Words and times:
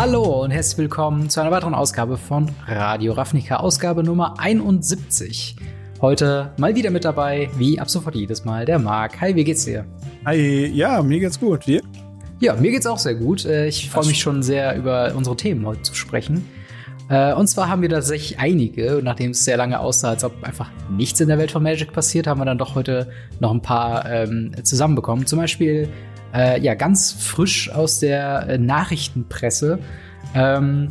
Hallo 0.00 0.44
und 0.44 0.52
herzlich 0.52 0.78
willkommen 0.78 1.28
zu 1.28 1.40
einer 1.40 1.50
weiteren 1.50 1.74
Ausgabe 1.74 2.18
von 2.18 2.48
Radio 2.68 3.14
Ravnica, 3.14 3.56
Ausgabe 3.56 4.04
Nummer 4.04 4.38
71. 4.38 5.56
Heute 6.00 6.52
mal 6.56 6.76
wieder 6.76 6.90
mit 6.90 7.04
dabei, 7.04 7.50
wie 7.56 7.80
ab 7.80 7.90
sofort 7.90 8.14
jedes 8.14 8.44
Mal, 8.44 8.64
der 8.64 8.78
Marc. 8.78 9.20
Hi, 9.20 9.34
wie 9.34 9.42
geht's 9.42 9.64
dir? 9.64 9.84
Hi, 10.24 10.66
ja, 10.68 11.02
mir 11.02 11.18
geht's 11.18 11.40
gut. 11.40 11.66
Dir? 11.66 11.82
Ja, 12.38 12.54
mir 12.54 12.70
geht's 12.70 12.86
auch 12.86 13.00
sehr 13.00 13.16
gut. 13.16 13.44
Äh, 13.44 13.66
ich 13.66 13.90
freue 13.90 14.06
mich 14.06 14.20
schon 14.20 14.44
sehr, 14.44 14.76
über 14.76 15.14
unsere 15.16 15.34
Themen 15.34 15.66
heute 15.66 15.82
zu 15.82 15.96
sprechen. 15.96 16.48
Äh, 17.08 17.34
und 17.34 17.48
zwar 17.48 17.68
haben 17.68 17.82
wir 17.82 17.88
tatsächlich 17.88 18.38
einige, 18.38 19.00
nachdem 19.02 19.32
es 19.32 19.44
sehr 19.44 19.56
lange 19.56 19.80
aussah, 19.80 20.10
als 20.10 20.22
ob 20.22 20.44
einfach 20.44 20.70
nichts 20.88 21.18
in 21.18 21.26
der 21.26 21.38
Welt 21.38 21.50
von 21.50 21.64
Magic 21.64 21.92
passiert, 21.92 22.28
haben 22.28 22.40
wir 22.40 22.44
dann 22.44 22.58
doch 22.58 22.76
heute 22.76 23.10
noch 23.40 23.50
ein 23.50 23.62
paar 23.62 24.08
ähm, 24.08 24.52
zusammenbekommen. 24.62 25.26
Zum 25.26 25.40
Beispiel 25.40 25.88
äh, 26.34 26.60
ja 26.60 26.74
ganz 26.74 27.12
frisch 27.12 27.70
aus 27.70 28.00
der 28.00 28.48
äh, 28.48 28.58
Nachrichtenpresse. 28.58 29.78
Ähm, 30.34 30.88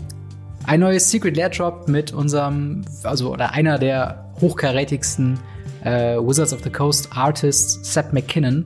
ein 0.66 0.80
neues 0.80 1.10
Secret 1.10 1.38
Lair 1.38 1.50
Drop 1.50 1.88
mit 1.88 2.12
unserem, 2.12 2.82
also 3.04 3.32
oder 3.32 3.54
einer 3.54 3.80
der 3.80 4.32
hochkarätigsten 4.42 5.40
äh, 5.84 6.18
Wizards 6.18 6.54
of 6.54 6.62
the 6.64 6.70
Coast 6.70 7.10
Artists, 7.16 7.94
Seth 7.94 8.12
McKinnon, 8.12 8.66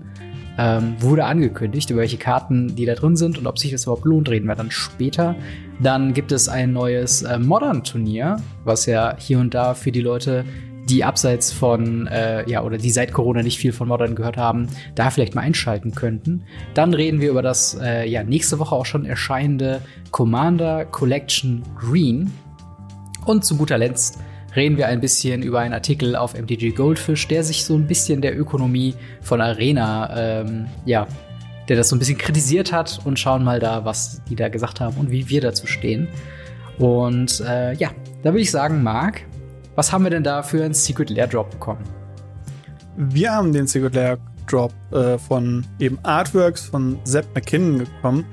ähm, 0.57 0.95
wurde 0.99 1.25
angekündigt, 1.25 1.89
über 1.89 2.01
welche 2.01 2.17
Karten 2.17 2.75
die 2.75 2.85
da 2.85 2.93
drin 2.95 3.15
sind 3.15 3.37
und 3.37 3.47
ob 3.47 3.57
sich 3.57 3.71
das 3.71 3.83
überhaupt 3.83 4.05
lohnt, 4.05 4.29
reden 4.29 4.47
wir 4.47 4.55
dann 4.55 4.71
später. 4.71 5.35
Dann 5.79 6.13
gibt 6.13 6.31
es 6.31 6.49
ein 6.49 6.73
neues 6.73 7.21
äh, 7.21 7.39
Modern-Turnier, 7.39 8.37
was 8.63 8.85
ja 8.85 9.15
hier 9.17 9.39
und 9.39 9.53
da 9.53 9.73
für 9.73 9.91
die 9.91 10.01
Leute 10.01 10.45
die 10.89 11.03
abseits 11.03 11.51
von, 11.51 12.07
äh, 12.07 12.49
ja, 12.49 12.63
oder 12.63 12.77
die 12.77 12.91
seit 12.91 13.13
Corona 13.13 13.43
nicht 13.43 13.57
viel 13.57 13.71
von 13.71 13.87
Modern 13.87 14.15
gehört 14.15 14.37
haben, 14.37 14.67
da 14.95 15.09
vielleicht 15.09 15.35
mal 15.35 15.41
einschalten 15.41 15.91
könnten. 15.93 16.43
Dann 16.73 16.93
reden 16.93 17.21
wir 17.21 17.29
über 17.29 17.41
das, 17.41 17.77
äh, 17.81 18.07
ja, 18.07 18.23
nächste 18.23 18.59
Woche 18.59 18.75
auch 18.75 18.85
schon 18.85 19.05
erscheinende 19.05 19.81
Commander 20.11 20.85
Collection 20.85 21.63
Green. 21.77 22.31
Und 23.25 23.45
zu 23.45 23.57
guter 23.57 23.77
Letzt 23.77 24.19
reden 24.55 24.77
wir 24.77 24.87
ein 24.87 24.99
bisschen 24.99 25.43
über 25.43 25.59
einen 25.59 25.73
Artikel 25.73 26.15
auf 26.15 26.33
MTG 26.33 26.71
Goldfish, 26.71 27.27
der 27.27 27.43
sich 27.43 27.63
so 27.63 27.75
ein 27.75 27.87
bisschen 27.87 28.21
der 28.21 28.37
Ökonomie 28.37 28.95
von 29.21 29.39
Arena, 29.39 30.41
ähm, 30.41 30.67
ja, 30.85 31.07
der 31.69 31.77
das 31.77 31.89
so 31.89 31.95
ein 31.95 31.99
bisschen 31.99 32.17
kritisiert 32.17 32.73
hat 32.73 32.99
und 33.05 33.19
schauen 33.19 33.43
mal 33.43 33.59
da, 33.59 33.85
was 33.85 34.21
die 34.29 34.35
da 34.35 34.49
gesagt 34.49 34.81
haben 34.81 34.97
und 34.97 35.11
wie 35.11 35.29
wir 35.29 35.41
dazu 35.41 35.67
stehen. 35.67 36.07
Und 36.77 37.41
äh, 37.47 37.73
ja, 37.75 37.91
da 38.23 38.31
würde 38.31 38.41
ich 38.41 38.51
sagen, 38.51 38.83
Marc, 38.83 39.21
was 39.75 39.91
haben 39.91 40.03
wir 40.03 40.11
denn 40.11 40.23
da 40.23 40.43
für 40.43 40.63
einen 40.63 40.73
Secret 40.73 41.09
Lair 41.09 41.27
Drop 41.27 41.49
bekommen? 41.49 41.83
Wir 42.97 43.31
haben 43.31 43.53
den 43.53 43.67
Secret 43.67 43.95
Lair 43.95 44.17
Drop 44.47 44.73
äh, 44.91 45.17
von 45.17 45.65
eben 45.79 45.97
Artworks 46.03 46.65
von 46.65 46.99
Sepp 47.03 47.27
McKinnon 47.33 47.79
bekommen. 47.79 48.25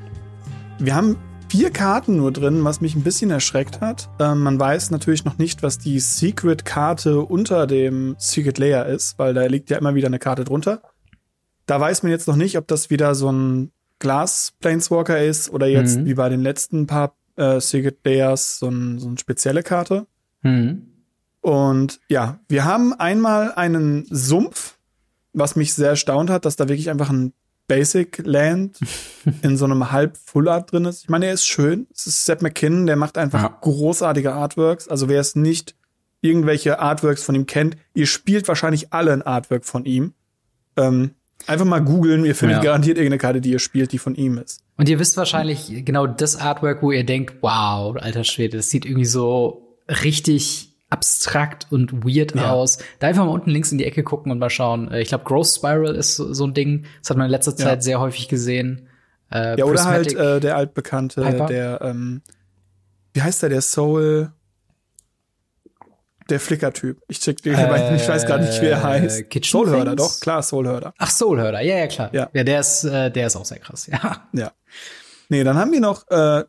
Wir 0.78 0.94
haben 0.94 1.16
vier 1.48 1.70
Karten 1.70 2.16
nur 2.16 2.32
drin, 2.32 2.64
was 2.64 2.80
mich 2.80 2.94
ein 2.94 3.02
bisschen 3.02 3.30
erschreckt 3.30 3.80
hat. 3.80 4.08
Ähm, 4.18 4.42
man 4.42 4.58
weiß 4.58 4.90
natürlich 4.90 5.24
noch 5.24 5.38
nicht, 5.38 5.62
was 5.62 5.78
die 5.78 6.00
Secret-Karte 6.00 7.20
unter 7.20 7.66
dem 7.66 8.16
Secret 8.18 8.58
Layer 8.58 8.86
ist, 8.86 9.18
weil 9.18 9.34
da 9.34 9.44
liegt 9.46 9.70
ja 9.70 9.78
immer 9.78 9.94
wieder 9.94 10.08
eine 10.08 10.18
Karte 10.18 10.44
drunter. 10.44 10.82
Da 11.66 11.80
weiß 11.80 12.02
man 12.02 12.10
jetzt 12.10 12.28
noch 12.28 12.36
nicht, 12.36 12.58
ob 12.58 12.66
das 12.66 12.90
wieder 12.90 13.14
so 13.14 13.30
ein 13.30 13.70
Glas-Planeswalker 13.98 15.22
ist 15.22 15.50
oder 15.50 15.66
jetzt 15.66 15.98
mhm. 15.98 16.06
wie 16.06 16.14
bei 16.14 16.28
den 16.28 16.40
letzten 16.40 16.86
paar 16.86 17.14
äh, 17.36 17.60
Secret 17.60 17.98
Layers 18.04 18.58
so, 18.58 18.68
ein, 18.68 18.98
so 18.98 19.08
eine 19.08 19.18
spezielle 19.18 19.62
Karte. 19.62 20.06
Mhm. 20.42 20.87
Und 21.48 21.98
ja, 22.10 22.40
wir 22.50 22.66
haben 22.66 22.92
einmal 22.92 23.54
einen 23.54 24.04
Sumpf, 24.10 24.76
was 25.32 25.56
mich 25.56 25.72
sehr 25.72 25.88
erstaunt 25.88 26.28
hat, 26.28 26.44
dass 26.44 26.56
da 26.56 26.68
wirklich 26.68 26.90
einfach 26.90 27.08
ein 27.08 27.32
Basic 27.68 28.18
Land 28.26 28.78
in 29.42 29.56
so 29.56 29.64
einem 29.64 29.90
halb 29.90 30.18
Full 30.18 30.46
Art 30.46 30.70
drin 30.70 30.84
ist. 30.84 31.04
Ich 31.04 31.08
meine, 31.08 31.24
er 31.24 31.32
ist 31.32 31.46
schön. 31.46 31.86
Es 31.90 32.06
ist 32.06 32.26
Seth 32.26 32.42
McKinnon, 32.42 32.86
der 32.86 32.96
macht 32.96 33.16
einfach 33.16 33.42
ja. 33.44 33.58
großartige 33.62 34.34
Artworks. 34.34 34.88
Also 34.88 35.08
wer 35.08 35.22
es 35.22 35.36
nicht 35.36 35.74
irgendwelche 36.20 36.80
Artworks 36.80 37.22
von 37.22 37.34
ihm 37.34 37.46
kennt, 37.46 37.78
ihr 37.94 38.06
spielt 38.06 38.46
wahrscheinlich 38.46 38.92
alle 38.92 39.14
ein 39.14 39.22
Artwork 39.22 39.64
von 39.64 39.86
ihm. 39.86 40.12
Ähm, 40.76 41.12
einfach 41.46 41.64
mal 41.64 41.80
googeln, 41.82 42.26
ihr 42.26 42.34
findet 42.34 42.58
ja. 42.58 42.62
garantiert 42.62 42.98
irgendeine 42.98 43.20
Karte, 43.20 43.40
die 43.40 43.52
ihr 43.52 43.58
spielt, 43.58 43.92
die 43.92 43.98
von 43.98 44.14
ihm 44.16 44.36
ist. 44.36 44.60
Und 44.76 44.86
ihr 44.90 44.98
wisst 44.98 45.16
wahrscheinlich 45.16 45.82
genau 45.86 46.06
das 46.06 46.36
Artwork, 46.36 46.82
wo 46.82 46.92
ihr 46.92 47.04
denkt, 47.04 47.36
wow, 47.40 47.96
alter 47.96 48.24
Schwede, 48.24 48.58
das 48.58 48.68
sieht 48.68 48.84
irgendwie 48.84 49.06
so 49.06 49.78
richtig 50.02 50.67
abstrakt 50.90 51.66
und 51.70 52.04
weird 52.04 52.34
ja. 52.34 52.52
aus. 52.52 52.78
Da 52.98 53.08
einfach 53.08 53.24
mal 53.24 53.32
unten 53.32 53.50
links 53.50 53.70
in 53.72 53.78
die 53.78 53.84
Ecke 53.84 54.02
gucken 54.02 54.32
und 54.32 54.38
mal 54.38 54.50
schauen. 54.50 54.90
Äh, 54.90 55.02
ich 55.02 55.08
glaube, 55.08 55.24
Growth 55.24 55.48
Spiral 55.48 55.94
ist 55.94 56.16
so, 56.16 56.32
so, 56.32 56.46
ein 56.46 56.54
Ding. 56.54 56.86
Das 57.00 57.10
hat 57.10 57.16
man 57.16 57.26
in 57.26 57.30
letzter 57.30 57.56
Zeit 57.56 57.78
ja. 57.78 57.80
sehr 57.80 58.00
häufig 58.00 58.28
gesehen. 58.28 58.88
Äh, 59.30 59.58
ja, 59.58 59.64
oder 59.64 59.84
halt 59.84 60.14
äh, 60.14 60.40
der 60.40 60.56
altbekannte, 60.56 61.22
Piper? 61.22 61.46
der, 61.46 61.80
ähm, 61.82 62.22
wie 63.12 63.20
heißt 63.20 63.42
der, 63.42 63.50
der 63.50 63.60
Soul, 63.60 64.32
der 66.30 66.40
Flicker-Typ. 66.40 67.02
Ich, 67.08 67.20
check, 67.20 67.44
äh, 67.44 67.96
ich 67.96 68.08
weiß 68.08 68.26
gar 68.26 68.38
nicht, 68.38 68.60
wie 68.62 68.66
er 68.66 68.82
heißt. 68.82 69.28
Kitchen 69.28 69.50
Soulhörder, 69.50 69.96
doch, 69.96 70.20
klar, 70.20 70.42
Soulhörder. 70.42 70.94
Ach, 70.96 71.10
Soulhörder, 71.10 71.60
ja, 71.60 71.78
ja, 71.78 71.86
klar. 71.86 72.10
Ja, 72.14 72.30
ja 72.32 72.44
der 72.44 72.60
ist, 72.60 72.84
äh, 72.84 73.10
der 73.10 73.26
ist 73.26 73.36
auch 73.36 73.44
sehr 73.44 73.58
krass, 73.58 73.86
ja. 73.92 74.28
Ja. 74.32 74.52
Nee, 75.28 75.44
dann 75.44 75.58
haben 75.58 75.72
wir 75.72 75.80
noch 75.80 76.08
äh, 76.08 76.44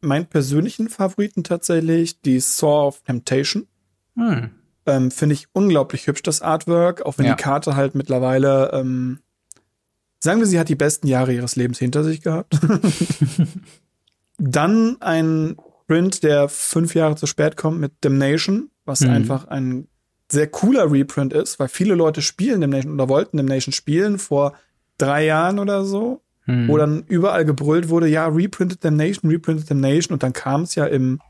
meinen 0.00 0.26
persönlichen 0.26 0.88
Favoriten 0.88 1.44
tatsächlich, 1.44 2.20
die 2.20 2.40
Saw 2.40 2.88
of 2.88 3.02
Temptation. 3.02 3.66
Hm. 4.18 4.50
Ähm, 4.86 5.10
Finde 5.10 5.34
ich 5.34 5.48
unglaublich 5.52 6.06
hübsch, 6.06 6.22
das 6.22 6.42
Artwork, 6.42 7.02
auch 7.02 7.18
wenn 7.18 7.26
ja. 7.26 7.34
die 7.34 7.42
Karte 7.42 7.76
halt 7.76 7.94
mittlerweile, 7.94 8.70
ähm, 8.72 9.20
sagen 10.18 10.40
wir, 10.40 10.46
sie 10.46 10.58
hat 10.58 10.68
die 10.68 10.74
besten 10.74 11.06
Jahre 11.06 11.32
ihres 11.32 11.56
Lebens 11.56 11.78
hinter 11.78 12.04
sich 12.04 12.22
gehabt. 12.22 12.58
Dann 14.38 14.96
ein 15.00 15.56
Print, 15.86 16.22
der 16.22 16.48
fünf 16.48 16.94
Jahre 16.94 17.16
zu 17.16 17.26
spät 17.26 17.56
kommt 17.56 17.80
mit 17.80 17.92
Damnation, 18.00 18.70
was 18.84 19.00
mhm. 19.00 19.10
einfach 19.10 19.48
ein 19.48 19.88
sehr 20.30 20.46
cooler 20.46 20.90
Reprint 20.90 21.32
ist, 21.32 21.58
weil 21.58 21.68
viele 21.68 21.94
Leute 21.94 22.22
spielen 22.22 22.60
Damnation 22.60 22.92
oder 22.94 23.08
wollten 23.08 23.36
Damnation 23.38 23.72
spielen 23.72 24.18
vor 24.18 24.54
drei 24.98 25.24
Jahren 25.24 25.58
oder 25.58 25.84
so, 25.84 26.22
mhm. 26.46 26.68
wo 26.68 26.76
dann 26.76 27.04
überall 27.08 27.44
gebrüllt 27.44 27.88
wurde, 27.88 28.08
ja, 28.08 28.26
reprinted 28.26 28.84
Damnation, 28.84 29.30
reprinted 29.30 29.70
Damnation 29.70 30.14
und 30.14 30.22
dann 30.22 30.32
kam 30.32 30.62
es 30.62 30.74
ja 30.74 30.86
im 30.86 31.20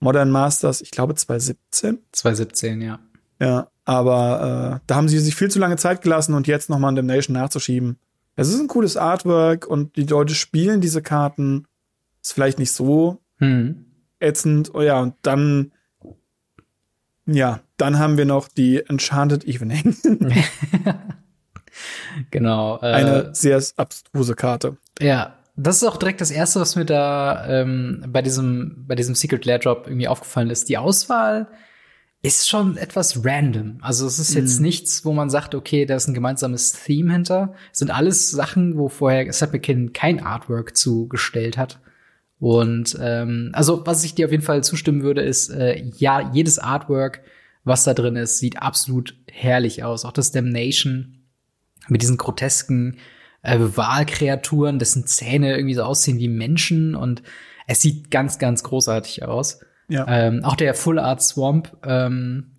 Modern 0.00 0.30
Masters, 0.30 0.80
ich 0.80 0.90
glaube 0.90 1.14
2017. 1.14 1.98
2017, 2.12 2.80
ja. 2.80 2.98
Ja, 3.38 3.68
aber 3.84 4.80
äh, 4.80 4.84
da 4.86 4.94
haben 4.96 5.08
sie 5.08 5.18
sich 5.18 5.34
viel 5.34 5.50
zu 5.50 5.58
lange 5.58 5.76
Zeit 5.76 6.02
gelassen 6.02 6.34
und 6.34 6.46
jetzt 6.46 6.68
nochmal 6.68 6.92
ein 6.92 6.96
Damnation 6.96 7.34
nachzuschieben. 7.34 7.98
Es 8.36 8.48
ist 8.48 8.60
ein 8.60 8.68
cooles 8.68 8.96
Artwork 8.96 9.66
und 9.66 9.96
die 9.96 10.04
Leute 10.04 10.34
spielen 10.34 10.80
diese 10.80 11.02
Karten. 11.02 11.66
Ist 12.22 12.32
vielleicht 12.32 12.58
nicht 12.58 12.72
so 12.72 13.18
hm. 13.38 13.84
ätzend. 14.18 14.74
Oh 14.74 14.82
ja, 14.82 15.00
und 15.00 15.14
dann, 15.22 15.72
ja, 17.26 17.60
dann 17.76 17.98
haben 17.98 18.16
wir 18.16 18.26
noch 18.26 18.48
die 18.48 18.82
Enchanted 18.86 19.44
Evening. 19.44 19.96
genau. 22.30 22.78
Äh, 22.82 22.86
Eine 22.86 23.34
sehr 23.34 23.62
abstruse 23.76 24.34
Karte. 24.34 24.76
Ja, 25.00 25.34
das 25.56 25.76
ist 25.76 25.84
auch 25.84 25.96
direkt 25.96 26.20
das 26.20 26.30
erste, 26.30 26.60
was 26.60 26.76
mir 26.76 26.84
da 26.84 27.46
ähm, 27.48 28.04
bei 28.08 28.22
diesem 28.22 28.84
bei 28.86 28.94
diesem 28.94 29.14
Secret 29.14 29.44
Lair 29.44 29.58
Drop 29.58 29.86
irgendwie 29.86 30.08
aufgefallen 30.08 30.50
ist. 30.50 30.68
Die 30.68 30.78
Auswahl 30.78 31.48
ist 32.22 32.48
schon 32.48 32.76
etwas 32.76 33.24
random. 33.24 33.78
Also 33.80 34.06
es 34.06 34.18
ist 34.18 34.34
jetzt 34.34 34.60
mm. 34.60 34.62
nichts, 34.62 35.04
wo 35.04 35.12
man 35.12 35.30
sagt, 35.30 35.54
okay, 35.54 35.86
da 35.86 35.96
ist 35.96 36.06
ein 36.06 36.14
gemeinsames 36.14 36.72
Theme 36.84 37.12
hinter. 37.12 37.54
Es 37.72 37.78
sind 37.78 37.90
alles 37.90 38.30
Sachen, 38.30 38.76
wo 38.76 38.88
vorher 38.88 39.32
Seppikin 39.32 39.94
kein 39.94 40.20
Artwork 40.20 40.76
zugestellt 40.76 41.56
hat. 41.56 41.80
Und 42.38 42.96
ähm, 43.00 43.50
also 43.52 43.86
was 43.86 44.04
ich 44.04 44.14
dir 44.14 44.26
auf 44.26 44.32
jeden 44.32 44.42
Fall 44.42 44.62
zustimmen 44.64 45.02
würde, 45.02 45.22
ist 45.22 45.50
äh, 45.50 45.82
ja 45.96 46.30
jedes 46.32 46.58
Artwork, 46.58 47.22
was 47.64 47.84
da 47.84 47.94
drin 47.94 48.16
ist, 48.16 48.38
sieht 48.38 48.60
absolut 48.60 49.14
herrlich 49.30 49.84
aus. 49.84 50.04
Auch 50.04 50.12
das 50.12 50.32
Damnation 50.32 51.20
mit 51.88 52.02
diesen 52.02 52.16
grotesken 52.16 52.96
äh, 53.42 53.58
Wahlkreaturen, 53.58 54.78
dessen 54.78 55.06
Zähne 55.06 55.56
irgendwie 55.56 55.74
so 55.74 55.82
aussehen 55.82 56.18
wie 56.18 56.28
Menschen 56.28 56.94
und 56.94 57.22
es 57.66 57.80
sieht 57.80 58.10
ganz, 58.10 58.38
ganz 58.38 58.62
großartig 58.62 59.24
aus. 59.24 59.60
Ja. 59.88 60.06
Ähm, 60.08 60.44
auch 60.44 60.56
der 60.56 60.74
Full 60.74 60.98
Art 60.98 61.22
Swamp. 61.22 61.76
Ähm, 61.84 62.52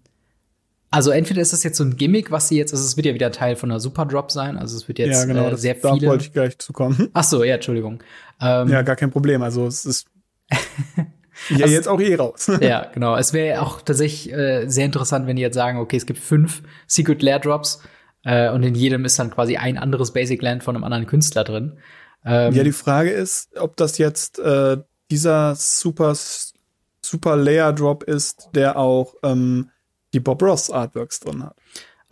also 0.89 1.11
entweder 1.11 1.41
ist 1.41 1.53
das 1.53 1.63
jetzt 1.63 1.77
so 1.77 1.85
ein 1.85 1.95
Gimmick, 1.95 2.31
was 2.31 2.49
sie 2.49 2.57
jetzt, 2.57 2.73
also 2.73 2.85
es 2.85 2.97
wird 2.97 3.05
ja 3.05 3.13
wieder 3.13 3.31
Teil 3.31 3.55
von 3.55 3.71
einer 3.71 3.79
Super 3.79 4.05
Drop 4.05 4.29
sein, 4.29 4.57
also 4.57 4.75
es 4.75 4.89
wird 4.89 4.99
jetzt 4.99 5.21
ja, 5.21 5.25
genau, 5.25 5.49
äh, 5.49 5.57
sehr 5.57 5.75
das, 5.75 5.89
viele. 5.89 6.05
Da 6.05 6.11
wollte 6.11 6.25
ich 6.25 6.33
gleich 6.33 6.57
zu 6.59 6.73
kommen. 6.73 7.09
Ach 7.13 7.23
so, 7.23 7.43
ja, 7.45 7.55
Entschuldigung. 7.55 8.03
Ähm, 8.41 8.67
ja, 8.67 8.81
gar 8.81 8.97
kein 8.97 9.09
Problem. 9.09 9.41
Also 9.41 9.65
es 9.67 9.85
ist 9.85 10.07
ja 11.49 11.63
also, 11.63 11.73
jetzt 11.73 11.87
auch 11.87 12.01
eh 12.01 12.15
raus. 12.15 12.51
ja, 12.61 12.87
genau. 12.93 13.15
Es 13.15 13.31
wäre 13.31 13.61
auch 13.61 13.81
tatsächlich 13.81 14.33
äh, 14.33 14.67
sehr 14.67 14.85
interessant, 14.85 15.27
wenn 15.27 15.37
die 15.37 15.41
jetzt 15.41 15.55
sagen, 15.55 15.77
okay, 15.77 15.95
es 15.95 16.05
gibt 16.05 16.19
fünf 16.19 16.61
Secret 16.87 17.21
Lair 17.21 17.39
Drops 17.39 17.81
äh, 18.23 18.49
und 18.51 18.63
in 18.63 18.75
jedem 18.75 19.05
ist 19.05 19.17
dann 19.19 19.31
quasi 19.31 19.57
ein 19.57 19.77
anderes 19.77 20.11
Basic 20.11 20.41
Land 20.41 20.63
von 20.63 20.75
einem 20.75 20.83
anderen 20.83 21.07
Künstler 21.07 21.43
drin. 21.43 21.77
Ähm, 22.23 22.53
ja, 22.53 22.63
die 22.63 22.71
Frage 22.71 23.09
ist, 23.09 23.57
ob 23.57 23.75
das 23.77 23.97
jetzt 23.97 24.39
äh, 24.39 24.77
dieser 25.09 25.55
super, 25.55 26.15
super 27.01 27.35
Layer 27.35 27.73
Drop 27.73 28.03
ist, 28.03 28.49
der 28.53 28.77
auch 28.77 29.15
ähm, 29.23 29.69
die 30.13 30.19
Bob 30.19 30.41
Ross 30.43 30.69
Artworks 30.69 31.19
drin 31.19 31.43
hat. 31.43 31.55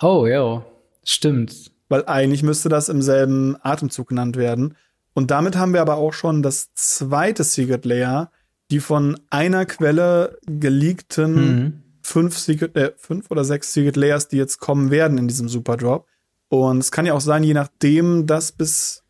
Oh, 0.02 0.26
ja, 0.26 0.66
stimmt. 1.04 1.72
Weil 1.90 2.06
eigentlich 2.06 2.44
müsste 2.44 2.70
das 2.70 2.90
im 2.90 3.02
selben 3.02 3.58
Atemzug 3.62 4.10
genannt 4.10 4.36
werden. 4.36 4.76
Und 5.14 5.32
damit 5.32 5.58
haben 5.58 5.74
wir 5.74 5.82
aber 5.82 5.98
auch 5.98 6.14
schon 6.14 6.42
das 6.42 6.74
zweite 6.76 7.44
Secret 7.44 7.86
Layer, 7.86 8.32
die 8.72 8.80
von 8.80 9.20
einer 9.30 9.66
Quelle 9.66 10.38
geleakten 10.46 11.34
Mhm. 11.34 11.84
Fünf, 12.10 12.38
Secret, 12.38 12.76
äh, 12.76 12.92
fünf 12.98 13.30
oder 13.32 13.44
sechs 13.44 13.74
Secret 13.74 13.96
Layers, 13.96 14.28
die 14.28 14.38
jetzt 14.38 14.60
kommen 14.60 14.92
werden 14.92 15.18
in 15.18 15.28
diesem 15.28 15.48
Super 15.48 15.78
Drop. 15.78 16.08
Und 16.50 16.80
es 16.80 16.92
kann 16.92 17.06
ja 17.06 17.14
auch 17.14 17.22
sein, 17.22 17.44
je 17.44 17.54
nachdem, 17.54 18.26
dass 18.26 18.52
bis 18.52 19.04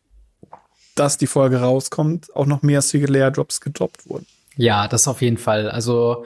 dass 0.96 1.16
die 1.16 1.28
Folge 1.28 1.60
rauskommt, 1.60 2.34
auch 2.36 2.46
noch 2.46 2.62
mehr 2.62 2.82
Secret 2.82 3.08
Layer 3.08 3.30
Drops 3.30 3.60
gedroppt 3.62 4.08
wurden. 4.10 4.26
Ja, 4.56 4.86
das 4.86 5.08
auf 5.08 5.22
jeden 5.22 5.38
Fall. 5.38 5.70
Also 5.70 6.24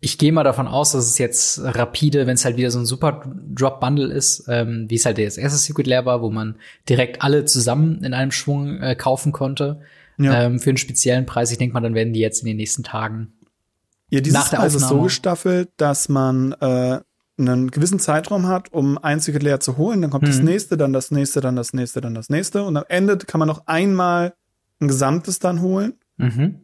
ich 0.00 0.16
gehe 0.16 0.32
mal 0.32 0.44
davon 0.44 0.66
aus, 0.66 0.92
dass 0.92 1.06
es 1.06 1.18
jetzt 1.18 1.60
rapide, 1.62 2.26
wenn 2.26 2.34
es 2.34 2.44
halt 2.44 2.56
wieder 2.56 2.70
so 2.70 2.78
ein 2.78 2.86
super 2.86 3.22
Drop 3.54 3.80
Bundle 3.80 4.12
ist, 4.14 4.44
ähm, 4.48 4.86
wie 4.88 4.94
es 4.94 5.04
halt 5.04 5.18
das 5.18 5.36
erste 5.36 5.58
Secret 5.58 5.86
Lair 5.86 6.06
war, 6.06 6.22
wo 6.22 6.30
man 6.30 6.56
direkt 6.88 7.22
alle 7.22 7.44
zusammen 7.44 8.02
in 8.02 8.14
einem 8.14 8.30
Schwung 8.30 8.80
äh, 8.80 8.94
kaufen 8.94 9.32
konnte 9.32 9.80
Ja. 10.16 10.44
ähm, 10.44 10.58
für 10.58 10.70
einen 10.70 10.78
speziellen 10.78 11.26
Preis. 11.26 11.50
Ich 11.50 11.58
denke 11.58 11.74
mal, 11.74 11.80
dann 11.80 11.94
werden 11.94 12.14
die 12.14 12.20
jetzt 12.20 12.40
in 12.40 12.46
den 12.46 12.56
nächsten 12.56 12.82
Tagen. 12.82 13.32
Ja, 14.10 14.20
dieses 14.20 14.52
Mal 14.52 14.66
ist 14.66 14.74
es 14.74 14.88
so 14.88 15.00
gestaffelt, 15.02 15.70
dass 15.76 16.08
man 16.08 16.52
äh, 16.60 17.00
einen 17.36 17.70
gewissen 17.70 17.98
Zeitraum 17.98 18.46
hat, 18.46 18.72
um 18.72 18.96
ein 18.98 19.18
Secret 19.20 19.42
Layer 19.42 19.58
zu 19.60 19.76
holen. 19.76 20.02
Dann 20.02 20.10
kommt 20.10 20.28
das 20.28 20.38
Mhm. 20.38 20.44
nächste, 20.44 20.76
dann 20.76 20.92
das 20.92 21.10
nächste, 21.10 21.40
dann 21.40 21.56
das 21.56 21.72
nächste, 21.72 22.00
dann 22.00 22.14
das 22.14 22.28
nächste. 22.28 22.62
Und 22.64 22.76
am 22.76 22.84
Ende 22.88 23.16
kann 23.18 23.38
man 23.40 23.48
noch 23.48 23.66
einmal 23.66 24.34
ein 24.80 24.88
gesamtes 24.88 25.38
dann 25.40 25.60
holen. 25.60 25.94
Mhm. 26.16 26.60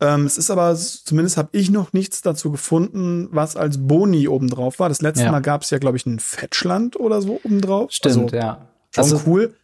Ähm, 0.00 0.26
es 0.26 0.36
ist 0.36 0.50
aber, 0.50 0.74
zumindest 0.74 1.36
habe 1.36 1.48
ich 1.52 1.70
noch 1.70 1.92
nichts 1.92 2.20
dazu 2.22 2.50
gefunden, 2.50 3.28
was 3.30 3.56
als 3.56 3.86
Boni 3.86 4.26
obendrauf 4.28 4.80
war. 4.80 4.88
Das 4.88 5.00
letzte 5.00 5.24
Ja. 5.24 5.30
Mal 5.30 5.40
gab 5.40 5.62
es 5.62 5.70
ja, 5.70 5.78
glaube 5.78 5.96
ich, 5.96 6.04
ein 6.04 6.18
Fetchland 6.18 6.98
oder 6.98 7.22
so 7.22 7.40
obendrauf. 7.44 7.92
Stimmt, 7.92 8.34
also, 8.34 8.36
ja. 8.36 8.68
Schon 8.90 9.04
Also- 9.04 9.22
cool. 9.26 9.54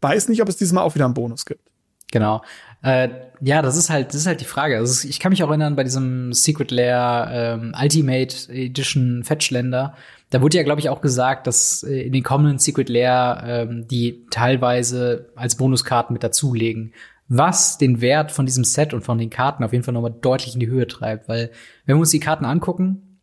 Weiß 0.00 0.28
nicht, 0.28 0.40
ob 0.40 0.48
es 0.48 0.56
dieses 0.56 0.72
Mal 0.72 0.82
auch 0.82 0.94
wieder 0.94 1.04
einen 1.06 1.14
Bonus 1.14 1.44
gibt. 1.44 1.68
Genau. 2.12 2.40
Äh, 2.82 3.08
ja, 3.40 3.62
das 3.62 3.76
ist 3.76 3.90
halt, 3.90 4.08
das 4.08 4.16
ist 4.16 4.26
halt 4.26 4.40
die 4.40 4.44
Frage. 4.44 4.76
Also 4.76 5.08
ich 5.08 5.20
kann 5.20 5.30
mich 5.30 5.42
auch 5.42 5.48
erinnern 5.48 5.76
bei 5.76 5.84
diesem 5.84 6.32
Secret 6.32 6.70
Lair 6.70 7.28
ähm, 7.30 7.74
Ultimate 7.80 8.52
Edition 8.52 9.24
Fetchländer. 9.24 9.94
Da 10.30 10.42
wurde 10.42 10.56
ja, 10.56 10.62
glaube 10.62 10.80
ich, 10.80 10.88
auch 10.88 11.00
gesagt, 11.00 11.46
dass 11.46 11.82
äh, 11.82 12.02
in 12.02 12.12
den 12.12 12.22
kommenden 12.22 12.58
Secret 12.58 12.88
Lair 12.88 13.42
ähm, 13.46 13.88
die 13.88 14.26
teilweise 14.30 15.30
als 15.36 15.56
Bonuskarten 15.56 16.12
mit 16.12 16.22
dazulegen. 16.22 16.92
Was 17.28 17.78
den 17.78 18.00
Wert 18.00 18.32
von 18.32 18.46
diesem 18.46 18.64
Set 18.64 18.94
und 18.94 19.02
von 19.02 19.18
den 19.18 19.30
Karten 19.30 19.62
auf 19.62 19.72
jeden 19.72 19.84
Fall 19.84 19.94
nochmal 19.94 20.14
deutlich 20.18 20.54
in 20.54 20.60
die 20.60 20.68
Höhe 20.68 20.86
treibt. 20.86 21.28
Weil, 21.28 21.50
wenn 21.84 21.96
wir 21.96 22.00
uns 22.00 22.10
die 22.10 22.20
Karten 22.20 22.44
angucken, 22.44 23.20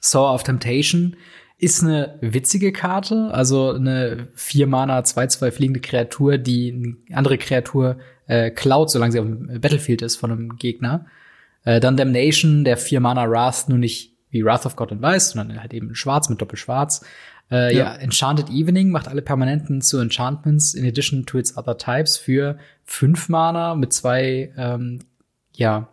Saw 0.00 0.34
of 0.34 0.42
Temptation 0.42 1.16
ist 1.56 1.82
eine 1.82 2.18
witzige 2.20 2.72
Karte, 2.72 3.30
also 3.32 3.72
eine 3.72 4.28
vier 4.34 4.66
Mana 4.66 5.00
2-2 5.00 5.50
fliegende 5.50 5.80
Kreatur, 5.80 6.38
die 6.38 6.72
eine 6.72 7.16
andere 7.16 7.36
Kreatur 7.36 7.98
äh, 8.28 8.50
klaut, 8.50 8.90
solange 8.90 9.12
sie 9.12 9.18
auf 9.18 9.26
dem 9.26 9.60
Battlefield 9.60 10.02
ist 10.02 10.16
von 10.16 10.30
einem 10.30 10.56
Gegner. 10.56 11.06
Äh, 11.64 11.80
dann 11.80 11.96
Damnation, 11.96 12.64
der 12.64 12.76
vier 12.76 13.00
Mana 13.00 13.28
Wrath, 13.28 13.68
nur 13.68 13.78
nicht 13.78 14.14
wie 14.30 14.44
Wrath 14.44 14.66
of 14.66 14.76
God 14.76 14.92
in 14.92 15.02
Weiß, 15.02 15.30
sondern 15.30 15.60
halt 15.60 15.74
eben 15.74 15.88
in 15.88 15.94
Schwarz 15.94 16.28
mit 16.28 16.40
Doppelschwarz. 16.40 17.04
Äh, 17.50 17.74
ja. 17.74 17.94
Ja. 17.94 17.94
Enchanted 17.96 18.50
Evening 18.50 18.90
macht 18.90 19.08
alle 19.08 19.22
Permanenten 19.22 19.80
zu 19.80 19.98
Enchantments 19.98 20.74
in 20.74 20.86
addition 20.86 21.24
to 21.24 21.38
its 21.38 21.56
other 21.56 21.78
types 21.78 22.16
für 22.16 22.58
fünf 22.84 23.28
Mana 23.28 23.74
mit 23.74 23.92
zwei, 23.92 24.52
ähm, 24.56 25.00
ja, 25.54 25.88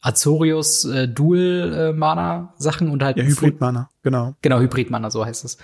Azorius 0.00 0.84
äh, 0.84 1.08
Dual 1.08 1.72
äh, 1.74 1.92
Mana 1.92 2.54
Sachen 2.58 2.90
und 2.90 3.02
halt 3.02 3.16
Ja, 3.16 3.24
Hybrid-Mana, 3.24 3.88
genau. 4.02 4.36
Genau, 4.42 4.60
Hybrid-Mana, 4.60 5.10
so 5.10 5.24
heißt 5.24 5.44
es. 5.44 5.58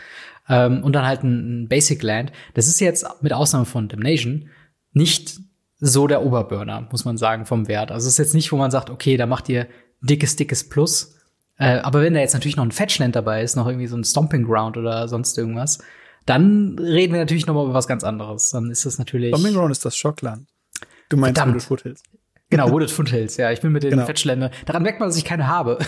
Ähm, 0.48 0.82
und 0.82 0.94
dann 0.94 1.06
halt 1.06 1.22
ein, 1.22 1.62
ein 1.62 1.68
Basic 1.68 2.02
Land. 2.02 2.32
Das 2.54 2.66
ist 2.66 2.80
jetzt 2.80 3.06
mit 3.20 3.32
Ausnahme 3.32 3.66
von 3.66 3.88
Damnation 3.88 4.48
nicht 4.92 5.38
so 5.84 6.06
der 6.06 6.24
Oberburner, 6.24 6.86
muss 6.92 7.04
man 7.04 7.16
sagen, 7.18 7.44
vom 7.44 7.66
Wert. 7.66 7.90
Also 7.90 8.06
es 8.06 8.14
ist 8.14 8.18
jetzt 8.18 8.34
nicht, 8.34 8.52
wo 8.52 8.56
man 8.56 8.70
sagt, 8.70 8.88
okay, 8.88 9.16
da 9.16 9.26
macht 9.26 9.48
ihr 9.48 9.66
dickes, 10.00 10.36
dickes 10.36 10.68
Plus. 10.68 11.16
Äh, 11.58 11.78
aber 11.80 12.02
wenn 12.02 12.14
da 12.14 12.20
jetzt 12.20 12.34
natürlich 12.34 12.56
noch 12.56 12.64
ein 12.64 12.70
Fetchland 12.70 13.16
dabei 13.16 13.42
ist, 13.42 13.56
noch 13.56 13.66
irgendwie 13.66 13.88
so 13.88 13.96
ein 13.96 14.04
Stomping 14.04 14.44
Ground 14.44 14.76
oder 14.76 15.08
sonst 15.08 15.36
irgendwas, 15.36 15.80
dann 16.24 16.78
reden 16.78 17.12
wir 17.12 17.20
natürlich 17.20 17.46
noch 17.48 17.54
mal 17.54 17.64
über 17.64 17.74
was 17.74 17.88
ganz 17.88 18.04
anderes. 18.04 18.50
Dann 18.50 18.70
ist 18.70 18.86
das 18.86 18.98
natürlich 18.98 19.32
Domingo 19.32 19.58
Ground 19.58 19.72
ist 19.72 19.84
das 19.84 19.96
Schockland. 19.96 20.46
Du 21.08 21.16
meinst 21.16 21.36
Verdammt. 21.36 21.54
Wooded 21.56 21.66
Foothills. 21.66 22.02
genau 22.48 22.70
Wooded 22.70 22.90
Foothills. 22.92 23.36
Ja, 23.36 23.50
ich 23.50 23.60
bin 23.60 23.72
mit 23.72 23.82
den 23.82 23.90
Genau. 23.90 24.06
Fetchländern. 24.06 24.52
Daran 24.66 24.84
merkt 24.84 25.00
man, 25.00 25.08
dass 25.08 25.16
ich 25.18 25.24
keine 25.24 25.48
habe. 25.48 25.78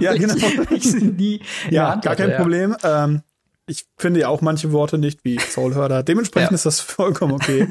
Ja, 0.00 0.14
genau. 0.16 0.34
Ich, 0.70 0.94
ich 0.94 1.02
nie 1.02 1.40
Ja, 1.70 1.94
gar 1.96 2.12
hatte, 2.12 2.22
kein 2.24 2.30
ja. 2.30 2.36
Problem. 2.36 2.76
Ähm, 2.84 3.22
ich 3.70 3.86
finde 3.96 4.20
ja 4.20 4.28
auch 4.28 4.40
manche 4.40 4.72
Worte 4.72 4.98
nicht 4.98 5.24
wie 5.24 5.38
Soulhörder. 5.38 6.02
Dementsprechend 6.10 6.50
Ja. 6.50 6.54
ist 6.56 6.66
das 6.66 6.80
vollkommen 6.80 7.32
okay. 7.32 7.68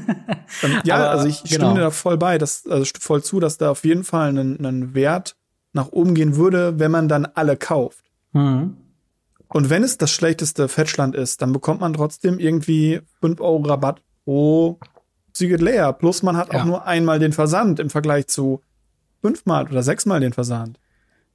ähm, 0.64 0.80
ja, 0.86 0.96
Aber, 0.96 1.10
also 1.12 1.28
ich 1.28 1.38
stimme 1.40 1.58
genau. 1.58 1.74
dir 1.76 1.82
da 1.82 1.92
voll 1.92 2.18
bei, 2.18 2.38
dass, 2.38 2.66
also 2.66 2.86
voll 3.00 3.22
zu, 3.24 3.40
dass 3.40 3.58
da 3.58 3.72
auf 3.72 3.84
jeden 3.84 4.04
Fall 4.04 4.30
ein, 4.38 4.66
ein 4.66 4.94
Wert 4.94 5.36
nach 5.74 5.90
oben 5.92 6.16
gehen 6.16 6.36
würde, 6.36 6.80
wenn 6.80 6.92
man 6.92 7.08
dann 7.08 7.26
alle 7.26 7.58
kauft. 7.58 8.04
Mhm. 8.34 8.78
Und 9.50 9.70
wenn 9.70 9.84
es 9.84 9.98
das 9.98 10.12
schlechteste 10.12 10.68
Fetchland 10.68 11.16
ist, 11.16 11.42
dann 11.42 11.52
bekommt 11.54 11.82
man 11.82 11.94
trotzdem 11.94 12.40
irgendwie 12.40 13.02
5 13.22 13.42
Euro 13.42 13.58
Rabatt 13.64 14.02
pro 14.24 14.80
Secret 15.34 15.62
Layer. 15.62 15.92
Plus 15.94 16.24
man 16.24 16.38
hat 16.38 16.54
Ja. 16.54 16.62
auch 16.62 16.66
nur 16.66 16.86
einmal 16.88 17.20
den 17.20 17.34
Versand 17.34 17.80
im 17.80 17.90
Vergleich 17.90 18.28
zu 18.28 18.62
fünfmal 19.22 19.68
oder 19.68 19.84
sechsmal 19.84 20.20
den 20.20 20.34
Versand. 20.34 20.80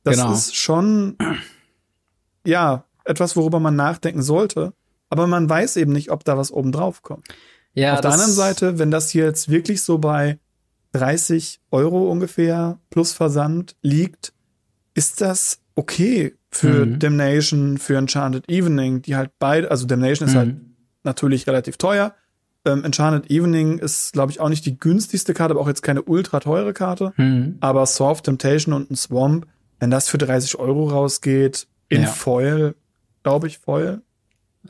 Das 0.04 0.16
Genau. 0.16 0.32
ist 0.32 0.54
schon, 0.56 1.16
ja, 2.46 2.84
etwas, 3.04 3.36
worüber 3.36 3.60
man 3.60 3.76
nachdenken 3.76 4.22
sollte. 4.22 4.72
Aber 5.10 5.26
man 5.26 5.48
weiß 5.48 5.76
eben 5.76 5.92
nicht, 5.92 6.10
ob 6.10 6.24
da 6.24 6.36
was 6.38 6.50
oben 6.50 6.72
drauf 6.72 7.02
kommt. 7.02 7.26
Ja, 7.74 7.94
Auf 7.94 8.00
der 8.00 8.12
anderen 8.12 8.32
Seite, 8.32 8.78
wenn 8.78 8.90
das 8.90 9.10
hier 9.10 9.24
jetzt 9.24 9.48
wirklich 9.48 9.82
so 9.82 9.98
bei 9.98 10.38
30 10.92 11.60
Euro 11.70 12.10
ungefähr 12.10 12.78
plus 12.90 13.12
Versand 13.12 13.76
liegt, 13.82 14.32
ist 14.94 15.20
das 15.20 15.58
okay 15.74 16.34
für 16.50 16.86
Mhm. 16.86 16.98
Damnation, 17.00 17.78
für 17.78 17.96
Enchanted 17.98 18.48
Evening, 18.48 19.02
die 19.02 19.16
halt 19.16 19.30
beide, 19.40 19.70
also 19.70 19.86
Damnation 19.86 20.28
ist 20.28 20.36
halt 20.36 20.50
Mhm. 20.54 20.74
natürlich 21.02 21.46
relativ 21.48 21.76
teuer. 21.78 22.14
Ähm, 22.64 22.84
Enchanted 22.84 23.28
Evening 23.30 23.78
ist, 23.78 24.12
glaube 24.12 24.30
ich, 24.30 24.38
auch 24.40 24.48
nicht 24.48 24.64
die 24.66 24.78
günstigste 24.78 25.34
Karte, 25.34 25.52
aber 25.52 25.60
auch 25.60 25.68
jetzt 25.68 25.82
keine 25.82 26.02
ultra 26.02 26.38
teure 26.40 26.72
Karte. 26.72 27.12
Mhm. 27.16 27.56
Aber 27.60 27.84
Soft 27.86 28.24
Temptation 28.24 28.72
und 28.72 28.90
ein 28.90 28.96
Swamp, 28.96 29.46
wenn 29.80 29.90
das 29.90 30.08
für 30.08 30.16
30 30.18 30.58
Euro 30.58 30.88
rausgeht, 30.88 31.66
in 31.88 32.02
Ja. 32.02 32.08
Foil, 32.08 32.76
glaube 33.24 33.48
ich, 33.48 33.58
Foil. 33.58 34.02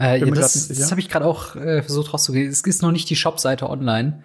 Äh, 0.00 0.18
ja, 0.20 0.26
das 0.26 0.68
das 0.68 0.90
habe 0.90 1.00
ich 1.00 1.08
gerade 1.10 1.26
auch 1.26 1.54
äh, 1.56 1.82
versucht 1.82 2.12
rauszugehen. 2.14 2.48
Es 2.50 2.62
ist 2.62 2.82
noch 2.82 2.90
nicht 2.92 3.08
die 3.10 3.16
Shop-Seite 3.16 3.68
online 3.68 4.22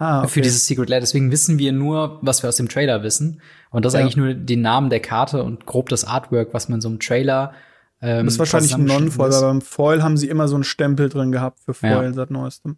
Ah, 0.00 0.26
für 0.26 0.40
dieses 0.40 0.66
Secret 0.66 0.88
Lair. 0.88 1.00
Deswegen 1.00 1.30
wissen 1.30 1.58
wir 1.58 1.70
nur, 1.72 2.18
was 2.20 2.42
wir 2.42 2.48
aus 2.48 2.56
dem 2.56 2.68
Trailer 2.68 3.02
wissen. 3.04 3.40
Und 3.70 3.84
das 3.84 3.92
ist 3.94 3.98
Ja. 3.98 4.02
eigentlich 4.04 4.16
nur 4.16 4.34
den 4.34 4.60
Namen 4.60 4.90
der 4.90 4.98
Karte 5.00 5.42
und 5.44 5.66
grob 5.66 5.88
das 5.88 6.04
Artwork, 6.04 6.52
was 6.52 6.68
man 6.68 6.80
so 6.80 6.88
im 6.88 6.98
Trailer 7.00 7.54
ähm, 8.02 8.26
Das 8.26 8.34
ist 8.34 8.38
wahrscheinlich 8.40 8.74
ein 8.74 8.84
Non-Foil, 8.84 9.32
aber 9.32 9.46
beim 9.48 9.60
Foil 9.62 10.02
haben 10.02 10.16
sie 10.16 10.28
immer 10.28 10.48
so 10.48 10.56
einen 10.56 10.64
Stempel 10.64 11.08
drin 11.08 11.30
gehabt 11.32 11.60
für 11.64 11.74
Ja. 11.86 11.96
Foil 11.96 12.12
seit 12.12 12.30
neuestem. 12.30 12.76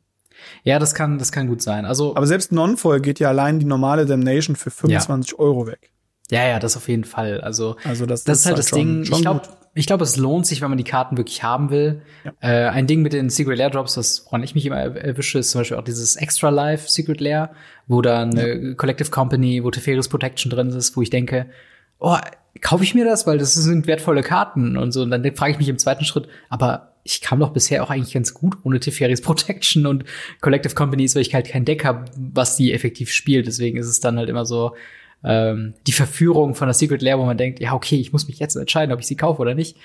Ja, 0.63 0.79
das 0.79 0.95
kann, 0.95 1.19
das 1.19 1.33
kann 1.33 1.47
gut 1.49 1.63
sein. 1.63 1.87
Also, 1.87 2.15
Aber 2.15 2.27
selbst 2.27 2.53
Non-Foil 2.53 3.01
geht 3.01 3.19
ja 3.19 3.29
allein 3.31 3.59
die 3.59 3.65
normale 3.67 4.05
Damnation 4.05 4.55
für 4.55 4.71
25 4.71 5.39
Euro 5.39 5.67
weg. 5.67 5.91
ja, 6.31 6.47
ja, 6.47 6.59
das 6.59 6.77
auf 6.77 6.87
jeden 6.89 7.05
Fall. 7.05 7.41
Also, 7.41 7.77
Also 7.85 8.05
das, 8.05 8.25
das 8.25 8.41
ist 8.41 8.47
halt 8.47 8.59
das 8.59 8.69
schon- 8.69 8.79
Ding. 8.79 9.05
schon 9.07 9.17
ich 9.17 9.23
glaube. 9.23 9.43
Ich 9.77 9.87
glaube, 9.87 10.05
es 10.05 10.17
lohnt 10.17 10.47
sich, 10.47 10.63
wenn 10.63 10.71
man 10.71 10.79
die 10.79 10.85
Karten 10.85 11.17
wirklich 11.19 11.43
haben 11.43 11.71
will. 11.71 12.01
Ja. 12.25 12.33
Äh, 12.41 12.69
ein 12.71 12.87
Ding 12.87 13.03
mit 13.03 13.13
den 13.13 13.29
Secret 13.31 13.59
Lair 13.59 13.71
Drops, 13.71 13.97
was 13.97 14.25
woran 14.27 14.43
ich 14.43 14.55
mich 14.55 14.65
immer 14.65 14.77
er- 14.77 14.97
erwische, 14.97 15.39
ist 15.39 15.51
zum 15.51 15.61
Beispiel 15.61 15.77
auch 15.77 15.85
dieses 15.85 16.17
Extra 16.17 16.49
Life 16.49 16.89
Secret 16.89 17.21
Lair, 17.21 17.51
wo 17.87 18.01
da 18.01 18.23
eine 18.23 18.75
Collective 18.75 19.11
Company, 19.11 19.63
wo 19.63 19.71
Teferis 19.71 20.09
Protection 20.09 20.51
drin 20.51 20.71
ist, 20.71 20.97
wo 20.97 21.03
ich 21.03 21.11
denke, 21.11 21.47
oh, 21.99 22.17
kaufe 22.63 22.85
ich 22.85 22.95
mir 22.95 23.05
das, 23.05 23.27
weil 23.27 23.39
das 23.39 23.55
sind 23.55 23.87
wertvolle 23.87 24.23
Karten 24.23 24.77
und 24.77 24.93
so. 24.93 25.03
Und 25.03 25.11
dann 25.11 25.23
frage 25.35 25.53
ich 25.53 25.59
mich 25.59 25.69
im 25.69 25.79
zweiten 25.79 26.05
Schritt, 26.05 26.27
aber 26.49 26.93
ich 27.05 27.21
kam 27.21 27.39
doch 27.39 27.51
bisher 27.51 27.85
auch 27.85 27.91
eigentlich 27.91 28.15
ganz 28.15 28.35
gut 28.35 28.57
ohne 28.65 28.81
Teferis 28.81 29.21
Protection 29.23 29.87
und 29.87 30.05
Collective 30.41 30.75
Companies, 30.75 31.15
weil 31.15 31.23
ich 31.23 31.35
halt 31.35 31.49
kein 31.49 31.65
Deck 31.65 31.85
habe, 31.85 32.07
was 32.17 32.57
die 32.57 32.73
effektiv 32.73 33.13
spielt. 33.13 33.47
Deswegen 33.47 33.77
ist 33.79 33.87
es 33.89 34.01
dann 34.01 34.17
halt 34.17 34.29
immer 34.29 34.47
so 34.47 34.75
ähm, 35.25 35.75
die 35.87 35.93
Verführung 35.93 36.55
von 36.55 36.67
der 36.69 36.75
Secret 36.75 37.03
Lair, 37.03 37.19
wo 37.19 37.25
man 37.25 37.37
denkt, 37.39 37.61
ja, 37.61 37.73
okay, 37.73 37.97
ich 37.97 38.13
muss 38.13 38.29
mich 38.29 38.39
jetzt 38.39 38.57
entscheiden, 38.57 38.93
ob 38.93 39.01
ich 39.01 39.07
sie 39.07 39.17
kaufe 39.17 39.41
oder 39.43 39.55
nicht. 39.55 39.77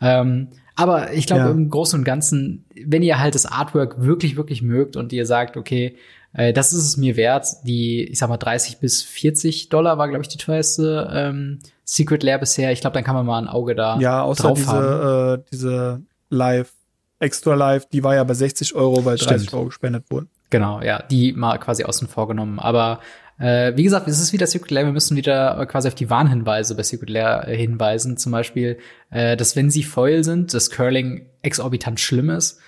Ähm, 0.00 0.48
aber 0.74 1.12
ich 1.12 1.26
glaube, 1.26 1.42
Ja. 1.42 1.50
im 1.50 1.68
Großen 1.70 1.98
und 1.98 2.04
Ganzen, 2.04 2.64
wenn 2.86 3.02
ihr 3.02 3.18
halt 3.20 3.34
das 3.34 3.46
Artwork 3.46 4.00
wirklich, 4.02 4.36
wirklich 4.36 4.62
mögt 4.62 4.96
und 4.96 5.12
ihr 5.12 5.26
sagt, 5.26 5.56
okay, 5.56 5.96
äh, 6.32 6.52
das 6.52 6.72
ist 6.72 6.84
es 6.84 6.96
mir 6.96 7.16
wert, 7.16 7.46
die, 7.64 8.04
ich 8.04 8.18
sag 8.18 8.28
mal, 8.28 8.38
30 8.38 8.78
bis 8.78 9.02
40 9.02 9.68
Dollar 9.68 9.98
war, 9.98 10.08
glaube 10.08 10.22
ich, 10.22 10.28
die 10.28 10.38
teuerste 10.38 11.10
ähm, 11.12 11.58
Secret 11.84 12.22
Lair 12.22 12.38
bisher. 12.38 12.72
Ich 12.72 12.80
glaube, 12.80 12.94
dann 12.94 13.04
kann 13.04 13.14
man 13.14 13.26
mal 13.26 13.38
ein 13.38 13.48
Auge 13.48 13.74
da 13.74 13.98
Ja, 14.00 14.22
außer 14.22 14.44
drauf 14.44 14.66
haben. 14.66 14.80
diese, 14.86 15.42
äh, 15.44 15.50
diese 15.52 16.02
Live, 16.30 16.72
Extra 17.18 17.54
Live, 17.54 17.86
die 17.86 18.02
war 18.02 18.14
ja 18.16 18.24
bei 18.24 18.34
60 18.34 18.74
Euro, 18.74 19.04
weil 19.04 19.16
30 19.16 19.42
Stimmt. 19.42 19.54
Euro 19.54 19.64
gespendet 19.66 20.04
wurden. 20.10 20.28
Genau, 20.50 20.80
ja, 20.82 21.02
die 21.02 21.32
mal 21.32 21.58
quasi 21.58 21.84
außen 21.84 22.08
vor 22.08 22.26
genommen. 22.28 22.58
Aber 22.58 22.98
äh, 23.42 23.76
wie 23.76 23.82
gesagt, 23.82 24.06
es 24.06 24.20
ist 24.20 24.32
wieder 24.32 24.46
Secret 24.46 24.70
Lair. 24.70 24.84
Wir 24.84 24.92
müssen 24.92 25.16
wieder 25.16 25.66
quasi 25.66 25.88
auf 25.88 25.96
die 25.96 26.08
Warnhinweise 26.08 26.76
bei 26.76 26.84
Secret 26.84 27.10
Lair 27.10 27.48
äh, 27.48 27.56
hinweisen. 27.56 28.16
Zum 28.16 28.30
Beispiel, 28.30 28.78
äh, 29.10 29.36
dass 29.36 29.56
wenn 29.56 29.68
sie 29.68 29.82
Foil 29.82 30.22
sind, 30.22 30.54
das 30.54 30.70
Curling 30.70 31.26
exorbitant 31.42 31.98
schlimm 31.98 32.30
ist, 32.30 32.60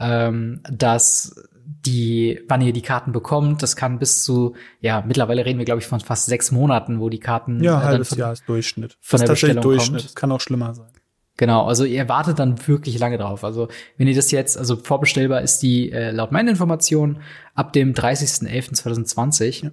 ähm, 0.00 0.60
dass 0.70 1.34
die, 1.64 2.40
wann 2.48 2.62
ihr 2.62 2.72
die 2.72 2.80
Karten 2.80 3.12
bekommt. 3.12 3.62
Das 3.62 3.76
kann 3.76 3.98
bis 3.98 4.24
zu, 4.24 4.54
ja, 4.80 5.04
mittlerweile 5.06 5.44
reden 5.44 5.58
wir, 5.58 5.66
glaube 5.66 5.82
ich, 5.82 5.86
von 5.86 6.00
fast 6.00 6.26
sechs 6.26 6.50
Monaten, 6.50 6.98
wo 6.98 7.10
die 7.10 7.20
Karten. 7.20 7.62
Ja, 7.62 7.82
äh, 7.82 7.84
halbes 7.84 8.08
von, 8.08 8.18
Jahr 8.18 8.32
ist 8.32 8.48
Durchschnitt. 8.48 8.96
Von 9.00 9.20
das 9.20 9.26
der 9.26 9.32
Bestellung 9.34 9.62
Durchschnitt. 9.62 10.00
Kommt. 10.00 10.04
Das 10.04 10.14
kann 10.14 10.32
auch 10.32 10.40
schlimmer 10.40 10.74
sein. 10.74 10.88
Genau, 11.36 11.66
also 11.66 11.84
ihr 11.84 12.08
wartet 12.08 12.38
dann 12.38 12.66
wirklich 12.66 12.98
lange 12.98 13.18
drauf. 13.18 13.44
Also 13.44 13.68
wenn 13.98 14.06
ihr 14.06 14.14
das 14.14 14.30
jetzt, 14.30 14.56
also 14.56 14.76
vorbestellbar 14.76 15.42
ist 15.42 15.58
die 15.58 15.92
äh, 15.92 16.10
laut 16.10 16.32
meinen 16.32 16.48
Informationen 16.48 17.20
ab 17.54 17.74
dem 17.74 17.92
30.11.2020. 17.92 19.64
Ja. 19.64 19.70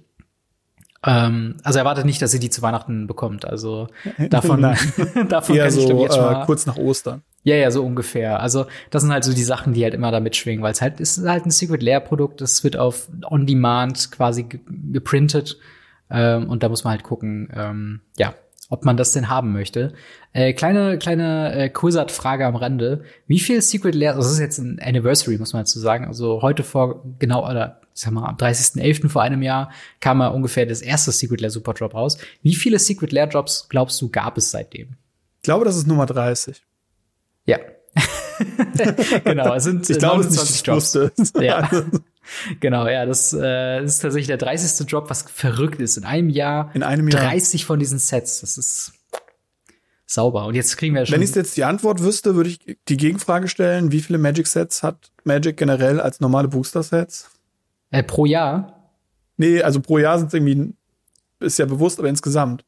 Ähm, 1.04 1.56
also 1.62 1.78
erwartet 1.78 2.04
nicht, 2.04 2.20
dass 2.20 2.34
ihr 2.34 2.40
die 2.40 2.50
zu 2.50 2.62
Weihnachten 2.62 3.06
bekommt. 3.06 3.44
Also 3.44 3.88
davon, 4.18 4.62
davon 5.28 5.56
Eher 5.56 5.68
kann 5.68 5.78
ich 5.78 5.86
so, 5.86 6.02
jetzt 6.02 6.16
äh, 6.16 6.20
mal, 6.20 6.42
äh, 6.42 6.46
kurz 6.46 6.66
nach 6.66 6.76
Ostern. 6.76 7.22
Ja, 7.42 7.56
ja, 7.56 7.70
so 7.70 7.84
ungefähr. 7.84 8.40
Also 8.40 8.66
das 8.90 9.02
sind 9.02 9.12
halt 9.12 9.24
so 9.24 9.32
die 9.32 9.42
Sachen, 9.42 9.72
die 9.72 9.82
halt 9.82 9.94
immer 9.94 10.10
da 10.10 10.20
mitschwingen, 10.20 10.62
weil 10.62 10.72
es 10.72 10.82
halt 10.82 11.00
ist 11.00 11.26
halt 11.26 11.46
ein 11.46 11.50
Secret 11.50 11.82
Lair 11.82 12.00
Produkt. 12.00 12.42
Es 12.42 12.62
wird 12.64 12.76
auf 12.76 13.08
On 13.24 13.46
Demand 13.46 14.10
quasi 14.10 14.46
geprintet 14.92 15.56
ähm, 16.10 16.50
und 16.50 16.62
da 16.62 16.68
muss 16.68 16.84
man 16.84 16.92
halt 16.92 17.02
gucken, 17.02 17.48
ähm, 17.54 18.00
ja, 18.18 18.34
ob 18.70 18.84
man 18.84 18.96
das 18.96 19.12
denn 19.12 19.28
haben 19.28 19.52
möchte. 19.52 19.92
Äh, 20.32 20.54
kleine 20.54 20.96
kleine 20.96 21.52
äh, 21.54 21.68
Kursat-Frage 21.68 22.46
am 22.46 22.56
Rande. 22.56 23.04
Wie 23.26 23.40
viel 23.40 23.60
Secret 23.60 23.94
Lair, 23.94 24.14
also 24.14 24.22
das 24.22 24.32
ist 24.32 24.38
jetzt 24.38 24.58
ein 24.58 24.80
Anniversary, 24.80 25.36
muss 25.36 25.52
man 25.52 25.62
dazu 25.62 25.78
sagen. 25.78 26.06
Also 26.06 26.40
heute 26.40 26.62
vor 26.62 27.04
genau, 27.18 27.46
oder 27.46 27.80
ich 27.94 28.00
sag 28.00 28.12
mal, 28.12 28.26
am 28.26 28.36
30.11. 28.36 29.08
vor 29.08 29.22
einem 29.22 29.42
Jahr 29.42 29.72
kam 29.98 30.18
mal 30.18 30.28
ungefähr 30.28 30.64
das 30.64 30.80
erste 30.80 31.10
Secret 31.10 31.40
Lair 31.40 31.50
Super 31.50 31.74
Drop 31.74 31.94
raus. 31.94 32.16
Wie 32.42 32.54
viele 32.54 32.78
Secret 32.78 33.12
Lair 33.12 33.26
Drops 33.26 33.68
glaubst 33.68 34.00
du 34.00 34.08
gab 34.08 34.38
es 34.38 34.50
seitdem? 34.50 34.96
Ich 35.38 35.42
glaube, 35.42 35.64
das 35.64 35.76
ist 35.76 35.86
Nummer 35.86 36.06
30. 36.06 36.62
Ja. 37.46 37.58
genau, 39.24 39.54
es 39.54 39.64
sind 39.64 39.90
ich 39.90 39.98
glaube, 39.98 40.22
29 40.22 40.62
Drops. 40.62 40.98
Ja. 41.40 41.68
genau, 42.60 42.86
ja, 42.86 43.06
das, 43.06 43.32
äh, 43.32 43.80
das 43.80 43.92
ist 43.92 43.98
tatsächlich 44.00 44.28
der 44.28 44.36
30. 44.36 44.86
Drop, 44.86 45.10
was 45.10 45.22
verrückt 45.22 45.80
ist. 45.80 45.96
In 45.96 46.04
einem 46.04 46.28
Jahr, 46.28 46.70
in 46.74 46.82
einem 46.82 47.08
Jahr 47.08 47.22
30 47.22 47.64
von 47.64 47.78
diesen 47.78 47.98
Sets. 47.98 48.40
Das 48.40 48.58
ist 48.58 48.92
sauber. 50.06 50.46
Und 50.46 50.54
jetzt 50.54 50.76
kriegen 50.76 50.94
wir 50.94 51.06
schon. 51.06 51.14
Wenn 51.16 51.22
ich 51.22 51.34
jetzt 51.34 51.56
die 51.56 51.64
Antwort 51.64 52.02
wüsste, 52.02 52.34
würde 52.34 52.50
ich 52.50 52.78
die 52.88 52.96
Gegenfrage 52.96 53.48
stellen: 53.48 53.92
Wie 53.92 54.00
viele 54.00 54.18
Magic 54.18 54.46
Sets 54.46 54.82
hat 54.82 55.10
Magic 55.24 55.56
generell 55.56 56.00
als 56.00 56.20
normale 56.20 56.48
Booster 56.48 56.82
Sets? 56.82 57.30
Äh, 57.90 58.02
pro 58.02 58.26
Jahr? 58.26 58.92
Nee, 59.36 59.62
also 59.62 59.80
pro 59.80 59.98
Jahr 59.98 60.18
sind 60.18 60.28
es 60.28 60.34
irgendwie, 60.34 60.74
ist 61.40 61.58
ja 61.58 61.66
bewusst, 61.66 61.98
aber 61.98 62.08
insgesamt. 62.08 62.64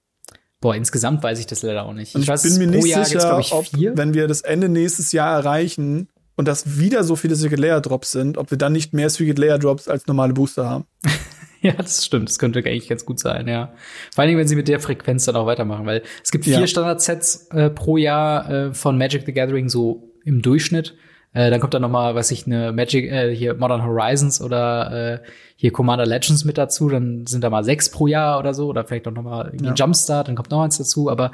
Boah, 0.61 0.77
insgesamt 0.77 1.23
weiß 1.23 1.41
ich 1.41 1.47
das 1.47 1.63
leider 1.63 1.85
auch 1.85 1.93
nicht. 1.93 2.15
Und 2.15 2.23
ich, 2.23 2.29
ich 2.29 2.33
weiß, 2.33 2.43
bin 2.43 2.59
mir 2.59 2.67
nicht 2.69 2.87
Jahr 2.87 3.05
sicher, 3.05 3.39
ich, 3.41 3.53
ob, 3.53 3.67
wenn 3.73 4.15
wir 4.15 4.29
das 4.29 4.43
Ende 4.43 4.69
nächstes 4.69 5.13
Jahr 5.13 5.37
erreichen 5.37 6.09
und 6.37 6.49
das 6.49 6.79
wieder 6.79 7.05
so 7.05 7.17
viele 7.17 7.35
Secret 7.35 7.59
Layer 7.59 7.81
Drops 7.81 8.13
sind, 8.13 8.39
ob 8.39 8.51
wir 8.51 8.59
dann 8.59 8.73
nicht 8.73 8.95
mehr 8.95 9.11
Secret 9.11 9.39
Layer 9.39 9.59
Drops 9.59 9.89
als 9.89 10.07
normale 10.07 10.33
Booster 10.33 10.69
haben. 10.69 10.85
ja, 11.61 11.73
das 11.73 12.05
stimmt. 12.05 12.29
Das 12.29 12.39
könnte 12.39 12.61
eigentlich 12.61 12.89
ganz 12.89 13.05
gut 13.05 13.21
sein, 13.21 13.49
ja. 13.49 13.73
Vor 14.15 14.23
allen 14.23 14.29
Dingen, 14.29 14.41
wenn 14.41 14.49
sie 14.49 14.57
mit 14.57 14.69
der 14.69 14.81
Frequenz 14.81 15.25
dann 15.25 15.37
auch 15.37 15.47
weitermachen, 15.47 15.87
weil 15.87 16.03
es 16.23 16.31
gibt 16.31 16.45
vier 16.45 16.61
ja. 16.61 16.67
Standard-Sets 16.67 17.49
äh, 17.51 17.71
pro 17.71 17.97
Jahr 17.97 18.51
äh, 18.51 18.75
von 18.75 18.97
Magic 18.99 19.25
the 19.27 19.33
Gathering 19.33 19.69
so 19.69 20.13
im 20.25 20.43
Durchschnitt. 20.43 20.95
Äh, 21.35 21.51
dann 21.51 21.61
kommt 21.61 21.73
da 21.75 21.79
noch 21.79 21.89
mal, 21.89 22.15
was 22.15 22.31
ich, 22.31 22.47
eine 22.47 22.73
Magic, 22.73 23.11
äh, 23.11 23.35
hier 23.35 23.55
Modern 23.55 23.85
Horizons 23.85 24.43
oder 24.43 25.21
äh, 25.23 25.27
hier 25.57 25.73
Commander 25.73 26.07
Legends 26.07 26.45
mit 26.45 26.59
dazu. 26.59 26.89
Dann 26.89 27.27
sind 27.27 27.43
da 27.43 27.51
mal 27.51 27.65
sechs 27.65 27.91
pro 27.91 28.07
Jahr 28.07 28.39
oder 28.39 28.55
so. 28.55 28.69
Oder 28.69 28.85
vielleicht 28.85 29.09
auch 29.09 29.13
noch 29.13 29.23
mal 29.23 29.47
irgendwie 29.47 29.67
ja. 29.67 29.75
Jumpstart, 29.75 30.29
dann 30.29 30.37
kommt 30.37 30.51
noch 30.51 30.63
eins 30.63 30.79
dazu. 30.79 31.11
Aber 31.11 31.33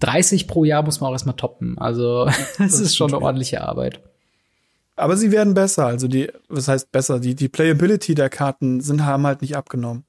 30 0.00 0.46
pro 0.46 0.64
Jahr 0.64 0.82
muss 0.82 1.00
man 1.00 1.08
auch 1.08 1.14
erstmal 1.14 1.36
toppen. 1.36 1.78
Also 1.78 2.28
es 2.58 2.80
ist 2.80 2.96
schon 2.96 3.12
eine 3.12 3.22
ordentliche 3.22 3.62
Arbeit. 3.62 4.00
Aber 4.96 5.16
sie 5.16 5.32
werden 5.32 5.54
besser. 5.54 5.86
Also 5.86 6.08
die, 6.08 6.30
was 6.48 6.68
heißt 6.68 6.92
besser? 6.92 7.20
Die, 7.20 7.34
die 7.34 7.48
Playability 7.48 8.14
der 8.14 8.28
Karten 8.28 8.80
sind, 8.80 9.04
haben 9.04 9.26
halt 9.26 9.40
nicht 9.42 9.56
abgenommen. 9.56 10.04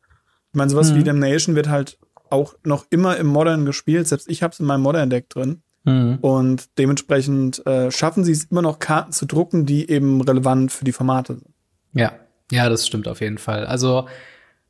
Ich 0.51 0.57
meine, 0.57 0.69
sowas 0.69 0.91
mhm. 0.91 0.97
wie 0.97 1.03
Damnation 1.03 1.55
wird 1.55 1.69
halt 1.69 1.97
auch 2.29 2.55
noch 2.63 2.85
immer 2.89 3.17
im 3.17 3.27
Modern 3.27 3.65
gespielt. 3.65 4.07
Selbst 4.07 4.29
ich 4.29 4.43
habe 4.43 4.53
es 4.53 4.59
in 4.59 4.65
meinem 4.65 4.81
Modern-Deck 4.81 5.29
drin. 5.29 5.61
Mhm. 5.83 6.19
Und 6.21 6.77
dementsprechend 6.77 7.65
äh, 7.65 7.91
schaffen 7.91 8.23
sie 8.23 8.33
es 8.33 8.45
immer 8.45 8.61
noch, 8.61 8.79
Karten 8.79 9.11
zu 9.11 9.25
drucken, 9.25 9.65
die 9.65 9.89
eben 9.89 10.21
relevant 10.21 10.71
für 10.71 10.85
die 10.85 10.91
Formate 10.91 11.35
sind. 11.35 11.53
Ja, 11.93 12.13
ja, 12.51 12.69
das 12.69 12.85
stimmt 12.85 13.07
auf 13.07 13.21
jeden 13.21 13.37
Fall. 13.37 13.65
Also, 13.65 14.07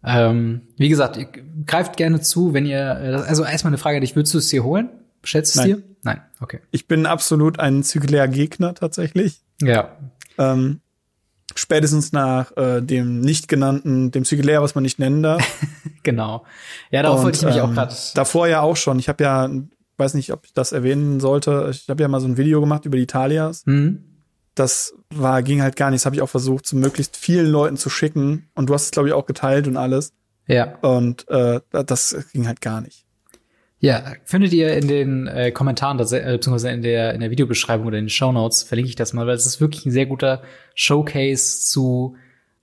ähm, 0.03 0.61
wie 0.77 0.89
gesagt, 0.89 1.19
greift 1.65 1.97
gerne 1.97 2.21
zu, 2.21 2.53
wenn 2.53 2.65
ihr, 2.65 3.25
also 3.27 3.43
erstmal 3.43 3.71
eine 3.71 3.77
Frage 3.77 3.97
an 3.97 4.01
dich, 4.01 4.15
würdest 4.15 4.33
du 4.33 4.37
es 4.37 4.47
dir 4.47 4.63
holen? 4.63 4.89
Schätzt 5.23 5.55
es 5.55 5.63
dir? 5.63 5.81
Nein, 6.03 6.21
okay. 6.39 6.59
Ich 6.71 6.87
bin 6.87 7.05
absolut 7.05 7.59
ein 7.59 7.83
Zygler-Gegner 7.83 8.73
tatsächlich. 8.73 9.41
Ja. 9.61 9.97
Ähm, 10.37 10.81
spätestens 11.55 12.11
nach 12.11 12.55
äh, 12.57 12.81
dem 12.81 13.21
nicht 13.21 13.47
genannten, 13.47 14.11
dem 14.11 14.25
Zygler, 14.25 14.61
was 14.61 14.73
man 14.75 14.83
nicht 14.83 14.99
nennen 14.99 15.21
darf. 15.21 15.45
genau. 16.03 16.45
Ja, 16.89 17.03
darauf 17.03 17.23
wollte 17.23 17.37
ich 17.37 17.45
mich 17.45 17.57
ähm, 17.57 17.69
auch 17.69 17.73
gerade. 17.73 17.93
Davor 18.15 18.47
ja 18.47 18.61
auch 18.61 18.77
schon. 18.77 18.97
Ich 18.99 19.09
habe 19.09 19.23
ja 19.23 19.49
weiß 20.01 20.15
nicht, 20.15 20.33
ob 20.33 20.45
ich 20.45 20.53
das 20.53 20.73
erwähnen 20.73 21.21
sollte. 21.21 21.69
Ich 21.71 21.87
habe 21.87 22.01
ja 22.01 22.09
mal 22.09 22.19
so 22.19 22.27
ein 22.27 22.35
Video 22.35 22.59
gemacht 22.59 22.85
über 22.85 22.97
die 22.97 23.03
Italias. 23.03 23.65
Mhm. 23.65 24.03
Das 24.55 24.93
war, 25.09 25.41
ging 25.43 25.61
halt 25.61 25.77
gar 25.77 25.91
nicht. 25.91 26.01
Das 26.01 26.05
habe 26.05 26.15
ich 26.17 26.21
auch 26.21 26.29
versucht, 26.29 26.65
zu 26.65 26.75
möglichst 26.75 27.15
vielen 27.15 27.47
Leuten 27.47 27.77
zu 27.77 27.89
schicken. 27.89 28.49
Und 28.53 28.67
du 28.67 28.73
hast 28.73 28.85
es, 28.85 28.91
glaube 28.91 29.07
ich, 29.07 29.13
auch 29.13 29.25
geteilt 29.25 29.67
und 29.67 29.77
alles. 29.77 30.13
Ja. 30.47 30.77
Und 30.81 31.29
äh, 31.29 31.61
das 31.71 32.17
ging 32.33 32.47
halt 32.47 32.59
gar 32.59 32.81
nicht. 32.81 33.05
Ja, 33.83 34.13
findet 34.25 34.53
ihr 34.53 34.77
in 34.77 34.87
den 34.87 35.27
äh, 35.27 35.51
Kommentaren, 35.51 35.97
das, 35.97 36.11
äh, 36.11 36.21
beziehungsweise 36.23 36.69
in 36.69 36.83
der, 36.83 37.15
in 37.15 37.19
der 37.19 37.31
Videobeschreibung 37.31 37.87
oder 37.87 37.97
in 37.97 38.05
den 38.05 38.09
Show 38.09 38.31
Notes, 38.31 38.61
verlinke 38.61 38.89
ich 38.89 38.95
das 38.95 39.11
mal, 39.11 39.25
weil 39.25 39.33
es 39.33 39.47
ist 39.47 39.59
wirklich 39.59 39.87
ein 39.87 39.91
sehr 39.91 40.05
guter 40.05 40.43
Showcase 40.75 41.61
zu, 41.61 42.15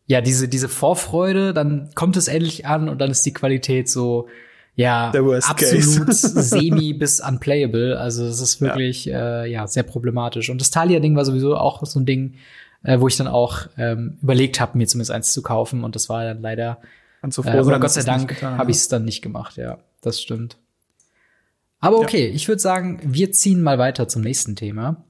ja, 0.07 0.21
diese, 0.21 0.47
diese 0.47 0.69
Vorfreude, 0.69 1.53
dann 1.53 1.91
kommt 1.97 2.17
es 2.17 2.29
endlich 2.29 2.67
an 2.67 2.89
und 2.89 3.01
dann 3.01 3.11
ist 3.11 3.27
die 3.27 3.33
Qualität 3.33 3.89
so, 3.89 4.29
ja, 4.77 5.11
absolut 5.11 6.15
semi 6.15 6.93
bis 6.93 7.19
unplayable. 7.19 7.99
Also 7.99 8.25
es 8.25 8.41
ist 8.41 8.61
wirklich 8.61 9.07
ja. 9.07 9.43
Äh, 9.43 9.51
ja 9.51 9.67
sehr 9.67 9.83
problematisch. 9.83 10.51
Und 10.51 10.61
das 10.61 10.71
Talia-Ding 10.71 11.17
war 11.17 11.25
sowieso 11.25 11.57
auch 11.57 11.85
so 11.85 11.99
ein 11.99 12.07
Ding, 12.07 12.35
äh, 12.85 13.01
wo 13.01 13.09
ich 13.09 13.17
dann 13.17 13.27
auch 13.27 13.67
ähm, 13.77 14.19
überlegt 14.23 14.61
habe, 14.61 14.79
mir 14.79 14.87
zumindest 14.87 15.11
eins 15.11 15.33
zu 15.33 15.43
kaufen. 15.43 15.83
Und 15.83 15.97
das 15.97 16.09
war 16.09 16.23
dann 16.23 16.43
leider 16.43 16.79
froh 17.29 17.43
äh, 17.45 17.61
oder 17.61 17.81
Gott 17.81 17.91
sei 17.91 18.05
Dank 18.05 18.41
habe 18.41 18.71
ich 18.71 18.77
es 18.77 18.87
dann 18.87 19.05
nicht 19.05 19.21
gemacht. 19.21 19.57
Ja, 19.57 19.79
das 20.01 20.21
stimmt. 20.21 20.59
Aber 21.81 21.99
okay, 21.99 22.29
ja. 22.29 22.35
ich 22.35 22.49
würde 22.49 22.61
sagen, 22.61 23.01
wir 23.05 23.33
ziehen 23.33 23.63
mal 23.63 23.79
weiter 23.79 24.09
zum 24.09 24.23
nächsten 24.23 24.57
Thema. 24.57 25.05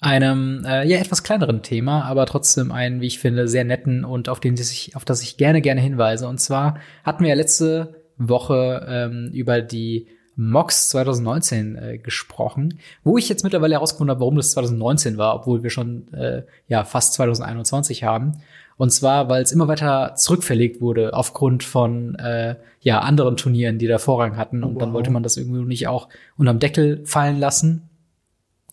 Einem 0.00 0.64
äh, 0.64 0.86
ja 0.86 0.98
etwas 0.98 1.22
kleineren 1.22 1.62
Thema, 1.62 2.04
aber 2.04 2.24
trotzdem 2.24 2.72
einen, 2.72 3.00
wie 3.00 3.06
ich 3.06 3.18
finde, 3.18 3.48
sehr 3.48 3.64
netten 3.64 4.04
und 4.04 4.28
auf 4.30 4.40
den 4.40 4.54
ich, 4.54 4.96
auf 4.96 5.04
das 5.04 5.22
ich 5.22 5.36
gerne 5.36 5.60
gerne 5.60 5.80
hinweise. 5.80 6.26
Und 6.26 6.38
zwar 6.40 6.78
hatten 7.04 7.22
wir 7.22 7.30
ja 7.30 7.34
letzte 7.34 8.02
Woche 8.16 8.86
ähm, 8.88 9.30
über 9.32 9.60
die 9.60 10.08
MOX 10.36 10.88
2019 10.88 11.76
äh, 11.76 11.98
gesprochen, 11.98 12.78
wo 13.04 13.18
ich 13.18 13.28
jetzt 13.28 13.44
mittlerweile 13.44 13.74
herausgefunden 13.74 14.10
habe, 14.10 14.20
warum 14.20 14.36
das 14.36 14.52
2019 14.52 15.18
war, 15.18 15.34
obwohl 15.34 15.62
wir 15.62 15.68
schon 15.68 16.10
äh, 16.14 16.44
ja 16.66 16.84
fast 16.84 17.12
2021 17.14 18.04
haben. 18.04 18.40
Und 18.80 18.88
zwar, 18.88 19.28
weil 19.28 19.42
es 19.42 19.52
immer 19.52 19.68
weiter 19.68 20.14
zurückverlegt 20.16 20.80
wurde 20.80 21.12
aufgrund 21.12 21.64
von 21.64 22.14
äh, 22.14 22.56
ja 22.80 23.00
anderen 23.00 23.36
Turnieren, 23.36 23.76
die 23.76 23.86
da 23.86 23.98
Vorrang 23.98 24.38
hatten. 24.38 24.64
Und 24.64 24.76
wow. 24.76 24.78
dann 24.80 24.94
wollte 24.94 25.10
man 25.10 25.22
das 25.22 25.36
irgendwie 25.36 25.62
nicht 25.66 25.86
auch 25.86 26.08
unterm 26.38 26.60
Deckel 26.60 27.04
fallen 27.04 27.38
lassen. 27.38 27.90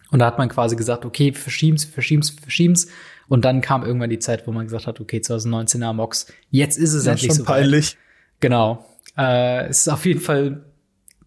Und 0.09 0.19
da 0.19 0.27
hat 0.27 0.37
man 0.37 0.47
quasi 0.47 0.77
gesagt, 0.77 1.03
okay, 1.03 1.33
verschieben's, 1.33 1.83
verschieben's, 1.83 2.29
verschieben's. 2.29 2.87
Und 3.27 3.43
dann 3.43 3.59
kam 3.59 3.83
irgendwann 3.83 4.09
die 4.09 4.19
Zeit, 4.19 4.47
wo 4.47 4.53
man 4.53 4.63
gesagt 4.63 4.87
hat, 4.87 5.01
okay, 5.01 5.17
2019er 5.17 5.91
MOX, 5.91 6.27
jetzt 6.51 6.77
ist 6.77 6.93
es 6.93 7.03
ja, 7.03 7.11
endlich 7.11 7.27
schon 7.27 7.39
so 7.39 7.43
peinlich. 7.43 7.97
Genau. 8.39 8.85
Äh, 9.17 9.65
es 9.65 9.79
ist 9.81 9.87
auf 9.89 10.05
jeden 10.05 10.21
Fall 10.21 10.63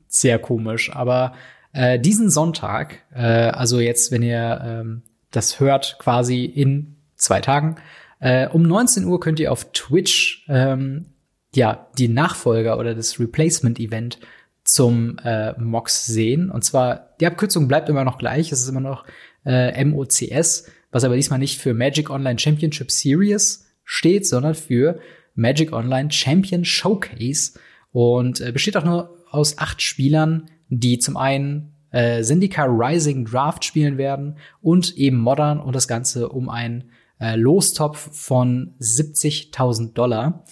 sehr 0.09 0.39
komisch. 0.39 0.91
Aber 0.97 1.35
äh, 1.75 1.99
diesen 1.99 2.31
Sonntag, 2.31 3.01
äh, 3.15 3.21
also 3.21 3.79
jetzt, 3.79 4.11
wenn 4.11 4.23
ihr 4.23 4.59
ähm, 4.65 5.03
das 5.33 5.61
hört, 5.61 5.99
quasi 5.99 6.47
in 6.47 6.97
zwei 7.17 7.43
Tagen, 7.43 7.77
äh, 8.21 8.49
um 8.49 8.63
19 8.63 9.05
Uhr 9.05 9.19
könnt 9.19 9.41
ihr 9.41 9.51
auf 9.51 9.73
Twitch 9.73 10.45
ähm, 10.49 11.07
ja 11.55 11.89
die 11.99 12.09
Nachfolger 12.09 12.79
oder 12.79 12.95
das 12.95 13.19
Replacement-Event 13.19 14.19
zum 14.63 15.19
äh, 15.25 15.59
MOX 15.59 16.07
sehen. 16.07 16.51
Und 16.51 16.65
zwar, 16.65 17.15
die 17.21 17.27
Abkürzung 17.27 17.67
bleibt 17.67 17.89
immer 17.89 18.05
noch 18.05 18.19
gleich, 18.19 18.53
es 18.53 18.63
ist 18.63 18.69
immer 18.69 18.81
noch 18.81 19.05
äh, 19.45 19.85
MOCS, 19.85 20.71
was 20.91 21.05
aber 21.05 21.17
diesmal 21.17 21.39
nicht 21.39 21.59
für 21.59 21.75
Magic 21.75 22.11
Online 22.11 22.39
Championship 22.39 22.91
Series 22.91 23.67
steht, 23.85 24.27
sondern 24.27 24.55
für 24.55 25.01
Magic 25.35 25.73
Online 25.73 26.11
Champion 26.11 26.65
Showcase. 26.65 27.59
Und 27.91 28.41
äh, 28.41 28.53
besteht 28.53 28.77
auch 28.77 28.85
nur 28.85 29.19
aus 29.31 29.59
acht 29.59 29.83
Spielern, 29.83 30.47
die 30.69 30.99
zum 30.99 31.17
einen 31.17 31.73
äh, 31.91 32.23
Syndica 32.23 32.65
Rising 32.65 33.25
Draft 33.25 33.65
spielen 33.65 33.99
werden 33.99 34.37
und 34.61 34.97
eben 34.97 35.17
Modern 35.17 35.59
und 35.59 35.75
das 35.75 35.89
Ganze 35.89 36.29
um 36.29 36.49
einen 36.49 36.91
äh, 37.21 37.37
Lostopf 37.37 38.11
von 38.13 38.75
70.000 38.81 39.93
Dollar. 39.93 40.45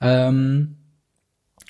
Ähm, 0.00 0.76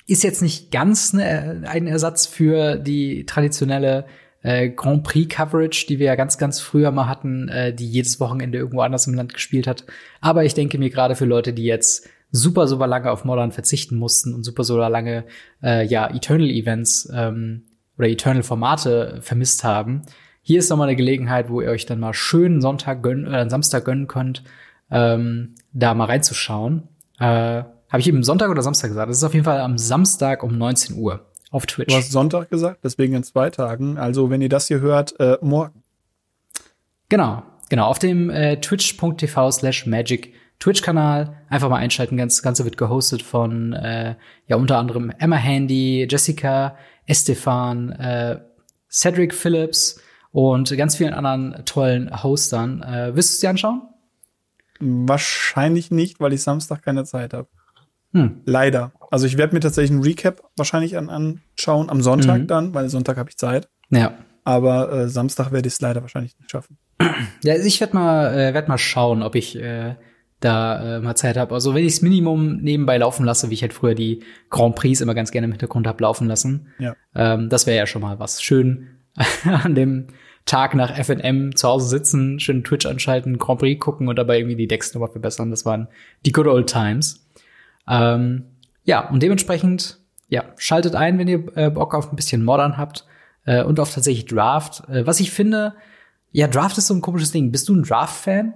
ist 0.07 0.23
jetzt 0.23 0.41
nicht 0.41 0.71
ganz 0.71 1.13
ne, 1.13 1.63
ein 1.65 1.87
Ersatz 1.87 2.25
für 2.25 2.75
die 2.75 3.25
traditionelle 3.25 4.05
äh, 4.41 4.69
Grand 4.69 5.03
Prix 5.03 5.33
Coverage, 5.33 5.85
die 5.87 5.99
wir 5.99 6.07
ja 6.07 6.15
ganz, 6.15 6.37
ganz 6.37 6.59
früher 6.59 6.91
mal 6.91 7.07
hatten, 7.07 7.47
äh, 7.47 7.73
die 7.73 7.89
jedes 7.89 8.19
Wochenende 8.19 8.57
irgendwo 8.57 8.81
anders 8.81 9.07
im 9.07 9.13
Land 9.13 9.33
gespielt 9.33 9.67
hat. 9.67 9.85
Aber 10.21 10.43
ich 10.43 10.53
denke 10.53 10.77
mir 10.77 10.89
gerade 10.89 11.15
für 11.15 11.25
Leute, 11.25 11.53
die 11.53 11.63
jetzt 11.63 12.09
super, 12.31 12.67
super 12.67 12.87
lange 12.87 13.11
auf 13.11 13.23
Modern 13.23 13.51
verzichten 13.51 13.95
mussten 13.95 14.33
und 14.33 14.43
super, 14.43 14.63
super 14.63 14.89
lange, 14.89 15.23
äh, 15.63 15.85
ja, 15.85 16.09
Eternal 16.13 16.49
Events 16.49 17.09
ähm, 17.13 17.63
oder 17.97 18.09
Eternal 18.09 18.43
Formate 18.43 19.19
vermisst 19.21 19.63
haben. 19.63 20.01
Hier 20.45 20.59
ist 20.59 20.69
nochmal 20.69 20.89
eine 20.89 20.97
Gelegenheit, 20.97 21.49
wo 21.49 21.61
ihr 21.61 21.69
euch 21.69 21.85
dann 21.85 22.01
mal 22.01 22.13
schön 22.13 22.59
Sonntag 22.59 23.01
gönnen, 23.01 23.33
äh, 23.33 23.49
Samstag 23.49 23.85
gönnen 23.85 24.07
könnt, 24.07 24.43
ähm, 24.91 25.55
da 25.71 25.93
mal 25.93 26.05
reinzuschauen. 26.05 26.89
Äh, 27.17 27.23
Habe 27.63 27.99
ich 27.99 28.07
eben 28.07 28.23
Sonntag 28.23 28.49
oder 28.49 28.61
Samstag 28.61 28.89
gesagt? 28.89 29.09
Das 29.09 29.17
ist 29.17 29.23
auf 29.23 29.33
jeden 29.33 29.45
Fall 29.45 29.61
am 29.61 29.77
Samstag 29.77 30.43
um 30.43 30.57
19 30.57 30.97
Uhr 30.97 31.25
auf 31.49 31.65
Twitch. 31.65 31.87
Du 31.87 31.95
hast 31.95 32.11
Sonntag 32.11 32.49
gesagt, 32.49 32.81
deswegen 32.83 33.13
in 33.13 33.23
zwei 33.23 33.51
Tagen. 33.51 33.97
Also, 33.97 34.29
wenn 34.29 34.41
ihr 34.41 34.49
das 34.49 34.67
hier 34.67 34.81
hört, 34.81 35.17
äh, 35.19 35.37
morgen. 35.41 35.81
Genau, 37.07 37.43
genau. 37.69 37.85
Auf 37.85 37.99
dem 37.99 38.29
äh, 38.29 38.59
twitch.tv 38.59 39.51
slash 39.51 39.85
magic 39.85 40.33
Twitch-Kanal. 40.59 41.37
Einfach 41.47 41.69
mal 41.69 41.77
einschalten. 41.77 42.17
Das 42.17 42.41
Ganze 42.41 42.65
wird 42.65 42.75
gehostet 42.75 43.21
von 43.21 43.71
äh, 43.71 44.15
ja 44.47 44.57
unter 44.57 44.77
anderem 44.77 45.09
Emma 45.19 45.37
Handy, 45.37 46.05
Jessica, 46.09 46.75
Estefan, 47.05 47.91
äh, 47.91 48.39
Cedric 48.89 49.33
Phillips 49.33 50.01
und 50.33 50.75
ganz 50.75 50.97
vielen 50.97 51.13
anderen 51.13 51.63
tollen 51.63 52.23
Hostern. 52.23 52.81
Äh, 52.81 53.15
wirst 53.15 53.29
du 53.29 53.33
es 53.35 53.39
dir 53.39 53.51
anschauen? 53.51 53.83
Wahrscheinlich 54.79 55.91
nicht, 55.91 56.19
weil 56.19 56.33
ich 56.33 56.41
Samstag 56.41 56.81
keine 56.81 57.05
Zeit 57.05 57.33
habe. 57.33 57.47
Hm. 58.13 58.41
Leider. 58.45 58.91
Also 59.11 59.27
ich 59.27 59.37
werde 59.37 59.53
mir 59.53 59.59
tatsächlich 59.59 59.91
einen 59.91 60.03
Recap 60.03 60.41
wahrscheinlich 60.57 60.97
an 60.97 61.09
anschauen, 61.09 61.89
am 61.89 62.01
Sonntag 62.01 62.41
mhm. 62.41 62.47
dann, 62.47 62.73
weil 62.73 62.89
Sonntag 62.89 63.17
habe 63.17 63.29
ich 63.29 63.37
Zeit. 63.37 63.69
Ja. 63.89 64.15
Aber 64.43 64.91
äh, 64.91 65.07
Samstag 65.07 65.51
werde 65.51 65.67
ich 65.67 65.75
es 65.75 65.81
leider 65.81 66.01
wahrscheinlich 66.01 66.37
nicht 66.39 66.51
schaffen. 66.51 66.77
Ja, 67.43 67.55
ich 67.55 67.79
werde 67.79 67.95
mal, 67.95 68.33
äh, 68.33 68.53
werd 68.53 68.67
mal 68.67 68.77
schauen, 68.77 69.21
ob 69.21 69.35
ich 69.35 69.55
äh, 69.55 69.95
da 70.39 70.97
äh, 70.97 70.99
mal 70.99 71.15
Zeit 71.15 71.37
habe. 71.37 71.53
Also 71.53 71.75
wenn 71.75 71.85
ich 71.85 71.93
das 71.93 72.01
Minimum 72.01 72.57
nebenbei 72.57 72.97
laufen 72.97 73.25
lasse, 73.25 73.49
wie 73.49 73.53
ich 73.53 73.61
halt 73.61 73.73
früher 73.73 73.95
die 73.95 74.23
Grand 74.49 74.75
Prix 74.75 74.99
immer 75.01 75.13
ganz 75.13 75.31
gerne 75.31 75.45
im 75.45 75.51
Hintergrund 75.51 75.87
hab 75.87 76.01
laufen 76.01 76.27
lassen, 76.27 76.69
ja. 76.79 76.95
ähm, 77.15 77.49
das 77.49 77.67
wäre 77.67 77.77
ja 77.77 77.85
schon 77.85 78.01
mal 78.01 78.19
was. 78.19 78.41
Schön 78.41 78.97
an 79.43 79.75
dem 79.75 80.07
Tag 80.45 80.75
nach 80.75 80.97
FNM 80.97 81.55
zu 81.55 81.67
Hause 81.67 81.87
sitzen, 81.87 82.39
schön 82.39 82.63
Twitch 82.63 82.85
anschalten, 82.85 83.37
Grand 83.37 83.59
Prix 83.59 83.79
gucken 83.79 84.07
und 84.07 84.17
dabei 84.17 84.37
irgendwie 84.37 84.57
die 84.57 84.67
Decks 84.67 84.93
nochmal 84.93 85.11
verbessern. 85.11 85.51
Das 85.51 85.65
waren 85.65 85.87
die 86.25 86.31
good 86.31 86.47
old 86.47 86.67
times. 86.67 87.25
Ähm, 87.87 88.45
ja, 88.83 89.09
und 89.09 89.23
dementsprechend, 89.23 89.99
ja, 90.27 90.43
schaltet 90.57 90.95
ein, 90.95 91.17
wenn 91.17 91.27
ihr 91.27 91.57
äh, 91.57 91.69
Bock 91.69 91.95
auf 91.95 92.11
ein 92.11 92.15
bisschen 92.15 92.43
Modern 92.43 92.77
habt 92.77 93.05
äh, 93.45 93.63
und 93.63 93.79
auf 93.79 93.93
tatsächlich 93.93 94.25
Draft. 94.25 94.87
Äh, 94.89 95.07
was 95.07 95.19
ich 95.19 95.31
finde, 95.31 95.75
ja, 96.31 96.47
Draft 96.47 96.77
ist 96.77 96.87
so 96.87 96.93
ein 96.93 97.01
komisches 97.01 97.31
Ding. 97.31 97.51
Bist 97.51 97.69
du 97.69 97.75
ein 97.75 97.83
Draft-Fan? 97.83 98.53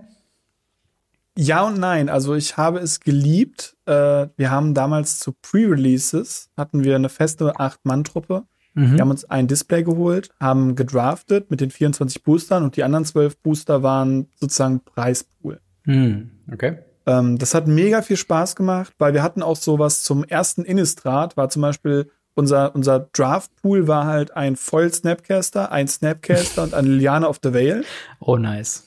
Ja 1.37 1.65
und 1.67 1.79
nein. 1.79 2.09
Also 2.09 2.33
ich 2.33 2.57
habe 2.57 2.79
es 2.79 2.99
geliebt. 2.99 3.77
Äh, 3.85 4.27
wir 4.35 4.49
haben 4.49 4.73
damals 4.73 5.19
zu 5.19 5.33
Pre-Releases 5.33 6.49
hatten 6.57 6.83
wir 6.83 6.95
eine 6.95 7.09
feste 7.09 7.59
Acht-Mann-Truppe. 7.59 8.45
Mhm. 8.77 8.93
Wir 8.93 9.01
haben 9.01 9.09
uns 9.09 9.25
ein 9.25 9.47
Display 9.47 9.83
geholt, 9.83 10.29
haben 10.39 10.75
gedraftet 10.75 11.49
mit 11.49 11.61
den 11.61 11.71
24 11.71 12.23
Boostern 12.23 12.63
und 12.63 12.75
die 12.75 12.83
anderen 12.83 13.05
12 13.05 13.37
Booster 13.39 13.81
waren 13.81 14.27
sozusagen 14.35 14.81
Preispool. 14.81 15.59
Mhm. 15.85 16.29
Okay. 16.53 16.77
Ähm, 17.07 17.39
das 17.39 17.55
hat 17.55 17.67
mega 17.67 18.03
viel 18.03 18.17
Spaß 18.17 18.55
gemacht, 18.55 18.93
weil 18.99 19.15
wir 19.15 19.23
hatten 19.23 19.41
auch 19.41 19.55
sowas 19.55 20.03
zum 20.03 20.23
ersten 20.23 20.63
Innistrad, 20.63 21.37
war 21.37 21.49
zum 21.49 21.63
Beispiel 21.63 22.11
unser, 22.35 22.75
unser 22.75 23.09
Draft-Pool 23.13 23.87
war 23.87 24.05
halt 24.05 24.37
ein 24.37 24.55
Foil 24.55 24.93
Snapcaster, 24.93 25.71
ein 25.71 25.87
Snapcaster 25.87 26.61
und 26.61 26.75
eine 26.75 26.87
Liliana 26.87 27.27
of 27.27 27.39
the 27.41 27.55
Vale. 27.55 27.83
Oh, 28.19 28.37
nice. 28.37 28.83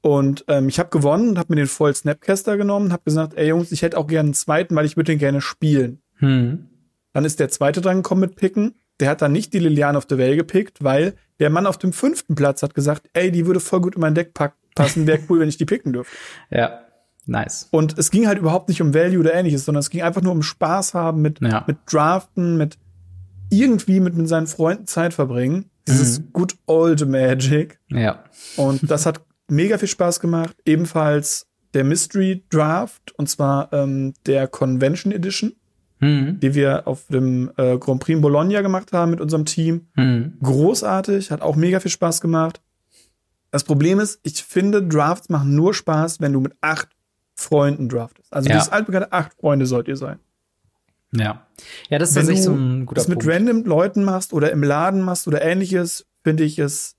Und 0.00 0.44
ähm, 0.46 0.68
ich 0.68 0.78
habe 0.78 0.90
gewonnen 0.90 1.30
und 1.30 1.38
habe 1.38 1.52
mir 1.52 1.56
den 1.56 1.66
Voll 1.66 1.92
Snapcaster 1.92 2.56
genommen, 2.56 2.92
habe 2.92 3.02
gesagt, 3.04 3.34
ey 3.34 3.48
Jungs, 3.48 3.72
ich 3.72 3.82
hätte 3.82 3.98
auch 3.98 4.06
gerne 4.06 4.28
einen 4.28 4.34
zweiten, 4.34 4.76
weil 4.76 4.86
ich 4.86 4.96
würde 4.96 5.10
den 5.10 5.18
gerne 5.18 5.40
spielen. 5.40 6.02
Hm. 6.18 6.68
Dann 7.12 7.24
ist 7.24 7.40
der 7.40 7.48
zweite 7.48 7.80
dran 7.80 7.96
gekommen 7.96 8.20
mit 8.20 8.36
Picken. 8.36 8.74
Der 9.00 9.10
hat 9.10 9.22
dann 9.22 9.32
nicht 9.32 9.52
die 9.52 9.58
Liliane 9.58 9.98
of 9.98 10.06
the 10.08 10.18
Vale 10.18 10.36
gepickt, 10.36 10.82
weil 10.82 11.14
der 11.40 11.50
Mann 11.50 11.66
auf 11.66 11.78
dem 11.78 11.92
fünften 11.92 12.34
Platz 12.34 12.62
hat 12.62 12.74
gesagt, 12.74 13.08
ey, 13.12 13.30
die 13.30 13.46
würde 13.46 13.60
voll 13.60 13.80
gut 13.80 13.96
in 13.96 14.00
mein 14.00 14.14
Deck 14.14 14.32
passen, 14.74 15.06
wäre 15.06 15.20
cool, 15.28 15.40
wenn 15.40 15.48
ich 15.48 15.56
die 15.56 15.64
picken 15.64 15.92
dürfte. 15.92 16.16
Ja, 16.50 16.80
nice. 17.26 17.68
Und 17.70 17.98
es 17.98 18.10
ging 18.10 18.26
halt 18.26 18.38
überhaupt 18.38 18.68
nicht 18.68 18.80
um 18.80 18.94
Value 18.94 19.18
oder 19.18 19.34
ähnliches, 19.34 19.64
sondern 19.64 19.80
es 19.80 19.90
ging 19.90 20.02
einfach 20.02 20.22
nur 20.22 20.32
um 20.32 20.42
Spaß 20.42 20.94
haben 20.94 21.22
mit, 21.22 21.40
ja. 21.40 21.64
mit 21.66 21.78
Draften, 21.86 22.56
mit 22.56 22.78
irgendwie 23.50 24.00
mit, 24.00 24.14
mit 24.14 24.28
seinen 24.28 24.46
Freunden 24.46 24.86
Zeit 24.86 25.14
verbringen. 25.14 25.70
Dieses 25.86 26.20
mhm. 26.20 26.32
good 26.32 26.56
old 26.66 27.06
Magic. 27.08 27.78
Ja. 27.90 28.24
Und 28.56 28.90
das 28.90 29.06
hat 29.06 29.20
mega 29.48 29.78
viel 29.78 29.88
Spaß 29.88 30.20
gemacht. 30.20 30.56
Ebenfalls 30.64 31.46
der 31.74 31.84
Mystery 31.84 32.44
Draft, 32.50 33.12
und 33.18 33.28
zwar 33.28 33.72
ähm, 33.72 34.14
der 34.26 34.46
Convention 34.46 35.12
Edition, 35.12 35.54
mhm. 36.04 36.40
die 36.40 36.54
wir 36.54 36.86
auf 36.86 37.06
dem 37.08 37.50
äh, 37.56 37.78
Grand 37.78 38.00
Prix 38.00 38.16
in 38.16 38.20
Bologna 38.20 38.60
gemacht 38.60 38.92
haben 38.92 39.10
mit 39.10 39.20
unserem 39.20 39.44
Team. 39.44 39.88
Mhm. 39.96 40.34
Großartig, 40.42 41.30
hat 41.30 41.42
auch 41.42 41.56
mega 41.56 41.80
viel 41.80 41.90
Spaß 41.90 42.20
gemacht. 42.20 42.60
Das 43.50 43.64
Problem 43.64 44.00
ist, 44.00 44.20
ich 44.22 44.42
finde, 44.42 44.82
Drafts 44.82 45.28
machen 45.28 45.54
nur 45.54 45.74
Spaß, 45.74 46.20
wenn 46.20 46.32
du 46.32 46.40
mit 46.40 46.54
acht 46.60 46.88
Freunden 47.34 47.88
draftest. 47.88 48.32
Also 48.32 48.48
ja. 48.48 48.56
dieses 48.56 48.70
altbekannte 48.70 49.12
acht 49.12 49.34
Freunde 49.34 49.66
sollt 49.66 49.88
ihr 49.88 49.96
sein. 49.96 50.18
Ja. 51.12 51.46
Ja, 51.88 51.98
das 51.98 52.10
ist 52.10 52.14
tatsächlich 52.16 52.44
so 52.44 52.52
ein 52.52 52.86
guter 52.86 52.96
das 52.96 53.06
Punkt. 53.06 53.24
mit 53.24 53.34
random 53.34 53.64
Leuten 53.64 54.04
machst 54.04 54.32
oder 54.32 54.50
im 54.50 54.62
Laden 54.62 55.02
machst 55.02 55.28
oder 55.28 55.42
ähnliches, 55.42 56.06
finde 56.22 56.44
ich 56.44 56.58
es 56.58 56.96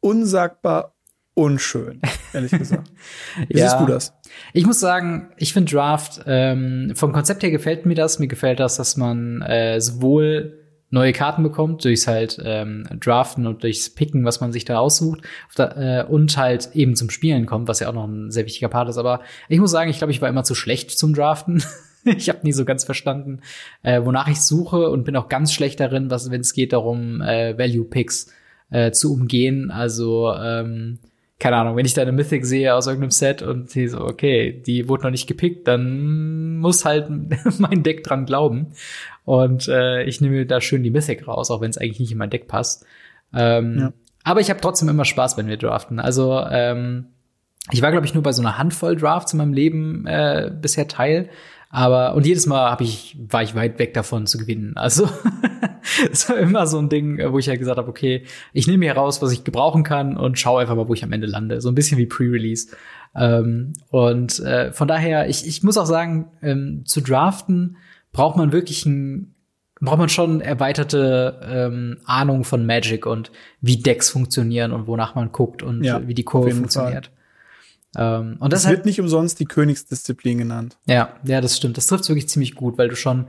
unsagbar 0.00 0.94
unschön, 1.34 2.00
ehrlich 2.32 2.50
gesagt. 2.50 2.90
Wie 3.48 3.58
ja. 3.58 3.68
siehst 3.68 3.80
du 3.80 3.86
das? 3.86 4.12
Ich 4.52 4.66
muss 4.66 4.80
sagen, 4.80 5.30
ich 5.36 5.52
finde 5.52 5.72
Draft, 5.72 6.22
ähm, 6.26 6.92
vom 6.94 7.12
Konzept 7.12 7.42
her 7.42 7.50
gefällt 7.50 7.86
mir 7.86 7.94
das. 7.94 8.18
Mir 8.18 8.28
gefällt 8.28 8.60
das, 8.60 8.76
dass 8.76 8.96
man 8.96 9.42
äh, 9.42 9.80
sowohl 9.80 10.60
neue 10.90 11.12
Karten 11.12 11.42
bekommt, 11.42 11.84
durchs 11.84 12.06
halt 12.06 12.40
ähm, 12.44 12.86
Draften 12.98 13.46
und 13.46 13.62
durchs 13.62 13.90
Picken, 13.90 14.24
was 14.24 14.40
man 14.40 14.52
sich 14.52 14.64
da 14.64 14.78
aussucht, 14.78 15.20
da, 15.54 16.00
äh, 16.00 16.04
und 16.04 16.36
halt 16.36 16.70
eben 16.74 16.96
zum 16.96 17.10
Spielen 17.10 17.46
kommt, 17.46 17.68
was 17.68 17.80
ja 17.80 17.88
auch 17.88 17.94
noch 17.94 18.06
ein 18.06 18.30
sehr 18.30 18.44
wichtiger 18.44 18.68
Part 18.68 18.88
ist. 18.88 18.98
Aber 18.98 19.20
ich 19.48 19.60
muss 19.60 19.70
sagen, 19.70 19.90
ich 19.90 19.98
glaube, 19.98 20.10
ich 20.10 20.20
war 20.20 20.28
immer 20.28 20.44
zu 20.44 20.54
schlecht 20.54 20.90
zum 20.90 21.14
Draften. 21.14 21.62
ich 22.04 22.28
habe 22.28 22.40
nie 22.42 22.52
so 22.52 22.64
ganz 22.64 22.84
verstanden, 22.84 23.40
äh, 23.82 24.04
wonach 24.04 24.28
ich 24.28 24.40
suche 24.40 24.90
und 24.90 25.04
bin 25.04 25.16
auch 25.16 25.28
ganz 25.28 25.52
schlecht 25.52 25.78
darin, 25.78 26.10
was, 26.10 26.30
wenn 26.30 26.40
es 26.40 26.52
geht 26.52 26.72
darum, 26.72 27.20
äh, 27.20 27.56
Value 27.56 27.84
Picks 27.84 28.32
äh, 28.70 28.90
zu 28.90 29.12
umgehen. 29.12 29.70
Also 29.70 30.34
ähm, 30.34 30.98
keine 31.40 31.56
Ahnung, 31.56 31.74
wenn 31.74 31.86
ich 31.86 31.94
da 31.94 32.02
eine 32.02 32.12
Mythic 32.12 32.44
sehe 32.44 32.74
aus 32.74 32.86
irgendeinem 32.86 33.10
Set 33.10 33.42
und 33.42 33.74
die 33.74 33.88
so, 33.88 34.02
okay, 34.02 34.52
die 34.52 34.88
wurde 34.88 35.04
noch 35.04 35.10
nicht 35.10 35.26
gepickt, 35.26 35.66
dann 35.66 36.58
muss 36.58 36.84
halt 36.84 37.08
mein 37.58 37.82
Deck 37.82 38.04
dran 38.04 38.26
glauben. 38.26 38.72
Und 39.24 39.66
äh, 39.66 40.04
ich 40.04 40.20
nehme 40.20 40.44
da 40.44 40.60
schön 40.60 40.82
die 40.82 40.90
Mythic 40.90 41.26
raus, 41.26 41.50
auch 41.50 41.62
wenn 41.62 41.70
es 41.70 41.78
eigentlich 41.78 41.98
nicht 41.98 42.12
in 42.12 42.18
mein 42.18 42.30
Deck 42.30 42.46
passt. 42.46 42.84
Ähm, 43.34 43.78
ja. 43.78 43.92
Aber 44.22 44.40
ich 44.40 44.50
habe 44.50 44.60
trotzdem 44.60 44.90
immer 44.90 45.06
Spaß, 45.06 45.38
wenn 45.38 45.48
wir 45.48 45.56
draften. 45.56 45.98
Also 45.98 46.44
ähm, 46.50 47.06
ich 47.72 47.80
war, 47.80 47.90
glaube 47.90 48.04
ich, 48.04 48.12
nur 48.12 48.22
bei 48.22 48.32
so 48.32 48.42
einer 48.42 48.58
Handvoll 48.58 48.96
Drafts 48.96 49.32
in 49.32 49.38
meinem 49.38 49.54
Leben 49.54 50.06
äh, 50.06 50.50
bisher 50.60 50.88
teil. 50.88 51.30
Aber 51.72 52.14
und 52.14 52.26
jedes 52.26 52.46
Mal 52.46 52.68
hab 52.68 52.80
ich 52.80 53.16
war 53.28 53.44
ich 53.44 53.54
weit 53.54 53.78
weg 53.78 53.94
davon 53.94 54.26
zu 54.26 54.38
gewinnen. 54.38 54.76
Also 54.76 55.08
es 56.10 56.28
war 56.28 56.36
immer 56.36 56.66
so 56.66 56.78
ein 56.78 56.88
Ding, 56.88 57.20
wo 57.32 57.38
ich 57.38 57.48
halt 57.48 57.60
gesagt 57.60 57.78
habe, 57.78 57.88
okay, 57.88 58.24
ich 58.52 58.66
nehme 58.66 58.84
hier 58.84 58.96
raus, 58.96 59.22
was 59.22 59.30
ich 59.30 59.44
gebrauchen 59.44 59.84
kann 59.84 60.16
und 60.16 60.38
schaue 60.38 60.60
einfach 60.60 60.74
mal, 60.74 60.88
wo 60.88 60.94
ich 60.94 61.04
am 61.04 61.12
Ende 61.12 61.28
lande. 61.28 61.60
So 61.60 61.68
ein 61.68 61.76
bisschen 61.76 61.96
wie 61.96 62.06
Pre-Release. 62.06 62.74
Ähm, 63.14 63.74
und 63.90 64.40
äh, 64.40 64.72
von 64.72 64.88
daher, 64.88 65.28
ich, 65.28 65.46
ich 65.46 65.62
muss 65.62 65.78
auch 65.78 65.86
sagen, 65.86 66.32
ähm, 66.42 66.82
zu 66.86 67.00
draften 67.00 67.76
braucht 68.12 68.36
man 68.36 68.52
wirklich 68.52 68.84
ein 68.84 69.34
braucht 69.82 69.98
man 69.98 70.10
schon 70.10 70.42
erweiterte 70.42 71.40
ähm, 71.42 71.98
Ahnung 72.04 72.44
von 72.44 72.66
Magic 72.66 73.06
und 73.06 73.32
wie 73.62 73.78
Decks 73.78 74.10
funktionieren 74.10 74.72
und 74.72 74.86
wonach 74.86 75.14
man 75.14 75.32
guckt 75.32 75.62
und 75.62 75.82
ja, 75.82 76.06
wie 76.06 76.12
die 76.12 76.24
Kurve 76.24 76.50
funktioniert. 76.50 77.06
Fall. 77.06 77.19
Ähm, 77.96 78.36
und 78.38 78.52
das, 78.52 78.62
das 78.62 78.70
wird 78.70 78.84
nicht 78.86 79.00
umsonst 79.00 79.40
die 79.40 79.46
Königsdisziplin 79.46 80.38
genannt. 80.38 80.76
Ja, 80.86 81.14
ja, 81.24 81.40
das 81.40 81.56
stimmt. 81.56 81.76
Das 81.76 81.86
trifft 81.86 82.08
wirklich 82.08 82.28
ziemlich 82.28 82.54
gut, 82.54 82.78
weil 82.78 82.88
du 82.88 82.96
schon 82.96 83.26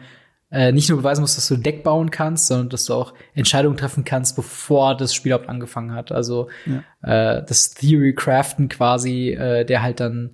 äh, 0.51 0.71
nicht 0.71 0.89
nur 0.89 0.99
beweisen 0.99 1.21
musst, 1.21 1.37
dass 1.37 1.47
du 1.47 1.55
ein 1.55 1.63
Deck 1.63 1.83
bauen 1.83 2.11
kannst, 2.11 2.47
sondern 2.47 2.69
dass 2.69 2.85
du 2.85 2.93
auch 2.93 3.13
Entscheidungen 3.33 3.77
treffen 3.77 4.03
kannst, 4.03 4.35
bevor 4.35 4.95
das 4.95 5.15
Spiel 5.15 5.31
überhaupt 5.31 5.49
angefangen 5.49 5.93
hat. 5.93 6.11
Also 6.11 6.49
ja. 6.65 7.37
äh, 7.37 7.45
das 7.45 7.71
Theory 7.71 8.13
Craften 8.13 8.69
quasi, 8.69 9.29
äh, 9.29 9.65
der 9.65 9.81
halt 9.81 9.99
dann 9.99 10.31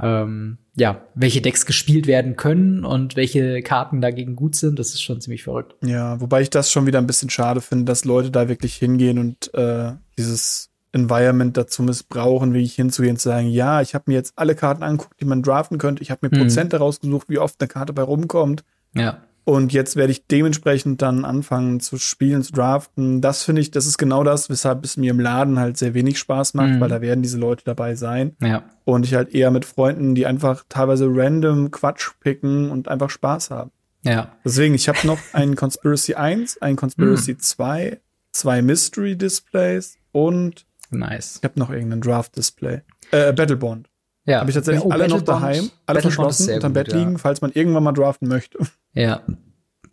ähm, 0.00 0.58
ja, 0.76 1.02
welche 1.14 1.40
Decks 1.40 1.66
gespielt 1.66 2.06
werden 2.06 2.36
können 2.36 2.84
und 2.84 3.16
welche 3.16 3.62
Karten 3.62 4.00
dagegen 4.00 4.36
gut 4.36 4.54
sind, 4.54 4.78
das 4.78 4.90
ist 4.90 5.02
schon 5.02 5.20
ziemlich 5.20 5.42
verrückt. 5.42 5.74
Ja, 5.84 6.20
wobei 6.20 6.40
ich 6.40 6.50
das 6.50 6.70
schon 6.70 6.86
wieder 6.86 6.98
ein 6.98 7.06
bisschen 7.06 7.30
schade 7.30 7.60
finde, 7.60 7.84
dass 7.84 8.04
Leute 8.04 8.30
da 8.30 8.48
wirklich 8.48 8.76
hingehen 8.76 9.18
und 9.18 9.52
äh, 9.54 9.92
dieses 10.16 10.70
Environment 10.92 11.56
dazu 11.56 11.82
missbrauchen, 11.82 12.54
wie 12.54 12.62
ich 12.62 12.74
hinzugehen 12.74 13.14
und 13.14 13.18
zu 13.18 13.28
sagen, 13.28 13.48
ja, 13.48 13.80
ich 13.82 13.94
habe 13.94 14.04
mir 14.08 14.14
jetzt 14.14 14.32
alle 14.36 14.54
Karten 14.54 14.82
angeguckt, 14.82 15.20
die 15.20 15.24
man 15.26 15.42
draften 15.42 15.78
könnte. 15.78 16.02
Ich 16.02 16.10
habe 16.10 16.28
mir 16.28 16.36
mhm. 16.36 16.42
Prozente 16.42 16.78
rausgesucht, 16.78 17.28
wie 17.28 17.38
oft 17.38 17.60
eine 17.60 17.68
Karte 17.68 17.92
bei 17.92 18.02
rumkommt. 18.02 18.64
Ja. 18.94 19.18
Und 19.44 19.72
jetzt 19.72 19.96
werde 19.96 20.12
ich 20.12 20.26
dementsprechend 20.26 21.00
dann 21.00 21.24
anfangen 21.24 21.80
zu 21.80 21.96
spielen, 21.96 22.42
zu 22.42 22.52
draften. 22.52 23.22
Das 23.22 23.44
finde 23.44 23.62
ich, 23.62 23.70
das 23.70 23.86
ist 23.86 23.96
genau 23.96 24.22
das, 24.22 24.50
weshalb 24.50 24.84
es 24.84 24.98
mir 24.98 25.10
im 25.10 25.20
Laden 25.20 25.58
halt 25.58 25.78
sehr 25.78 25.94
wenig 25.94 26.18
Spaß 26.18 26.52
macht, 26.52 26.68
Mhm. 26.68 26.80
weil 26.80 26.90
da 26.90 27.00
werden 27.00 27.22
diese 27.22 27.38
Leute 27.38 27.64
dabei 27.64 27.94
sein. 27.94 28.36
Ja. 28.42 28.64
Und 28.84 29.06
ich 29.06 29.14
halt 29.14 29.34
eher 29.34 29.50
mit 29.50 29.64
Freunden, 29.64 30.14
die 30.14 30.26
einfach 30.26 30.64
teilweise 30.68 31.06
random 31.10 31.70
Quatsch 31.70 32.10
picken 32.20 32.70
und 32.70 32.88
einfach 32.88 33.08
Spaß 33.08 33.50
haben. 33.50 33.70
Ja. 34.04 34.32
Deswegen, 34.44 34.74
ich 34.74 34.86
habe 34.88 34.98
noch 35.06 35.18
einen 35.32 35.56
Conspiracy 35.56 36.14
1, 36.14 36.60
einen 36.60 36.76
Conspiracy 36.76 37.32
Hm. 37.32 37.40
2, 37.40 38.00
zwei 38.32 38.60
Mystery 38.60 39.16
Displays 39.16 39.96
und 40.12 40.66
Nice. 40.90 41.36
ich 41.38 41.44
habe 41.44 41.58
noch 41.58 41.70
irgendeinen 41.70 42.00
Draft 42.00 42.36
Display. 42.36 42.80
Äh, 43.10 43.32
Battlebond. 43.32 43.88
Ja. 44.24 44.40
Habe 44.40 44.50
ich 44.50 44.54
tatsächlich 44.54 44.84
Oh, 44.84 44.90
alle 44.90 45.08
noch 45.08 45.22
daheim, 45.22 45.70
alle 45.86 46.02
verschlossen, 46.02 46.52
unterm 46.54 46.72
gut, 46.72 46.84
Bett 46.84 46.92
liegen, 46.92 47.12
Ja. 47.12 47.18
falls 47.18 47.40
man 47.40 47.50
irgendwann 47.52 47.82
mal 47.84 47.92
draften 47.92 48.28
möchte. 48.28 48.58
ja. 48.92 49.22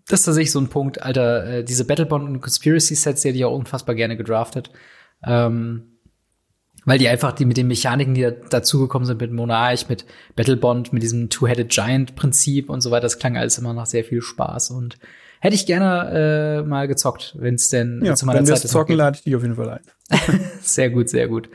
Das 0.08 0.19
ist 0.19 0.25
tatsächlich 0.27 0.51
so 0.51 0.60
ein 0.60 0.67
Punkt, 0.67 1.01
Alter, 1.01 1.45
äh, 1.47 1.63
diese 1.63 1.84
Battlebond 1.86 2.25
und 2.25 2.39
Conspiracy-Sets, 2.41 3.21
die 3.21 3.29
hätte 3.29 3.38
ich 3.39 3.45
auch 3.45 3.55
unfassbar 3.58 3.95
gerne 3.95 4.15
gedraftet. 4.15 4.69
Ähm, 5.25 5.97
weil 6.86 6.99
die 6.99 7.08
einfach 7.10 7.31
die 7.31 7.45
mit 7.45 7.58
den 7.58 7.67
Mechaniken, 7.67 8.13
die 8.13 8.21
da, 8.21 8.29
dazugekommen 8.29 9.08
sind, 9.08 9.19
mit 9.19 9.31
Monarch, 9.31 9.89
mit 9.89 10.05
Battlebond, 10.36 10.93
mit 10.93 11.01
diesem 11.01 11.31
Two-Headed 11.31 11.69
Giant-Prinzip 11.69 12.69
und 12.69 12.81
so 12.81 12.91
weiter, 12.91 13.01
das 13.03 13.17
klang 13.17 13.36
alles 13.38 13.58
immer 13.58 13.73
nach 13.73 13.88
sehr 13.88 14.03
viel 14.03 14.21
Spaß 14.21 14.69
und 14.71 14.99
hätte 15.45 15.55
ich 15.55 15.65
gerne 15.65 16.62
äh, 16.63 16.67
mal 16.67 16.88
gezockt, 16.88 17.36
wenn 17.39 17.55
es 17.55 17.69
denn 17.69 18.01
Ja, 18.03 18.15
zu 18.15 18.25
meiner 18.25 18.39
wenn 18.39 18.45
Zeit 18.45 18.63
ist 18.65 18.71
zocken, 18.71 18.95
lade 18.95 19.17
ich 19.17 19.23
dich 19.23 19.36
auf 19.36 19.41
jeden 19.43 19.55
Fall 19.55 19.69
ein. 19.69 19.81
Sehr 20.62 20.89
gut, 20.89 21.10
sehr 21.10 21.27
gut. 21.27 21.49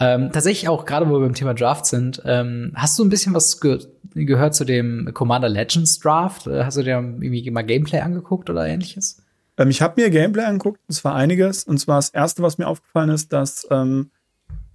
Ähm, 0.00 0.30
tatsächlich 0.32 0.68
auch, 0.68 0.84
gerade 0.84 1.08
wo 1.08 1.12
wir 1.14 1.20
beim 1.20 1.34
Thema 1.34 1.54
Draft 1.54 1.86
sind, 1.86 2.20
ähm, 2.26 2.72
hast 2.74 2.98
du 2.98 3.04
ein 3.04 3.08
bisschen 3.08 3.32
was 3.34 3.60
ge 3.60 3.78
gehört 4.14 4.54
zu 4.54 4.64
dem 4.64 5.10
Commander 5.14 5.48
Legends 5.48 5.98
Draft? 5.98 6.46
Äh, 6.46 6.64
Hast 6.64 6.76
du 6.76 6.82
dir 6.82 6.92
irgendwie 6.96 7.50
mal 7.50 7.62
Gameplay 7.62 8.00
angeguckt 8.00 8.48
oder 8.50 8.66
ähnliches? 8.66 9.22
Ähm, 9.58 9.70
ich 9.70 9.80
habe 9.82 10.00
mir 10.00 10.10
Gameplay 10.10 10.44
angeguckt, 10.44 10.80
es 10.88 11.04
war 11.04 11.14
einiges. 11.14 11.64
Und 11.64 11.78
zwar 11.78 11.96
das 11.96 12.10
erste, 12.10 12.42
was 12.42 12.58
mir 12.58 12.66
aufgefallen 12.66 13.10
ist, 13.10 13.32
dass 13.32 13.66
ähm, 13.70 14.10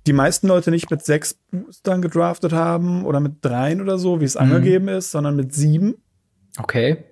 die 0.07 0.13
meisten 0.13 0.47
Leute 0.47 0.71
nicht 0.71 0.89
mit 0.89 1.03
sechs 1.05 1.35
Boostern 1.51 2.01
gedraftet 2.01 2.53
haben 2.53 3.05
oder 3.05 3.19
mit 3.19 3.43
dreien 3.45 3.81
oder 3.81 3.97
so, 3.99 4.19
wie 4.21 4.25
es 4.25 4.35
Mhm. 4.35 4.41
angegeben 4.41 4.87
ist, 4.87 5.11
sondern 5.11 5.35
mit 5.35 5.53
sieben. 5.53 5.95
Okay. 6.57 7.03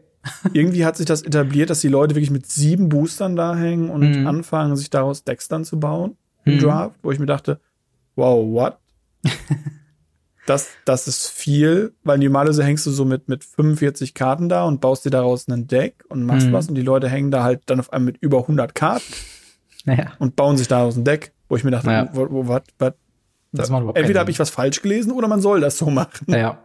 Irgendwie 0.54 0.86
hat 0.86 0.98
sich 0.98 1.06
das 1.06 1.22
etabliert, 1.22 1.70
dass 1.70 1.80
die 1.82 1.88
Leute 1.88 2.16
wirklich 2.16 2.32
mit 2.32 2.46
sieben 2.46 2.90
Boostern 2.90 3.36
da 3.36 3.56
hängen 3.56 3.90
und 3.90 4.18
Mhm. 4.20 4.28
anfangen, 4.28 4.76
sich 4.76 4.90
daraus 4.90 5.24
Decks 5.24 5.48
dann 5.48 5.64
zu 5.66 5.80
bauen 5.80 6.18
im 6.46 6.56
Mhm. 6.56 6.60
Draft, 6.60 6.96
wo 7.02 7.12
ich 7.12 7.20
mir 7.20 7.26
dachte, 7.26 7.60
wow, 8.16 8.46
what? 8.52 8.78
das, 10.46 10.68
das 10.86 11.08
ist 11.08 11.28
viel, 11.30 11.94
weil 12.04 12.18
normalerweise 12.18 12.64
hängst 12.64 12.86
du 12.86 12.92
so 12.92 13.06
mit, 13.06 13.28
mit 13.30 13.44
45 13.44 14.14
Karten 14.14 14.50
da 14.50 14.66
und 14.66 14.82
baust 14.82 15.06
dir 15.06 15.10
daraus 15.12 15.48
ein 15.48 15.68
Deck 15.68 16.04
und 16.10 16.24
machst 16.26 16.48
Mhm. 16.48 16.54
was 16.54 16.68
und 16.68 16.76
die 16.76 16.82
Leute 16.82 17.08
hängen 17.10 17.32
da 17.32 17.44
halt 17.44 17.62
dann 17.68 17.80
auf 17.80 17.94
einmal 17.94 18.08
mit 18.14 18.18
über 18.22 18.48
100 18.48 18.74
Karten 18.76 19.14
Naja. 19.86 20.14
und 20.20 20.36
bauen 20.36 20.58
sich 20.58 20.68
daraus 20.68 20.96
ein 20.98 21.04
Deck, 21.06 21.34
wo 21.48 21.56
ich 21.56 21.64
mir 21.64 21.72
dachte, 21.72 21.90
Ja. 21.92 22.10
wo, 22.14 22.28
wo, 22.30 22.48
wat, 22.48 22.66
wat, 22.80 22.96
Das 23.52 23.70
macht 23.70 23.82
überhaupt 23.82 23.96
keinen 23.96 24.04
entweder 24.04 24.20
habe 24.22 24.32
ich 24.32 24.40
was 24.40 24.50
falsch 24.50 24.82
gelesen 24.82 25.12
oder 25.12 25.28
man 25.28 25.42
soll 25.42 25.62
das 25.62 25.78
so 25.78 25.90
machen. 25.90 26.26
Ja. 26.34 26.58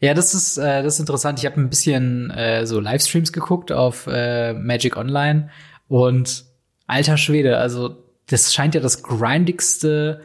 Ja, 0.00 0.14
das 0.14 0.34
ist, 0.34 0.58
äh, 0.58 0.82
das 0.82 0.94
ist 0.94 1.00
interessant. 1.00 1.38
Ich 1.38 1.46
habe 1.46 1.60
ein 1.60 1.70
bisschen 1.70 2.30
äh, 2.30 2.66
so 2.66 2.78
Livestreams 2.80 3.32
geguckt 3.32 3.72
auf 3.72 4.06
äh, 4.06 4.52
Magic 4.52 4.96
Online 4.96 5.50
und 5.88 6.44
alter 6.86 7.16
Schwede, 7.16 7.58
also 7.58 7.96
das 8.26 8.54
scheint 8.54 8.74
ja 8.74 8.80
das 8.80 9.02
grindigste, 9.02 10.20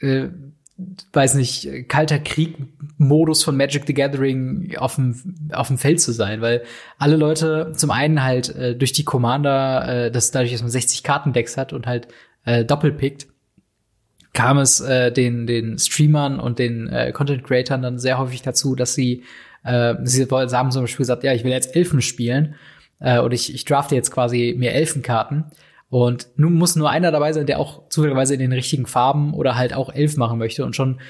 äh, 0.00 0.28
weiß 1.12 1.34
nicht, 1.34 1.88
kalter 1.88 2.18
Krieg-Modus 2.18 3.42
von 3.42 3.56
Magic 3.56 3.84
the 3.86 3.94
Gathering 3.94 4.76
auf 4.76 4.94
dem, 4.94 5.50
auf 5.52 5.68
dem 5.68 5.78
Feld 5.78 6.00
zu 6.00 6.12
sein, 6.12 6.40
weil 6.40 6.62
alle 6.98 7.16
Leute 7.16 7.72
zum 7.74 7.90
einen 7.90 8.22
halt 8.22 8.54
äh, 8.54 8.76
durch 8.76 8.92
die 8.92 9.04
Commander, 9.04 10.06
äh, 10.06 10.10
das 10.10 10.30
dadurch, 10.30 10.52
dass 10.52 10.62
man 10.62 10.70
60 10.70 11.02
Kartendecks 11.02 11.56
hat 11.56 11.72
und 11.72 11.86
halt 11.86 12.08
äh, 12.44 12.64
doppelpickt, 12.64 13.26
kam 14.38 14.58
es 14.58 14.80
äh, 14.80 15.10
den, 15.10 15.48
den 15.48 15.80
Streamern 15.80 16.38
und 16.38 16.60
den 16.60 16.88
äh, 16.88 17.10
Content 17.10 17.42
Creatern 17.42 17.82
dann 17.82 17.98
sehr 17.98 18.18
häufig 18.18 18.40
dazu, 18.40 18.76
dass 18.76 18.94
sie, 18.94 19.24
äh, 19.64 19.96
sie 20.04 20.28
haben 20.30 20.70
zum 20.70 20.84
Beispiel 20.84 20.98
gesagt, 20.98 21.24
ja, 21.24 21.32
ich 21.32 21.42
will 21.42 21.50
jetzt 21.50 21.74
Elfen 21.74 22.00
spielen 22.00 22.54
äh, 23.00 23.18
und 23.18 23.34
ich, 23.34 23.52
ich 23.52 23.64
drafte 23.64 23.96
jetzt 23.96 24.12
quasi 24.12 24.54
mir 24.56 24.70
Elfenkarten. 24.74 25.46
Und 25.90 26.28
nun 26.36 26.54
muss 26.54 26.76
nur 26.76 26.88
einer 26.88 27.10
dabei 27.10 27.32
sein, 27.32 27.46
der 27.46 27.58
auch 27.58 27.88
zufälligerweise 27.88 28.34
in 28.34 28.38
den 28.38 28.52
richtigen 28.52 28.86
Farben 28.86 29.34
oder 29.34 29.56
halt 29.56 29.74
auch 29.74 29.92
Elf 29.92 30.16
machen 30.16 30.38
möchte. 30.38 30.64
Und 30.64 30.76
schon 30.76 31.00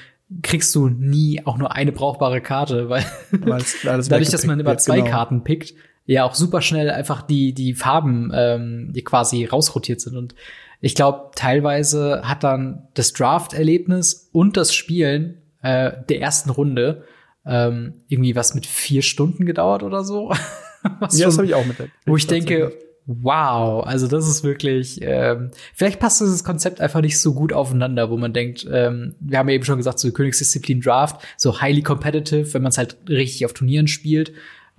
kriegst 0.41 0.73
du 0.73 0.89
nie 0.89 1.45
auch 1.45 1.59
nur 1.59 1.75
eine 1.75 1.91
brauchbare 1.91 2.41
Karte, 2.41 2.89
weil 2.89 3.05
dadurch, 4.09 4.29
dass 4.31 4.47
man 4.47 4.59
immer 4.59 4.79
zwei 4.79 5.01
genau. 5.01 5.11
Karten 5.11 5.43
pickt, 5.43 5.75
ja 6.07 6.23
auch 6.23 6.33
super 6.33 6.63
schnell 6.63 6.89
einfach 6.89 7.21
die, 7.21 7.53
die 7.53 7.75
Farben, 7.75 8.31
ähm, 8.33 8.91
die 8.91 9.03
quasi 9.03 9.45
rausrotiert 9.45 10.01
sind. 10.01 10.17
Und 10.17 10.33
ich 10.81 10.95
glaube, 10.95 11.31
teilweise 11.35 12.21
hat 12.23 12.43
dann 12.43 12.87
das 12.93 13.13
Draft-Erlebnis 13.13 14.29
und 14.31 14.57
das 14.57 14.73
Spielen 14.73 15.41
äh, 15.61 15.91
der 16.07 16.21
ersten 16.21 16.49
Runde 16.49 17.03
ähm, 17.45 18.01
irgendwie 18.07 18.35
was 18.35 18.53
mit 18.53 18.65
vier 18.65 19.01
Stunden 19.01 19.45
gedauert 19.45 19.83
oder 19.83 20.03
so. 20.03 20.29
was 20.99 21.17
Ja, 21.17 21.25
das 21.25 21.37
habe 21.37 21.47
ich 21.47 21.55
auch 21.55 21.65
mit. 21.65 21.77
wo 22.05 22.15
ich 22.15 22.27
denke, 22.27 22.73
wow, 23.05 23.83
also 23.85 24.07
das 24.07 24.27
ist 24.27 24.43
wirklich, 24.43 24.99
ähm, 25.01 25.49
vielleicht 25.73 25.99
passt 25.99 26.21
dieses 26.21 26.43
Konzept 26.43 26.79
einfach 26.79 27.01
nicht 27.01 27.19
so 27.19 27.33
gut 27.33 27.53
aufeinander, 27.53 28.11
wo 28.11 28.17
man 28.17 28.33
denkt, 28.33 28.67
ähm, 28.71 29.15
wir 29.19 29.39
haben 29.39 29.49
ja 29.49 29.55
eben 29.55 29.65
schon 29.65 29.77
gesagt, 29.77 29.99
so 29.99 30.11
Königsdisziplin 30.11 30.79
Draft, 30.79 31.19
so 31.35 31.59
highly 31.59 31.81
competitive, 31.81 32.53
wenn 32.53 32.61
man 32.61 32.69
es 32.69 32.77
halt 32.77 32.97
richtig 33.09 33.45
auf 33.45 33.53
Turnieren 33.53 33.87
spielt. 33.87 34.31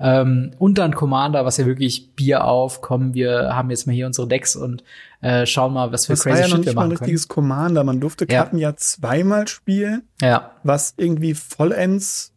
Ähm, 0.03 0.53
und 0.59 0.79
dann 0.79 0.95
Commander, 0.95 1.45
was 1.45 1.59
ja 1.59 1.67
wirklich 1.67 2.15
Bier 2.17 2.45
auf, 2.45 2.81
kommen, 2.81 3.13
wir 3.13 3.55
haben 3.55 3.69
jetzt 3.71 3.87
mal 3.87 3.93
hier 3.93 4.07
unsere 4.07 4.27
Decks 4.27 4.57
und 4.57 4.83
äh, 5.21 5.45
schauen 5.45 5.75
mal, 5.75 5.93
was 5.93 6.07
für 6.07 6.13
Das 6.13 6.25
war 6.25 6.33
crazy 6.33 6.43
ja 6.43 6.49
noch 6.49 6.57
Shit 6.57 6.65
wir 6.65 6.71
nicht 6.71 6.75
mal 6.77 6.83
ein 6.83 6.89
machen 6.89 6.97
können. 6.99 7.05
richtiges 7.11 7.29
Commander. 7.29 7.85
Man 7.85 8.01
durfte 8.01 8.27
Ja. 8.31 8.39
Karten 8.43 8.57
ja 8.59 8.75
zweimal 8.77 9.47
spielen. 9.49 10.03
Ja, 10.23 10.53
was 10.63 10.95
irgendwie 10.97 11.35
vollends 11.35 12.33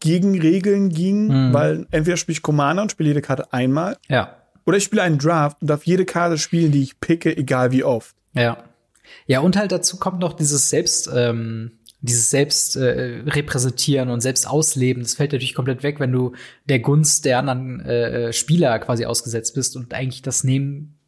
gegen 0.00 0.40
Regeln 0.40 0.88
ging, 0.90 1.26
Mhm. 1.28 1.52
weil 1.52 1.86
entweder 1.90 2.16
spiele 2.16 2.34
ich 2.34 2.42
Commander 2.42 2.82
und 2.82 2.90
spiele 2.90 3.08
jede 3.10 3.22
Karte 3.22 3.52
einmal, 3.52 3.96
ja. 4.08 4.36
oder 4.66 4.76
ich 4.76 4.84
spiele 4.84 5.02
einen 5.02 5.18
Draft 5.18 5.60
und 5.60 5.68
darf 5.70 5.84
jede 5.84 6.04
Karte 6.04 6.38
spielen, 6.38 6.70
die 6.72 6.82
ich 6.82 7.00
picke, 7.00 7.36
egal 7.36 7.72
wie 7.72 7.84
oft. 7.84 8.14
Ja. 8.34 8.58
Ja, 9.26 9.40
und 9.40 9.56
halt 9.56 9.72
dazu 9.72 9.96
kommt 9.98 10.18
noch 10.20 10.34
dieses 10.34 10.68
Selbst, 10.70 11.08
ähm, 11.14 11.77
dieses 12.00 12.30
Selbst 12.30 12.76
äh, 12.76 13.22
repräsentieren 13.26 14.10
und 14.10 14.20
selbst 14.20 14.46
ausleben. 14.46 15.02
Das 15.02 15.14
fällt 15.14 15.32
natürlich 15.32 15.54
komplett 15.54 15.82
weg, 15.82 15.98
wenn 15.98 16.12
du 16.12 16.32
der 16.66 16.78
Gunst 16.78 17.24
der 17.24 17.38
anderen 17.38 17.80
äh, 17.80 18.32
Spieler 18.32 18.78
quasi 18.78 19.04
ausgesetzt 19.04 19.54
bist 19.54 19.76
und 19.76 19.92
eigentlich 19.92 20.22
das 20.22 20.44
nehmen 20.44 20.98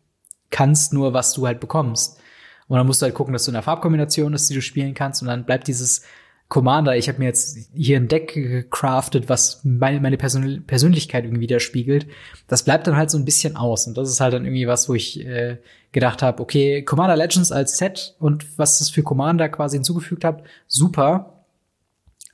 kannst, 0.50 0.92
nur 0.92 1.14
was 1.14 1.32
du 1.32 1.46
halt 1.46 1.60
bekommst. 1.60 2.18
Und 2.66 2.76
dann 2.76 2.86
musst 2.86 3.02
du 3.02 3.04
halt 3.04 3.14
gucken, 3.14 3.32
dass 3.32 3.44
du 3.44 3.50
in 3.50 3.54
der 3.54 3.62
Farbkombination 3.62 4.34
ist, 4.34 4.48
die 4.50 4.54
du 4.54 4.62
spielen 4.62 4.94
kannst. 4.94 5.22
Und 5.22 5.28
dann 5.28 5.44
bleibt 5.44 5.68
dieses 5.68 6.02
Commander, 6.50 6.96
ich 6.96 7.08
habe 7.08 7.20
mir 7.20 7.26
jetzt 7.26 7.56
hier 7.72 7.96
ein 7.96 8.08
Deck 8.08 8.34
gecraftet, 8.34 9.28
was 9.28 9.60
meine, 9.62 10.00
meine 10.00 10.16
Persön 10.16 10.66
Persönlichkeit 10.66 11.22
irgendwie 11.22 11.42
widerspiegelt. 11.42 12.08
Das 12.48 12.64
bleibt 12.64 12.88
dann 12.88 12.96
halt 12.96 13.08
so 13.08 13.18
ein 13.18 13.24
bisschen 13.24 13.56
aus. 13.56 13.86
Und 13.86 13.96
das 13.96 14.10
ist 14.10 14.20
halt 14.20 14.34
dann 14.34 14.44
irgendwie 14.44 14.66
was, 14.66 14.88
wo 14.88 14.94
ich 14.94 15.24
äh, 15.24 15.58
gedacht 15.92 16.22
habe, 16.22 16.42
okay, 16.42 16.82
Commander 16.82 17.14
Legends 17.14 17.52
als 17.52 17.78
Set 17.78 18.16
und 18.18 18.58
was 18.58 18.80
das 18.80 18.90
für 18.90 19.04
Commander 19.04 19.48
quasi 19.48 19.76
hinzugefügt 19.76 20.24
habt, 20.24 20.44
super. 20.66 21.44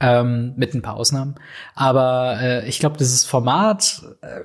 Ähm, 0.01 0.55
mit 0.57 0.75
ein 0.75 0.83
paar 0.83 0.97
Ausnahmen. 0.97 1.37
Aber 1.75 2.39
äh, 2.41 2.69
ich 2.69 2.79
glaube, 2.81 2.99
dieses 2.99 3.25
Format, 3.25 4.03
äh, 4.23 4.41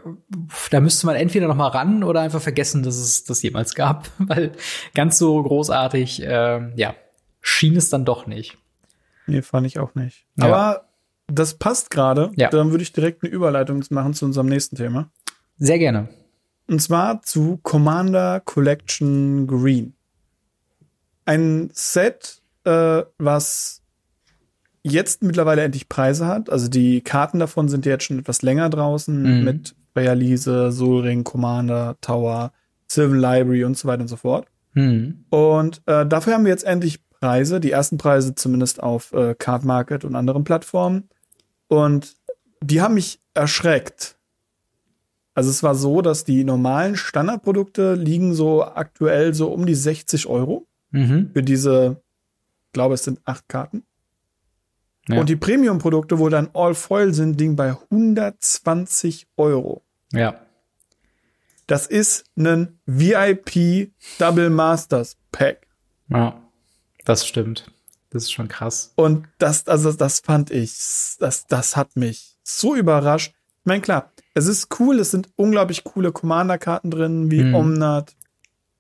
da 0.70 0.80
müsste 0.80 1.06
man 1.06 1.16
entweder 1.16 1.48
noch 1.48 1.58
mal 1.58 1.68
ran 1.68 2.04
oder 2.04 2.22
einfach 2.22 2.42
vergessen, 2.42 2.84
dass 2.84 2.96
es 2.96 3.24
das 3.26 3.42
jemals 3.42 3.74
gab. 3.76 4.10
Weil 4.18 4.52
ganz 4.94 5.18
so 5.18 5.42
großartig, 5.42 6.24
äh, 6.24 6.72
ja, 6.76 6.96
schien 7.42 7.76
es 7.76 7.90
dann 7.90 8.06
doch 8.06 8.28
nicht. 8.28 8.58
Nee, 9.32 9.42
fand 9.42 9.68
ich 9.68 9.80
auch 9.80 9.96
nicht. 9.96 10.26
Ja. 10.36 10.46
Aber 10.46 10.86
das 11.28 11.56
passt 11.56 11.90
gerade. 11.92 12.32
Ja. 12.36 12.50
Dann 12.50 12.72
würde 12.72 12.84
ich 12.84 12.94
direkt 12.94 13.24
eine 13.24 13.32
Überleitung 13.32 13.84
machen 13.90 14.14
zu 14.14 14.26
unserem 14.26 14.48
nächsten 14.48 14.76
Thema. 14.76 15.10
Sehr 15.58 15.80
gerne. 15.80 16.10
Und 16.68 16.82
zwar 16.82 17.22
zu 17.22 17.60
Commander 17.64 18.40
Collection 18.42 19.48
Green. 19.48 19.94
Ein 21.26 21.70
Set, 21.74 22.42
äh, 22.66 23.04
was 23.18 23.82
jetzt 24.84 25.22
mittlerweile 25.24 25.62
endlich 25.64 25.90
Preise 25.90 26.26
hat. 26.28 26.50
Also 26.50 26.68
die 26.68 27.02
Karten 27.02 27.40
davon 27.40 27.70
sind 27.70 27.86
jetzt 27.86 28.06
schon 28.06 28.20
etwas 28.20 28.42
länger 28.42 28.70
draußen 28.70 29.22
Mhm. 29.40 29.44
mit 29.44 29.76
Realise, 29.96 30.72
Solring, 30.72 31.24
Commander, 31.24 31.98
Tower, 32.02 32.52
Sylvan 32.88 33.20
Library 33.20 33.64
und 33.64 33.78
so 33.78 33.88
weiter 33.88 34.02
und 34.02 34.08
so 34.08 34.16
fort. 34.16 34.48
Hm. 34.74 35.26
Und 35.30 35.82
äh, 35.86 36.06
dafür 36.06 36.34
haben 36.34 36.46
wir 36.46 36.52
jetzt 36.52 36.64
endlich 36.64 37.02
Preise, 37.22 37.60
die 37.60 37.72
ersten 37.72 37.98
Preise 37.98 38.36
zumindest 38.36 38.82
auf 38.82 39.14
äh, 39.14 39.36
Card 39.36 39.64
Market 39.64 40.04
und 40.04 40.16
anderen 40.16 40.44
Plattformen. 40.44 41.08
Und 41.68 42.18
die 42.62 42.82
haben 42.82 42.96
mich 42.96 43.22
erschreckt. 43.34 44.18
Also 45.34 45.50
es 45.50 45.64
war 45.64 45.76
so, 45.76 46.02
dass 46.02 46.26
die 46.26 46.44
normalen 46.44 46.98
Standardprodukte 46.98 47.94
liegen 47.94 48.34
so 48.34 48.66
aktuell 48.66 49.34
so 49.34 49.52
um 49.54 49.66
die 49.66 49.76
60 49.76 50.28
Euro 50.28 50.68
Mhm. 50.94 51.30
für 51.32 51.42
diese, 51.42 52.02
ich 52.68 52.74
glaube 52.74 52.96
es 52.96 53.06
sind 53.06 53.22
acht 53.24 53.48
Karten. 53.48 53.84
Ja. 55.08 55.22
Und 55.22 55.30
die 55.30 55.38
Premium-Produkte, 55.38 56.20
wo 56.20 56.28
dann 56.28 56.50
All 56.54 56.76
Foil 56.76 57.14
sind, 57.14 57.40
liegen 57.40 57.56
bei 57.56 57.72
120 57.90 59.28
Euro. 59.38 59.84
Ja. 60.12 60.42
Das 61.66 61.88
ist 61.88 62.26
ein 62.36 62.78
VIP 62.86 63.92
Double 64.20 64.50
Masters 64.50 65.16
Pack. 65.32 65.66
Ja, 66.10 66.41
das 67.12 67.28
stimmt. 67.28 67.70
Das 68.10 68.24
ist 68.24 68.32
schon 68.32 68.48
krass. 68.48 68.94
Und 68.96 69.28
das, 69.38 69.68
also 69.68 69.92
das 69.92 70.20
fand 70.22 70.50
ich, 70.50 70.72
das, 71.20 71.46
das 71.48 71.76
hat 71.76 71.96
mich 71.96 72.38
so 72.44 72.74
überrascht. 72.76 73.34
Ich 73.60 73.66
meine, 73.66 73.82
klar, 73.82 74.12
es 74.34 74.48
ist 74.48 74.80
cool, 74.80 75.00
es 75.00 75.12
sind 75.12 75.30
unglaublich 75.36 75.84
coole 75.84 76.12
Commander-Karten 76.14 76.90
drin, 76.90 77.30
wie 77.32 77.44
Mhm. 77.44 77.56
Omnat, 77.56 78.16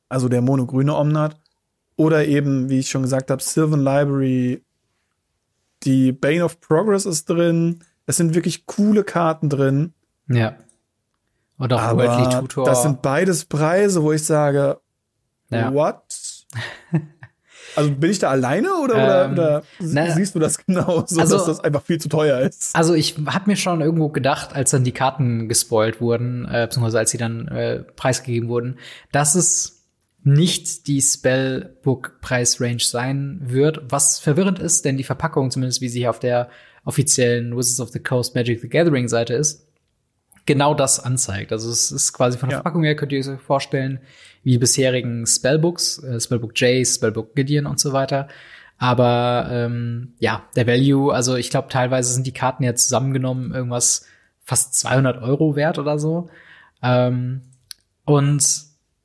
also 0.09 0.29
der 0.29 0.41
monogrüne 0.41 0.95
Omnat. 0.95 1.35
Oder 1.97 2.25
eben, 2.25 2.69
wie 2.69 2.79
ich 2.79 2.89
schon 2.89 3.03
gesagt 3.03 3.29
habe, 3.31 3.43
Sylvan 3.43 3.81
Library. 3.83 4.63
Die 5.83 6.11
Bane 6.13 6.43
of 6.45 6.59
Progress 6.61 7.05
ist 7.05 7.29
drin. 7.29 7.83
Es 8.05 8.17
sind 8.17 8.33
wirklich 8.33 8.65
coole 8.65 9.03
Karten 9.03 9.49
drin. 9.49 9.93
Ja. 10.27 10.55
Oder 11.59 11.77
auch 11.91 11.97
Worldly 11.97 12.25
Aber 12.35 12.39
Tutor. 12.47 12.65
das 12.65 12.83
sind 12.83 13.01
beides 13.01 13.45
Preise, 13.45 14.01
wo 14.01 14.11
ich 14.13 14.23
sage, 14.25 14.79
ja. 15.49 15.73
what? 15.73 16.01
Also 17.75 17.91
bin 17.91 18.11
ich 18.11 18.19
da 18.19 18.29
alleine 18.29 18.73
oder, 18.83 18.93
oder, 18.95 19.25
Ähm, 19.25 19.31
oder 19.33 19.63
na, 19.79 20.11
siehst 20.11 20.35
du 20.35 20.39
das 20.39 20.57
genau 20.65 21.03
so, 21.07 21.19
also- 21.19 21.37
dass 21.37 21.45
das 21.45 21.59
einfach 21.61 21.83
viel 21.83 21.99
zu 21.99 22.09
teuer 22.09 22.39
ist? 22.39 22.75
Also 22.75 22.93
ich 22.93 23.15
habe 23.27 23.49
mir 23.49 23.55
schon 23.55 23.81
irgendwo 23.81 24.09
gedacht, 24.09 24.53
als 24.53 24.71
dann 24.71 24.83
die 24.83 24.91
Karten 24.91 25.47
gespoilt 25.49 26.01
wurden, 26.01 26.45
äh, 26.45 26.67
beziehungsweise 26.67 26.99
als 26.99 27.11
sie 27.11 27.17
dann 27.17 27.47
äh, 27.47 27.79
preisgegeben 27.95 28.49
wurden, 28.49 28.77
dass 29.11 29.35
es 29.35 29.77
nicht 30.23 30.87
die 30.87 31.01
Spellbook-Preisrange 31.01 32.79
sein 32.83 33.39
wird, 33.43 33.81
was 33.89 34.19
verwirrend 34.19 34.59
ist, 34.59 34.85
denn 34.85 34.97
die 34.97 35.03
Verpackung, 35.03 35.51
zumindest 35.51 35.81
wie 35.81 35.89
sie 35.89 35.99
hier 35.99 36.09
auf 36.09 36.19
der 36.19 36.49
offiziellen 36.85 37.55
Wizards 37.55 37.79
of 37.79 37.89
the 37.89 37.99
Coast 37.99 38.35
Magic 38.35 38.59
the 38.61 38.69
Gathering 38.69 39.07
Seite 39.07 39.33
ist, 39.33 39.67
genau 40.45 40.73
das 40.73 40.99
anzeigt. 40.99 41.51
Also 41.51 41.69
es 41.69 41.91
ist 41.91 42.13
quasi 42.13 42.37
von 42.37 42.49
der 42.49 42.57
Ja. 42.57 42.61
Verpackung 42.61 42.83
her, 42.83 42.95
könnt 42.95 43.11
ihr 43.11 43.19
euch 43.19 43.41
vorstellen, 43.41 43.99
wie 44.43 44.57
bisherigen 44.57 45.25
Spellbooks, 45.25 46.03
äh, 46.03 46.19
Spellbook 46.19 46.59
Jace, 46.59 46.95
Spellbook 46.95 47.35
Gideon 47.35 47.65
und 47.65 47.79
so 47.79 47.93
weiter. 47.93 48.27
Aber 48.77 49.47
ähm, 49.51 50.13
ja, 50.19 50.43
der 50.55 50.65
Value, 50.65 51.13
also 51.13 51.35
ich 51.35 51.51
glaube, 51.51 51.67
teilweise 51.67 52.13
sind 52.13 52.25
die 52.25 52.33
Karten 52.33 52.63
ja 52.63 52.73
zusammengenommen 52.73 53.53
irgendwas 53.53 54.07
fast 54.43 54.73
200 54.75 55.21
Euro 55.21 55.55
wert 55.55 55.77
oder 55.77 55.99
so. 55.99 56.29
Ähm, 56.81 57.41
und 58.05 58.43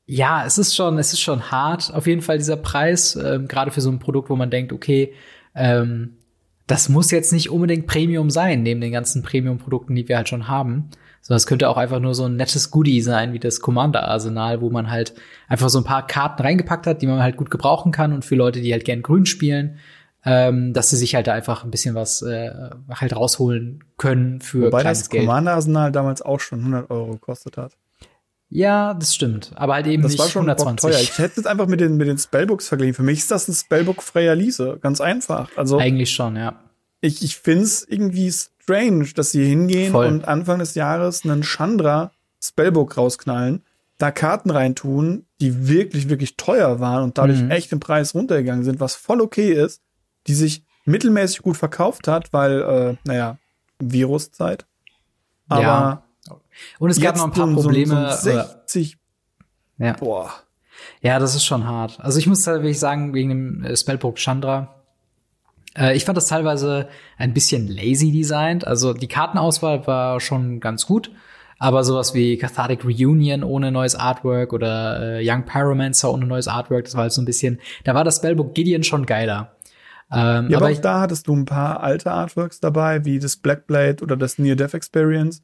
ja, 0.07 0.45
es 0.45 0.57
ist 0.57 0.75
schon, 0.75 0.97
es 0.97 1.13
ist 1.13 1.21
schon 1.21 1.51
hart, 1.51 1.93
auf 1.93 2.07
jeden 2.07 2.21
Fall 2.21 2.37
dieser 2.37 2.57
Preis, 2.57 3.15
ähm, 3.15 3.47
gerade 3.47 3.71
für 3.71 3.81
so 3.81 3.91
ein 3.91 3.99
Produkt, 3.99 4.29
wo 4.29 4.35
man 4.35 4.49
denkt, 4.49 4.73
okay, 4.73 5.13
ähm, 5.53 6.17
das 6.65 6.89
muss 6.89 7.11
jetzt 7.11 7.31
nicht 7.31 7.49
unbedingt 7.49 7.87
Premium 7.87 8.29
sein, 8.29 8.63
neben 8.63 8.81
den 8.81 8.91
ganzen 8.91 9.21
Premium-Produkten, 9.21 9.95
die 9.95 10.07
wir 10.07 10.17
halt 10.17 10.29
schon 10.29 10.47
haben. 10.47 10.89
Sondern 11.27 11.37
es 11.39 11.45
könnte 11.45 11.67
auch 11.67 11.75
einfach 11.75 11.99
nur 11.99 12.15
so 12.15 12.23
ein 12.23 12.37
nettes 12.37 12.71
Goodie 12.71 13.01
sein, 13.01 13.33
wie 13.33 13.39
das 13.39 13.59
Commander-Arsenal, 13.59 14.61
wo 14.61 14.69
man 14.69 14.89
halt 14.89 15.13
einfach 15.49 15.67
so 15.67 15.77
ein 15.77 15.83
paar 15.83 16.07
Karten 16.07 16.41
reingepackt 16.41 16.87
hat, 16.87 17.01
die 17.01 17.07
man 17.07 17.19
halt 17.19 17.35
gut 17.35 17.51
gebrauchen 17.51 17.91
kann 17.91 18.13
und 18.13 18.23
für 18.23 18.35
Leute, 18.35 18.61
die 18.61 18.71
halt 18.71 18.85
gern 18.85 19.01
grün 19.01 19.25
spielen, 19.25 19.77
ähm, 20.23 20.71
dass 20.71 20.89
sie 20.89 20.95
sich 20.95 21.15
halt 21.15 21.27
da 21.27 21.33
einfach 21.33 21.65
ein 21.65 21.69
bisschen 21.69 21.95
was 21.95 22.21
äh, 22.21 22.51
halt 22.89 23.13
rausholen 23.13 23.83
können 23.97 24.39
für 24.39 24.67
Wobei 24.67 24.79
kleines 24.83 24.99
das 24.99 25.09
Geld. 25.09 25.25
Commander-Arsenal 25.25 25.91
damals 25.91 26.21
auch 26.21 26.39
schon 26.39 26.59
100 26.59 26.89
Euro 26.89 27.11
gekostet 27.11 27.57
hat. 27.57 27.73
Ja, 28.49 28.93
das 28.93 29.13
stimmt. 29.13 29.51
Aber 29.55 29.73
halt 29.73 29.87
eben 29.87 30.03
Das 30.03 30.13
nicht 30.13 30.21
war 30.21 30.29
schon 30.29 30.45
bock 30.45 30.57
120. 30.59 30.81
teuer. 30.81 31.01
Ich 31.01 31.17
hätte 31.19 31.41
es 31.41 31.45
einfach 31.45 31.67
mit 31.67 31.81
den, 31.81 31.97
mit 31.97 32.07
den 32.07 32.17
Spellbooks 32.17 32.69
verglichen. 32.69 32.93
Für 32.93 33.03
mich 33.03 33.19
ist 33.19 33.31
das 33.31 33.49
ein 33.49 33.53
Spellbook 33.53 34.01
freier 34.01 34.33
Lease. 34.33 34.79
Ganz 34.81 35.01
einfach. 35.01 35.49
Also 35.57 35.77
Eigentlich 35.77 36.11
schon, 36.11 36.37
ja. 36.37 36.57
ich, 37.01 37.21
ich 37.21 37.35
finde 37.35 37.63
es 37.63 37.85
irgendwie 37.85 38.31
strange, 38.67 39.07
dass 39.15 39.31
sie 39.31 39.45
hingehen 39.45 39.93
Voll. 39.93 40.07
und 40.07 40.27
Anfang 40.27 40.59
des 40.59 40.75
Jahres 40.75 41.23
einen 41.23 41.41
Chandra 41.43 42.11
Spellbook 42.43 42.97
rausknallen, 42.97 43.63
da 43.97 44.11
Karten 44.11 44.51
reintun, 44.51 45.25
die 45.41 45.67
wirklich, 45.69 46.09
wirklich 46.09 46.35
teuer 46.35 46.79
waren 46.81 47.03
und 47.03 47.17
dadurch 47.17 47.41
Mhm. 47.41 47.51
echt 47.51 47.71
im 47.71 47.79
Preis 47.79 48.13
runtergegangen 48.13 48.63
sind, 48.65 48.79
was 48.81 48.95
voll 48.95 49.21
okay 49.21 49.53
ist, 49.53 49.81
die 50.27 50.33
sich 50.33 50.63
mittelmäßig 50.85 51.41
gut 51.41 51.55
verkauft 51.57 52.07
hat, 52.07 52.31
weil, 52.33 52.61
äh, 52.61 52.95
naja, 53.05 53.37
Viruszeit. 53.79 54.65
Aber 55.47 55.61
Ja. 55.61 56.03
Und 56.79 56.89
es 56.89 56.99
gab 56.99 57.15
noch 57.15 57.23
ein 57.25 57.31
paar 57.31 57.47
so, 57.47 57.55
so- 57.55 57.61
Probleme. 57.63 57.87
So, 57.87 58.29
oder- 58.31 58.43
60, 58.67 58.97
ja. 59.77 59.93
boah. 59.93 60.31
ja, 61.01 61.19
das 61.19 61.35
ist 61.35 61.45
schon 61.45 61.65
hart. 61.65 61.99
Also 62.01 62.19
ich 62.19 62.27
muss 62.27 62.43
tatsächlich 62.43 62.79
sagen, 62.79 63.13
wegen 63.13 63.29
dem 63.29 63.63
äh, 63.63 63.75
Spellbook 63.77 64.17
Chandra, 64.17 64.76
ich 65.95 66.05
fand 66.05 66.17
das 66.17 66.27
teilweise 66.27 66.87
ein 67.17 67.33
bisschen 67.33 67.67
lazy 67.67 68.11
designt. 68.11 68.65
Also 68.65 68.93
die 68.93 69.07
Kartenauswahl 69.07 69.85
war 69.87 70.19
schon 70.19 70.59
ganz 70.59 70.85
gut. 70.85 71.11
Aber 71.59 71.83
sowas 71.83 72.13
wie 72.13 72.37
Cathartic 72.37 72.85
Reunion 72.85 73.43
ohne 73.43 73.71
neues 73.71 73.95
Artwork 73.95 74.53
oder 74.53 75.19
äh, 75.19 75.21
Young 75.27 75.45
Pyromancer 75.45 76.11
ohne 76.13 76.27
neues 76.27 76.47
Artwork, 76.47 76.85
das 76.85 76.93
war 76.93 77.03
halt 77.03 77.13
so 77.13 77.21
ein 77.21 77.25
bisschen, 77.25 77.59
da 77.83 77.95
war 77.95 78.03
das 78.03 78.17
Spellbook 78.17 78.53
Gideon 78.53 78.83
schon 78.83 79.05
geiler. 79.05 79.55
Ähm, 80.11 80.49
Ja, 80.49 80.57
aber 80.57 80.67
aber 80.67 80.75
auch 80.75 80.81
da 80.81 80.99
hattest 81.01 81.27
du 81.27 81.35
ein 81.35 81.45
paar 81.45 81.81
alte 81.81 82.11
Artworks 82.11 82.59
dabei, 82.59 83.05
wie 83.05 83.19
das 83.19 83.37
Blackblade 83.37 84.03
oder 84.03 84.15
das 84.15 84.37
Near 84.37 84.55
Death 84.55 84.75
Experience. 84.75 85.43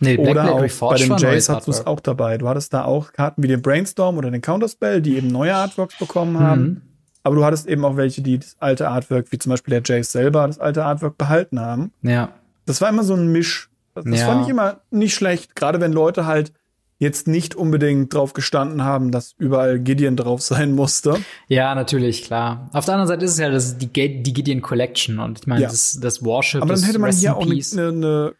nee, 0.00 0.16
Black 0.16 0.30
Oder 0.30 0.42
Blade 0.44 0.72
auch 0.72 0.90
bei 0.90 0.96
den 0.96 1.08
neues 1.08 1.22
Jays 1.22 1.48
hattest 1.48 1.66
du 1.66 1.70
es 1.70 1.86
auch 1.86 2.00
dabei. 2.00 2.36
Du 2.36 2.48
hattest 2.48 2.74
da 2.74 2.84
auch 2.84 3.12
Karten 3.12 3.42
wie 3.42 3.48
den 3.48 3.62
Brainstorm 3.62 4.18
oder 4.18 4.30
den 4.30 4.42
Counterspell, 4.42 5.00
die 5.00 5.16
eben 5.16 5.28
neue 5.28 5.54
Artworks 5.54 5.98
bekommen 5.98 6.38
haben. 6.38 6.62
Mhm. 6.62 6.82
Aber 7.24 7.34
du 7.36 7.44
hattest 7.44 7.66
eben 7.66 7.84
auch 7.84 7.96
welche, 7.96 8.22
die 8.22 8.38
das 8.38 8.54
alte 8.60 8.88
Artwork, 8.88 9.32
wie 9.32 9.38
zum 9.38 9.50
Beispiel 9.50 9.72
der 9.72 9.82
Jays 9.84 10.12
selber, 10.12 10.46
das 10.46 10.58
alte 10.60 10.84
Artwork 10.84 11.18
behalten 11.18 11.58
haben. 11.58 11.92
Ja. 12.02 12.28
Das 12.66 12.80
war 12.80 12.88
immer 12.90 13.02
so 13.02 13.14
ein 13.14 13.32
Misch. 13.32 13.70
Das 13.94 14.04
Ja. 14.06 14.26
fand 14.26 14.42
ich 14.44 14.48
immer 14.48 14.80
nicht 14.90 15.14
schlecht, 15.14 15.56
gerade 15.56 15.80
wenn 15.80 15.92
Leute 15.92 16.26
halt 16.26 16.52
jetzt 16.98 17.26
nicht 17.26 17.54
unbedingt 17.54 18.14
drauf 18.14 18.34
gestanden 18.34 18.84
haben, 18.84 19.10
dass 19.10 19.34
überall 19.38 19.80
Gideon 19.80 20.16
drauf 20.16 20.40
sein 20.42 20.72
musste. 20.72 21.16
Ja, 21.48 21.74
natürlich, 21.74 22.22
klar. 22.24 22.68
Auf 22.72 22.84
der 22.84 22.94
anderen 22.94 23.08
Seite 23.08 23.24
ist 23.24 23.32
es 23.32 23.38
ja 23.38 23.50
das, 23.50 23.78
die, 23.78 23.88
die 23.88 24.32
Gideon 24.32 24.62
Collection 24.62 25.18
und 25.18 25.40
ich 25.40 25.46
meine, 25.46 25.62
Ja. 25.62 25.68
das, 25.68 25.98
das 26.00 26.24
Warship, 26.24 26.62
Aber 26.62 26.72
dann 26.74 26.82
hätte 26.84 26.98
man 26.98 27.10
hier 27.12 27.36
auch 27.36 27.42
eine, 27.42 27.54
eine, 27.72 27.88
eine, 27.88 28.32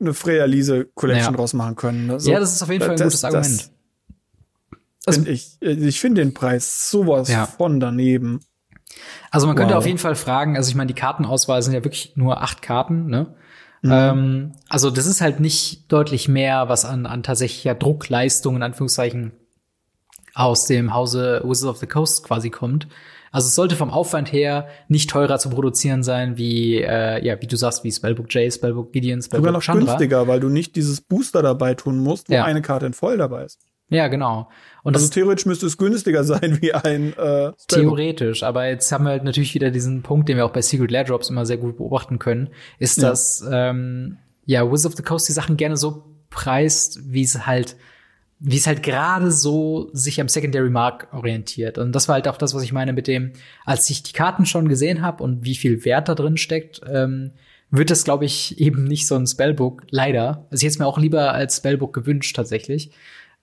eine 0.00 0.14
Freya 0.14 0.44
Liese 0.44 0.86
Collection 0.94 1.32
Ja. 1.32 1.36
draus 1.36 1.54
machen 1.54 1.76
können. 1.76 2.10
Also, 2.10 2.30
ja, 2.30 2.38
das 2.40 2.52
ist 2.54 2.62
auf 2.62 2.70
jeden 2.70 2.82
Fall 2.82 2.92
ein 2.92 2.98
das- 2.98 3.06
gutes 3.06 3.24
Argument. 3.24 3.58
das 3.60 3.70
Also- 5.08 5.26
ich 5.30 5.56
ich 5.60 6.00
finde 6.00 6.22
den 6.22 6.34
Preis 6.34 6.90
sowas 6.90 7.28
Ja. 7.30 7.46
von 7.46 7.80
daneben. 7.80 8.40
Also 9.30 9.46
man 9.46 9.54
könnte 9.56 9.74
Wow. 9.74 9.78
auf 9.80 9.86
jeden 9.86 9.98
Fall 9.98 10.14
fragen, 10.14 10.56
also 10.56 10.68
ich 10.70 10.74
meine, 10.74 10.88
die 10.88 10.94
Kartenauswahl 10.94 11.62
sind 11.62 11.72
ja 11.74 11.84
wirklich 11.84 12.12
nur 12.16 12.42
acht 12.42 12.62
Karten, 12.62 13.06
ne? 13.06 13.34
Mhm. 13.82 13.90
Ähm, 13.92 14.52
also 14.68 14.90
das 14.90 15.06
ist 15.06 15.20
halt 15.20 15.38
nicht 15.38 15.92
deutlich 15.92 16.26
mehr, 16.28 16.68
was 16.68 16.84
an, 16.84 17.06
an 17.06 17.22
tatsächlicher 17.22 17.74
Druckleistung 17.76 18.56
in 18.56 18.62
Anführungszeichen 18.62 19.32
aus 20.34 20.66
dem 20.66 20.94
Hause 20.94 21.42
Wizards 21.44 21.64
of 21.70 21.76
the 21.78 21.86
Coast 21.86 22.24
quasi 22.24 22.50
kommt. 22.50 22.88
Also 23.30 23.46
es 23.48 23.54
sollte 23.54 23.76
vom 23.76 23.90
Aufwand 23.90 24.32
her 24.32 24.68
nicht 24.88 25.10
teurer 25.10 25.38
zu 25.38 25.50
produzieren 25.50 26.02
sein 26.02 26.38
wie, 26.38 26.80
äh, 26.80 27.24
ja, 27.24 27.40
wie 27.42 27.46
du 27.46 27.56
sagst, 27.56 27.84
wie 27.84 27.92
Spellbook 27.92 28.32
J, 28.34 28.52
Spellbook 28.52 28.92
Gideon, 28.92 29.20
Sogar 29.20 29.38
Spellbook 29.40 29.52
noch 29.52 29.62
Chandra. 29.62 29.84
günstiger, 29.84 30.26
weil 30.28 30.40
du 30.40 30.48
nicht 30.48 30.76
dieses 30.76 31.00
Booster 31.02 31.42
dabei 31.42 31.74
tun 31.74 31.98
musst, 31.98 32.30
wo 32.30 32.34
Ja. 32.34 32.44
eine 32.44 32.62
Karte 32.62 32.86
in 32.86 32.94
voll 32.94 33.18
dabei 33.18 33.44
ist. 33.44 33.60
Ja, 33.90 34.08
genau. 34.08 34.48
Und 34.88 34.94
Also 34.94 35.08
theoretisch 35.08 35.46
müsste 35.46 35.66
es 35.66 35.76
günstiger 35.76 36.24
sein 36.32 36.58
wie 36.60 36.72
ein 36.74 37.12
äh. 37.16 37.52
Theoretisch, 37.68 38.42
aber 38.42 38.68
jetzt 38.68 38.90
haben 38.90 39.04
wir 39.04 39.10
halt 39.10 39.24
natürlich 39.24 39.54
wieder 39.54 39.70
diesen 39.70 40.02
Punkt, 40.02 40.28
den 40.28 40.36
wir 40.36 40.46
auch 40.46 40.52
bei 40.52 40.62
Secret 40.62 40.90
Lair 40.90 41.04
Drops 41.04 41.30
immer 41.30 41.46
sehr 41.46 41.58
gut 41.58 41.76
beobachten 41.76 42.18
können, 42.18 42.48
ist, 42.78 42.98
Ja. 42.98 43.10
dass 43.10 43.44
ähm, 43.50 44.16
ja 44.46 44.64
Wizards 44.70 44.86
of 44.86 44.96
the 44.96 45.02
Coast 45.02 45.28
die 45.28 45.32
Sachen 45.32 45.56
gerne 45.56 45.76
so 45.76 46.04
preist, 46.30 47.00
wie 47.12 47.22
es 47.22 47.46
halt 47.46 47.76
wie 48.40 48.56
es 48.56 48.68
halt 48.68 48.84
gerade 48.84 49.32
so 49.32 49.90
sich 49.92 50.20
am 50.20 50.28
Secondary 50.28 50.70
Mark 50.70 51.08
orientiert. 51.12 51.76
Und 51.76 51.90
das 51.92 52.06
war 52.06 52.14
halt 52.14 52.28
auch 52.28 52.36
das, 52.36 52.54
was 52.54 52.62
ich 52.62 52.72
meine 52.72 52.92
mit 52.92 53.08
dem, 53.08 53.32
als 53.64 53.90
ich 53.90 54.04
die 54.04 54.12
Karten 54.12 54.46
schon 54.46 54.68
gesehen 54.68 55.02
habe 55.02 55.24
und 55.24 55.44
wie 55.44 55.56
viel 55.56 55.84
Wert 55.84 56.08
da 56.08 56.14
drin 56.14 56.36
steckt, 56.36 56.80
ähm, 56.88 57.32
wird 57.70 57.90
das, 57.90 58.04
glaube 58.04 58.26
ich, 58.26 58.60
eben 58.60 58.84
nicht 58.84 59.08
so 59.08 59.16
ein 59.16 59.26
Spellbook, 59.26 59.82
leider. 59.90 60.46
Also 60.50 60.60
ich 60.60 60.62
hätte 60.62 60.74
es 60.74 60.78
mir 60.78 60.86
auch 60.86 60.98
lieber 60.98 61.32
als 61.32 61.56
Spellbook 61.56 61.92
gewünscht, 61.92 62.36
tatsächlich. 62.36 62.92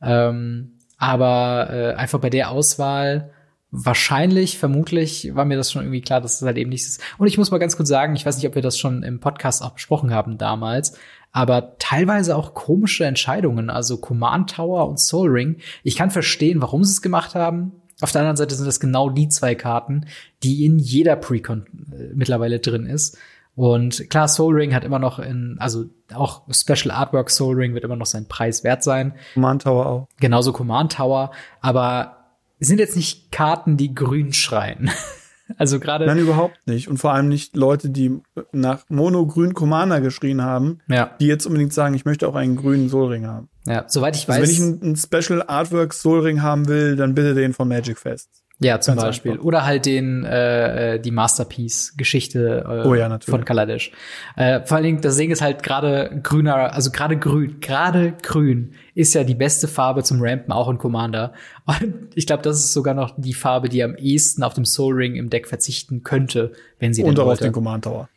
Ähm, 0.01 0.74
aber 0.97 1.69
äh, 1.71 1.93
einfach 1.93 2.19
bei 2.19 2.29
der 2.29 2.51
Auswahl 2.51 3.31
wahrscheinlich, 3.71 4.57
vermutlich 4.57 5.35
war 5.35 5.45
mir 5.45 5.57
das 5.57 5.71
schon 5.71 5.81
irgendwie 5.83 6.01
klar, 6.01 6.21
dass 6.21 6.33
es 6.33 6.39
das 6.39 6.47
halt 6.47 6.57
eben 6.57 6.69
nichts 6.69 6.87
ist. 6.87 7.01
Und 7.17 7.27
ich 7.27 7.37
muss 7.37 7.51
mal 7.51 7.57
ganz 7.57 7.75
kurz 7.75 7.89
sagen, 7.89 8.15
ich 8.15 8.25
weiß 8.25 8.37
nicht, 8.37 8.47
ob 8.47 8.55
wir 8.55 8.61
das 8.61 8.77
schon 8.77 9.03
im 9.03 9.19
Podcast 9.19 9.61
auch 9.61 9.71
besprochen 9.71 10.13
haben 10.13 10.37
damals, 10.37 10.97
aber 11.31 11.75
teilweise 11.79 12.35
auch 12.35 12.53
komische 12.53 13.05
Entscheidungen, 13.05 13.69
also 13.69 13.97
Command 13.97 14.51
Tower 14.51 14.87
und 14.87 14.99
Soul 14.99 15.29
Ring. 15.29 15.57
Ich 15.83 15.97
kann 15.97 16.11
verstehen, 16.11 16.61
warum 16.61 16.83
sie 16.83 16.91
es 16.91 17.01
gemacht 17.01 17.35
haben. 17.35 17.73
Auf 18.01 18.11
der 18.11 18.21
anderen 18.21 18.37
Seite 18.37 18.55
sind 18.55 18.65
das 18.65 18.79
genau 18.79 19.09
die 19.09 19.27
zwei 19.27 19.55
Karten, 19.55 20.05
die 20.43 20.65
in 20.65 20.79
jeder 20.79 21.15
Precon 21.17 21.65
äh, 21.91 22.13
mittlerweile 22.13 22.59
drin 22.59 22.85
ist. 22.85 23.17
Und 23.55 24.09
klar, 24.09 24.27
Soul 24.27 24.55
Ring 24.55 24.73
hat 24.73 24.83
immer 24.83 24.99
noch 24.99 25.17
in, 25.19 25.55
also 25.59 25.85
auch 26.13 26.43
Special 26.51 26.91
Artwork 26.91 27.29
Soul 27.29 27.55
Ring 27.55 27.73
wird 27.73 27.85
immer 27.85 27.95
noch 27.95 28.05
seinen 28.05 28.27
Preis 28.27 28.63
wert 28.63 28.83
sein. 28.83 29.13
Command 29.33 29.63
Tower 29.63 29.85
auch. 29.85 30.07
Genauso 30.19 30.51
Command 30.51 30.93
Tower, 30.93 31.31
aber 31.61 32.17
sind 32.59 32.79
jetzt 32.79 32.95
nicht 32.95 33.31
Karten, 33.31 33.77
die 33.77 33.95
grün 33.95 34.33
schreien. 34.33 34.89
also 35.57 35.79
gerade 35.79 36.05
Nein, 36.05 36.17
überhaupt 36.17 36.67
nicht. 36.67 36.89
Und 36.89 36.97
vor 36.97 37.13
allem 37.13 37.29
nicht 37.29 37.55
Leute, 37.55 37.89
die 37.89 38.21
nach 38.51 38.83
Mono-Grün 38.89 39.53
Commander 39.53 40.01
geschrien 40.01 40.41
haben, 40.41 40.79
ja, 40.87 41.11
die 41.19 41.27
jetzt 41.27 41.45
unbedingt 41.45 41.73
sagen, 41.73 41.95
ich 41.95 42.03
möchte 42.05 42.27
auch 42.27 42.35
einen 42.35 42.57
grünen 42.57 42.89
Solring 42.89 43.25
haben. 43.25 43.49
Ja, 43.65 43.85
soweit 43.87 44.15
ich 44.15 44.27
Also 44.29 44.41
weiß. 44.41 44.49
wenn 44.49 44.53
ich 44.53 44.83
ein, 44.83 44.91
ein 44.91 44.95
Special 44.95 45.43
Artwork 45.47 45.93
Soul 45.93 46.21
Ring 46.21 46.41
haben 46.41 46.67
will, 46.67 46.95
dann 46.95 47.15
bitte 47.15 47.33
den 47.35 47.53
von 47.53 47.67
Magic 47.67 47.97
Fest. 47.97 48.44
Ja, 48.59 48.79
zum 48.79 48.95
ganz 48.95 49.07
Beispiel. 49.07 49.31
einfach. 49.33 49.43
Oder 49.43 49.65
halt 49.65 49.85
den, 49.85 50.23
äh, 50.23 50.95
äh, 50.95 50.99
die 50.99 51.11
Masterpiece-Geschichte 51.11 52.65
äh, 52.65 52.87
Oh 52.87 52.95
ja, 52.95 53.19
von 53.19 53.43
Kaladesh. 53.43 53.91
Äh, 54.37 54.61
vor 54.65 54.77
allen 54.77 54.85
Dingen, 54.85 55.01
das 55.01 55.17
Ding 55.17 55.29
ist 55.29 55.41
halt 55.41 55.61
gerade 55.61 56.21
grüner, 56.23 56.73
also 56.73 56.91
gerade 56.91 57.17
grün, 57.17 57.59
gerade 57.59 58.13
grün 58.21 58.73
ist 58.93 59.13
ja 59.13 59.25
die 59.25 59.35
beste 59.35 59.67
Farbe 59.67 60.03
zum 60.03 60.19
Rampen, 60.21 60.53
auch 60.53 60.69
in 60.69 60.77
Commander. 60.77 61.33
Und 61.65 62.09
ich 62.15 62.25
glaube, 62.27 62.43
das 62.43 62.57
ist 62.57 62.71
sogar 62.71 62.93
noch 62.93 63.13
die 63.17 63.33
Farbe, 63.33 63.67
die 63.67 63.83
am 63.83 63.95
ehesten 63.95 64.41
auf 64.43 64.53
dem 64.53 64.63
Soul 64.63 64.95
Ring 64.95 65.15
im 65.15 65.29
Deck 65.29 65.47
verzichten 65.47 66.03
könnte, 66.03 66.53
wenn 66.79 66.93
sie 66.93 67.03
Und 67.03 67.19
auch 67.19 67.27
auf 67.27 67.39
den 67.39 67.51
Command 67.51 67.83
Tower. 67.83 68.07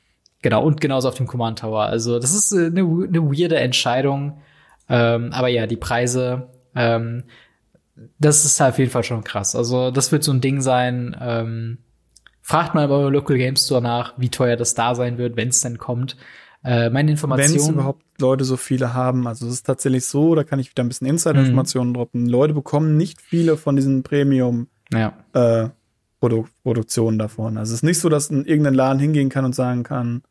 Genau, 0.41 0.63
und 0.63 0.81
genauso 0.81 1.09
auf 1.09 1.17
dem 1.17 1.27
Command 1.27 1.59
Tower. 1.59 1.83
Also, 1.83 2.21
das 2.21 2.33
ist 2.33 2.53
äh, 2.53 2.67
eine, 2.67 2.83
eine 2.83 3.23
weirde 3.23 3.57
Entscheidung. 3.57 4.41
Ähm, 4.89 5.31
aber 5.33 5.49
ja, 5.49 5.67
die 5.67 5.77
Preise, 5.77 6.49
ähm, 6.77 7.25
das 8.19 8.45
ist 8.45 8.61
halt 8.61 8.73
auf 8.75 8.79
jeden 8.79 8.91
Fall 8.91 9.05
schon 9.05 9.25
krass. 9.25 9.55
Also, 9.57 9.91
das 9.91 10.13
wird 10.13 10.25
so 10.25 10.33
ein 10.33 10.41
Ding 10.41 10.61
sein. 10.61 11.17
Ähm, 11.21 11.79
fragt 12.43 12.75
mal 12.75 12.89
bei 12.89 12.95
eurem 12.95 13.13
Local 13.13 13.37
Game 13.37 13.57
Store 13.57 13.83
nach, 13.83 14.15
wie 14.19 14.29
teuer 14.31 14.57
das 14.57 14.75
da 14.75 14.95
sein 14.95 15.19
wird, 15.19 15.37
wenn 15.37 15.49
es 15.49 15.61
denn 15.61 15.79
kommt. 15.79 16.17
Äh, 16.65 16.91
meine 16.91 17.09
Wenn 17.11 17.15
es 17.17 17.23
Informationen. 17.23 17.75
überhaupt 17.75 18.03
Leute 18.21 18.45
so 18.45 18.57
viele 18.57 18.95
haben. 18.95 19.27
Also 19.29 19.47
es 19.47 19.53
ist 19.55 19.67
tatsächlich 19.67 20.05
so, 20.07 20.35
da 20.35 20.43
kann 20.45 20.59
ich 20.59 20.71
wieder 20.71 20.83
ein 20.83 20.89
bisschen 20.89 21.07
Insider-Informationen 21.07 21.95
droppen. 21.95 22.27
Leute 22.29 22.53
bekommen 22.55 22.97
nicht 22.97 23.21
viele 23.21 23.57
von 23.57 23.77
diesen 23.77 24.03
Premium 24.03 24.67
Ja, 24.93 25.13
äh, 25.35 25.69
Produ 26.21 26.47
Produktionen 26.65 27.17
davon. 27.19 27.59
Also 27.59 27.71
es 27.71 27.79
ist 27.79 27.83
nicht 27.85 28.01
so, 28.01 28.09
dass 28.09 28.31
in 28.31 28.45
irgendein 28.45 28.75
Laden 28.75 28.99
hingehen 28.99 29.29
kann 29.29 29.45
und 29.45 29.55
sagen 29.55 29.85
kann, 29.85 30.23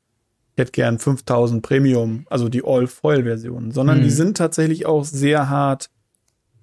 ich 0.56 0.62
hätte 0.62 0.72
gern 0.74 1.00
5000 1.00 1.62
Premium, 1.62 2.26
also 2.30 2.50
die 2.50 2.64
All-Foil-Versionen, 2.66 3.72
sondern 3.72 4.00
Mhm. 4.00 4.04
die 4.04 4.10
sind 4.10 4.36
tatsächlich 4.38 4.86
auch 4.86 5.06
sehr 5.06 5.50
hart, 5.50 5.90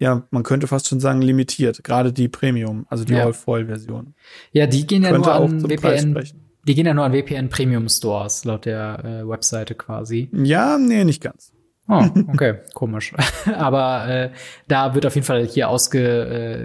ja, 0.04 0.22
man 0.30 0.42
könnte 0.42 0.66
fast 0.66 0.86
schon 0.88 1.00
sagen 1.00 1.22
limitiert, 1.22 1.82
gerade 1.82 2.12
die 2.12 2.28
Premium, 2.28 2.86
also 2.88 3.04
die 3.04 3.14
Ja. 3.14 3.24
All-Foil-Version. 3.24 4.14
ja, 4.52 4.66
die 4.66 4.86
gehen 4.86 5.02
ja 5.02 5.10
Könnte 5.10 5.28
nur 5.30 5.34
an 5.34 5.68
WPN. 5.68 6.22
Die 6.66 6.74
gehen 6.74 6.86
ja 6.86 6.94
nur 6.94 7.04
an 7.04 7.12
WPN 7.12 7.48
Premium 7.48 7.88
Stores 7.88 8.44
laut 8.44 8.64
der 8.64 9.04
äh, 9.04 9.28
Webseite 9.28 9.74
quasi. 9.74 10.28
Ja, 10.32 10.78
nee, 10.78 11.04
nicht 11.04 11.22
ganz. 11.22 11.52
Oh, 11.88 12.02
okay, 12.28 12.54
komisch. 12.74 13.12
Aber 13.54 14.08
äh, 14.08 14.30
da 14.68 14.94
wird 14.94 15.04
auf 15.06 15.14
jeden 15.14 15.26
Fall 15.26 15.44
hier 15.46 15.68
ausge, 15.68 16.00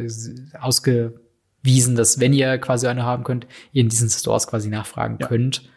äh, 0.06 0.08
ausgewiesen, 0.60 1.96
dass 1.96 2.20
wenn 2.20 2.34
ihr 2.34 2.58
quasi 2.60 2.88
eine 2.88 3.04
haben 3.04 3.24
könnt, 3.24 3.48
ihr 3.72 3.82
in 3.82 3.90
diesen 3.90 4.10
Stores 4.10 4.48
quasi 4.48 4.70
nachfragen 4.70 5.18
Ja. 5.20 5.28
könnt. 5.28 5.70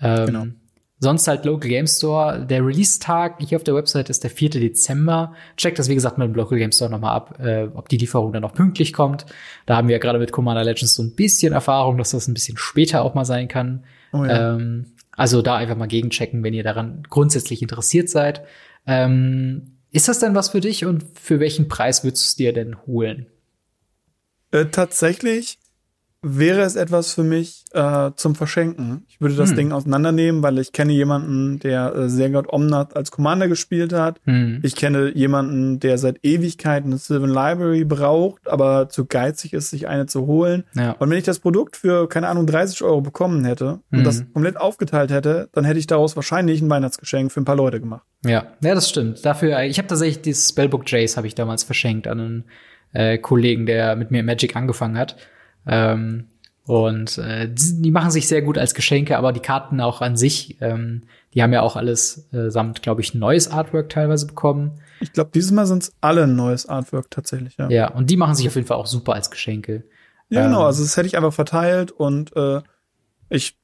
Ähm, 0.00 0.26
Genau. 0.26 0.44
Sonst 0.98 1.28
halt 1.28 1.44
Local 1.44 1.68
Game 1.68 1.86
Store. 1.86 2.46
Der 2.46 2.64
Release-Tag 2.64 3.36
hier 3.40 3.56
auf 3.56 3.64
der 3.64 3.74
Website 3.74 4.08
ist 4.08 4.24
der 4.24 4.30
4. 4.30 4.50
Dezember. 4.50 5.34
Checkt 5.58 5.78
das, 5.78 5.90
wie 5.90 5.94
gesagt, 5.94 6.16
mit 6.16 6.26
dem 6.26 6.34
Local 6.34 6.56
Game 6.56 6.72
Store 6.72 6.90
nochmal 6.90 7.14
ab, 7.14 7.38
äh, 7.38 7.68
ob 7.74 7.90
die 7.90 7.98
Lieferung 7.98 8.32
dann 8.32 8.42
noch 8.42 8.54
pünktlich 8.54 8.94
kommt. 8.94 9.26
Da 9.66 9.76
haben 9.76 9.88
wir 9.88 9.96
ja 9.96 9.98
gerade 9.98 10.18
mit 10.18 10.32
Commander 10.32 10.64
Legends 10.64 10.94
so 10.94 11.02
ein 11.02 11.14
bisschen 11.14 11.52
Erfahrung, 11.52 11.98
dass 11.98 12.12
das 12.12 12.28
ein 12.28 12.34
bisschen 12.34 12.56
später 12.56 13.02
auch 13.02 13.14
mal 13.14 13.26
sein 13.26 13.46
kann. 13.48 13.84
Oh 14.12 14.24
ja. 14.24 14.54
Ähm, 14.54 14.86
also 15.12 15.42
da 15.42 15.56
einfach 15.56 15.76
mal 15.76 15.86
gegenchecken, 15.86 16.42
wenn 16.42 16.54
ihr 16.54 16.64
daran 16.64 17.02
grundsätzlich 17.10 17.60
interessiert 17.60 18.08
seid. 18.08 18.42
Ähm, 18.86 19.78
ist 19.90 20.08
das 20.08 20.18
denn 20.18 20.34
was 20.34 20.50
für 20.50 20.60
dich 20.60 20.86
und 20.86 21.04
für 21.18 21.40
welchen 21.40 21.68
Preis 21.68 22.04
würdest 22.04 22.22
du 22.22 22.26
es 22.26 22.36
dir 22.36 22.52
denn 22.52 22.86
holen? 22.86 23.26
Äh, 24.50 24.66
tatsächlich 24.66 25.58
wäre 26.22 26.62
es 26.62 26.74
etwas 26.76 27.12
für 27.12 27.22
mich 27.22 27.64
äh, 27.72 28.10
zum 28.16 28.34
Verschenken. 28.34 29.04
Ich 29.08 29.20
würde 29.20 29.36
das 29.36 29.50
Hm. 29.50 29.56
Ding 29.56 29.72
auseinandernehmen, 29.72 30.42
weil 30.42 30.58
ich 30.58 30.72
kenne 30.72 30.92
jemanden, 30.92 31.58
der 31.60 31.94
äh, 31.94 32.08
sehr 32.08 32.30
gut 32.30 32.52
Omnath 32.52 32.96
als 32.96 33.10
Commander 33.12 33.46
gespielt 33.48 33.92
hat. 33.92 34.20
Hm. 34.24 34.60
Ich 34.62 34.74
kenne 34.74 35.12
jemanden, 35.14 35.78
der 35.78 35.98
seit 35.98 36.18
Ewigkeiten 36.24 36.90
eine 36.90 36.98
Sylvan 36.98 37.30
Library 37.30 37.84
braucht, 37.84 38.48
aber 38.48 38.88
zu 38.88 39.04
geizig 39.06 39.52
ist, 39.52 39.70
sich 39.70 39.86
eine 39.86 40.06
zu 40.06 40.26
holen. 40.26 40.64
Ja. 40.74 40.92
Und 40.92 41.10
wenn 41.10 41.18
ich 41.18 41.24
das 41.24 41.38
Produkt 41.38 41.76
für, 41.76 42.08
keine 42.08 42.28
Ahnung, 42.28 42.46
30 42.46 42.82
Euro 42.82 43.02
bekommen 43.02 43.44
hätte 43.44 43.80
und 43.92 44.00
Mhm. 44.00 44.04
das 44.04 44.24
komplett 44.32 44.56
aufgeteilt 44.56 45.10
hätte, 45.12 45.48
dann 45.52 45.64
hätte 45.64 45.78
ich 45.78 45.86
daraus 45.86 46.16
wahrscheinlich 46.16 46.60
ein 46.60 46.70
Weihnachtsgeschenk 46.70 47.30
für 47.30 47.40
ein 47.40 47.44
paar 47.44 47.56
Leute 47.56 47.78
gemacht. 47.80 48.04
Ja, 48.24 48.46
ja, 48.62 48.74
das 48.74 48.88
stimmt. 48.88 49.24
Dafür, 49.24 49.60
ich 49.62 49.78
habe 49.78 49.86
tatsächlich 49.86 50.22
dieses 50.22 50.48
Spellbook 50.48 50.90
Jace 50.90 51.16
habe 51.18 51.26
ich 51.28 51.34
damals 51.36 51.62
verschenkt 51.62 52.08
an 52.08 52.18
einen 52.20 52.44
äh, 52.92 53.18
Kollegen, 53.18 53.66
der 53.66 53.94
mit 53.94 54.10
mir 54.10 54.22
Magic 54.24 54.56
angefangen 54.56 54.98
hat. 54.98 55.16
Ähm, 55.66 56.26
und 56.66 57.18
äh, 57.18 57.48
die, 57.48 57.82
die 57.82 57.90
machen 57.90 58.10
sich 58.10 58.26
sehr 58.26 58.42
gut 58.42 58.58
als 58.58 58.74
Geschenke, 58.74 59.16
aber 59.16 59.32
die 59.32 59.40
Karten 59.40 59.80
auch 59.80 60.00
an 60.00 60.16
sich, 60.16 60.56
ähm, 60.60 61.02
die 61.32 61.42
haben 61.42 61.52
ja 61.52 61.62
auch 61.62 61.76
alles 61.76 62.28
äh, 62.32 62.50
samt, 62.50 62.82
glaube 62.82 63.02
ich, 63.02 63.14
neues 63.14 63.48
Artwork 63.50 63.88
teilweise 63.88 64.26
bekommen. 64.26 64.80
Ich 65.00 65.12
glaube, 65.12 65.30
dieses 65.32 65.52
Mal 65.52 65.66
sind 65.66 65.84
es 65.84 65.92
alle 66.00 66.24
ein 66.24 66.34
neues 66.34 66.66
Artwork 66.66 67.10
tatsächlich, 67.10 67.56
ja. 67.56 67.68
Ja, 67.68 67.88
und 67.92 68.10
die 68.10 68.16
machen 68.16 68.34
sich 68.34 68.48
auf 68.48 68.56
jeden 68.56 68.66
Fall 68.66 68.78
auch 68.78 68.86
super 68.86 69.14
als 69.14 69.30
Geschenke. 69.30 69.84
Ja, 70.28 70.46
genau. 70.46 70.60
Ähm. 70.60 70.66
Also 70.66 70.82
das 70.82 70.96
hätte 70.96 71.06
ich 71.06 71.16
einfach 71.16 71.32
verteilt 71.32 71.92
und 71.92 72.34
äh, 72.34 72.62
ich 73.28 73.56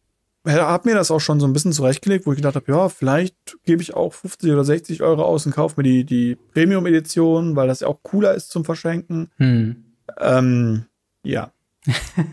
habe 0.47 0.89
mir 0.89 0.95
das 0.95 1.11
auch 1.11 1.21
schon 1.21 1.41
so 1.41 1.47
ein 1.47 1.53
bisschen 1.53 1.73
zurechtgelegt, 1.73 2.27
wo 2.27 2.33
ich 2.33 2.37
gedacht 2.37 2.57
habe, 2.57 2.71
ja, 2.71 2.89
vielleicht 2.89 3.37
gebe 3.65 3.83
ich 3.83 3.95
auch 3.95 4.13
50 4.13 4.51
oder 4.53 4.65
60 4.65 5.03
Euro 5.03 5.23
aus 5.23 5.47
und 5.47 5.53
kaufe 5.53 5.81
mir 5.81 5.85
die, 5.85 6.05
die 6.05 6.37
Premium-Edition, 6.53 7.55
weil 7.55 7.69
das 7.69 7.81
ja 7.81 7.89
auch 7.89 8.03
cooler 8.03 8.35
ist 8.35 8.51
zum 8.51 8.65
Verschenken. 8.65 9.31
Hm. 9.37 9.85
Ähm, 10.21 10.87
ja, 11.23 11.53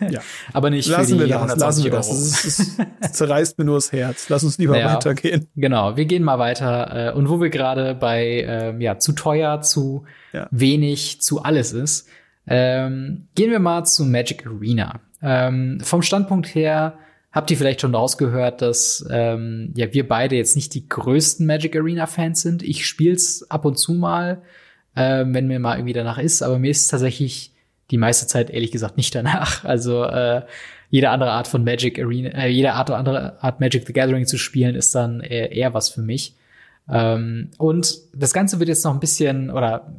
ja. 0.10 0.20
Aber 0.54 0.70
nicht 0.70 0.88
lassen 0.88 1.14
für 1.14 1.20
wir 1.20 1.26
die 1.26 1.32
das, 1.32 1.42
120 1.42 1.60
lassen 1.62 1.84
wir 1.86 1.92
das. 1.92 2.46
Es, 2.46 2.60
ist- 2.60 2.80
es 3.02 3.12
zerreißt 3.14 3.58
mir 3.58 3.66
nur 3.66 3.76
das 3.78 3.92
Herz. 3.92 4.30
Lass 4.30 4.44
uns 4.44 4.58
lieber 4.58 4.78
Ja. 4.80 4.94
weitergehen. 4.94 5.48
Genau, 5.56 5.98
wir 5.98 6.06
gehen 6.06 6.24
mal 6.24 6.38
weiter. 6.40 7.14
Äh, 7.14 7.18
und 7.18 7.30
wo 7.30 7.42
wir 7.42 7.50
gerade 7.50 7.96
bei 7.96 8.46
ähm, 8.48 8.82
ja 8.82 9.00
zu 9.00 9.14
teuer, 9.14 9.62
zu 9.62 10.04
Ja. 10.34 10.48
wenig, 10.52 11.22
zu 11.22 11.42
alles 11.44 11.74
ist, 11.74 12.08
ähm, 12.48 13.28
gehen 13.36 13.52
wir 13.52 13.60
mal 13.60 13.84
zu 13.86 14.06
Magic 14.06 14.46
Arena. 14.48 15.00
Ähm, 15.22 15.80
vom 15.82 16.02
Standpunkt 16.02 16.54
her 16.56 16.98
habt 17.32 17.52
ihr 17.52 17.58
vielleicht 17.58 17.82
schon 17.82 17.94
rausgehört, 17.94 18.62
dass 18.62 19.06
ähm, 19.12 19.74
ja 19.76 19.94
wir 19.94 20.08
beide 20.08 20.36
jetzt 20.36 20.56
nicht 20.56 20.74
die 20.74 20.88
größten 20.88 21.46
Magic 21.46 21.76
Arena 21.76 22.08
Fans 22.08 22.42
sind. 22.42 22.64
Ich 22.64 22.88
spiel's 22.88 23.46
ab 23.52 23.66
und 23.66 23.78
zu 23.78 23.94
mal, 23.94 24.42
ähm, 24.96 25.34
wenn 25.34 25.48
mir 25.48 25.60
mal 25.60 25.76
irgendwie 25.76 25.94
danach 25.94 26.18
ist, 26.18 26.42
aber 26.42 26.58
mir 26.58 26.72
ist 26.72 26.88
tatsächlich 26.88 27.54
die 27.92 27.98
meiste 27.98 28.28
Zeit 28.28 28.50
ehrlich 28.50 28.72
gesagt 28.72 28.98
nicht 28.98 29.14
danach. 29.16 29.64
Also 29.70 30.04
äh, 30.04 30.44
jede 30.90 31.10
andere 31.10 31.32
Art 31.32 31.48
von 31.48 31.64
Magic 31.64 32.00
Arena, 32.00 32.30
äh, 32.30 32.50
jede 32.50 32.74
Art 32.74 32.90
andere 32.92 33.42
Art 33.42 33.60
Magic 33.60 33.86
the 33.86 33.94
Gathering 33.94 34.26
zu 34.26 34.38
spielen, 34.38 34.76
ist 34.76 34.96
dann 34.96 35.22
eher, 35.22 35.52
eher 35.52 35.74
was 35.74 35.90
für 35.90 36.02
mich. 36.02 36.36
Ähm, 36.90 37.52
und 37.58 38.00
das 38.14 38.34
Ganze 38.34 38.60
wird 38.60 38.70
jetzt 38.70 38.84
noch 38.84 38.94
ein 38.94 39.00
bisschen 39.00 39.52
oder 39.52 39.94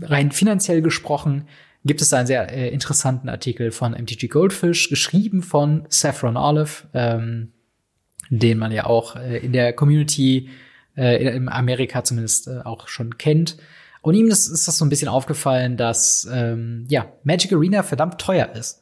rein 0.00 0.32
finanziell 0.32 0.82
gesprochen, 0.82 1.46
gibt 1.84 2.02
es 2.02 2.10
da 2.10 2.18
einen 2.18 2.26
sehr 2.26 2.52
äh, 2.52 2.68
interessanten 2.68 3.28
Artikel 3.28 3.70
von 3.70 3.92
MTG 3.92 4.28
Goldfish, 4.28 4.88
geschrieben 4.88 5.42
von 5.42 5.86
Saffron 5.88 6.36
Olive, 6.36 6.88
ähm, 6.94 7.52
den 8.28 8.58
man 8.58 8.72
ja 8.72 8.86
auch 8.86 9.16
äh, 9.16 9.38
in 9.38 9.52
der 9.52 9.72
Community 9.72 10.50
äh, 10.96 11.24
in 11.36 11.48
Amerika 11.48 12.04
zumindest 12.04 12.48
äh, 12.48 12.60
auch 12.64 12.88
schon 12.88 13.18
kennt. 13.18 13.56
Und 14.02 14.14
ihm 14.14 14.28
ist, 14.28 14.48
ist 14.48 14.66
das 14.66 14.78
so 14.78 14.84
ein 14.84 14.88
bisschen 14.88 15.08
aufgefallen, 15.08 15.76
dass 15.76 16.28
ähm, 16.32 16.86
ja 16.88 17.06
Magic 17.24 17.52
Arena 17.52 17.82
verdammt 17.82 18.18
teuer 18.20 18.50
ist. 18.54 18.80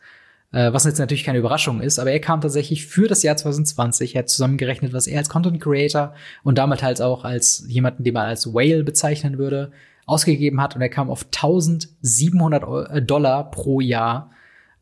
Äh, 0.53 0.73
was 0.73 0.85
jetzt 0.85 0.99
natürlich 0.99 1.25
keine 1.25 1.39
Überraschung 1.39 1.81
ist, 1.83 1.99
aber 1.99 2.11
er 2.11 2.21
kam 2.21 2.41
tatsächlich 2.41 2.87
für 2.87 3.07
das 3.09 3.23
Jahr 3.23 3.37
2020, 3.37 4.15
er 4.15 4.21
hat 4.21 4.31
zusammengerechnet, 4.31 4.93
was 4.95 5.07
er 5.07 5.19
als 5.19 5.29
Content 5.29 5.61
Creator 5.61 6.15
und 6.43 6.57
damit 6.57 6.83
halt 6.83 7.03
auch 7.03 7.25
als 7.25 7.65
jemanden, 7.69 8.03
den 8.05 8.15
man 8.15 8.27
als 8.27 8.47
Whale 8.55 8.83
bezeichnen 8.83 9.37
würde, 9.37 9.73
ausgegeben 10.07 10.63
hat 10.63 10.75
und 10.75 10.81
er 10.81 10.89
kam 10.89 11.11
auf 11.11 11.27
1700 11.31 12.65
Eu- 12.65 12.85
äh, 12.85 13.03
Dollar 13.03 13.51
pro 13.51 13.81
Jahr, 13.81 14.31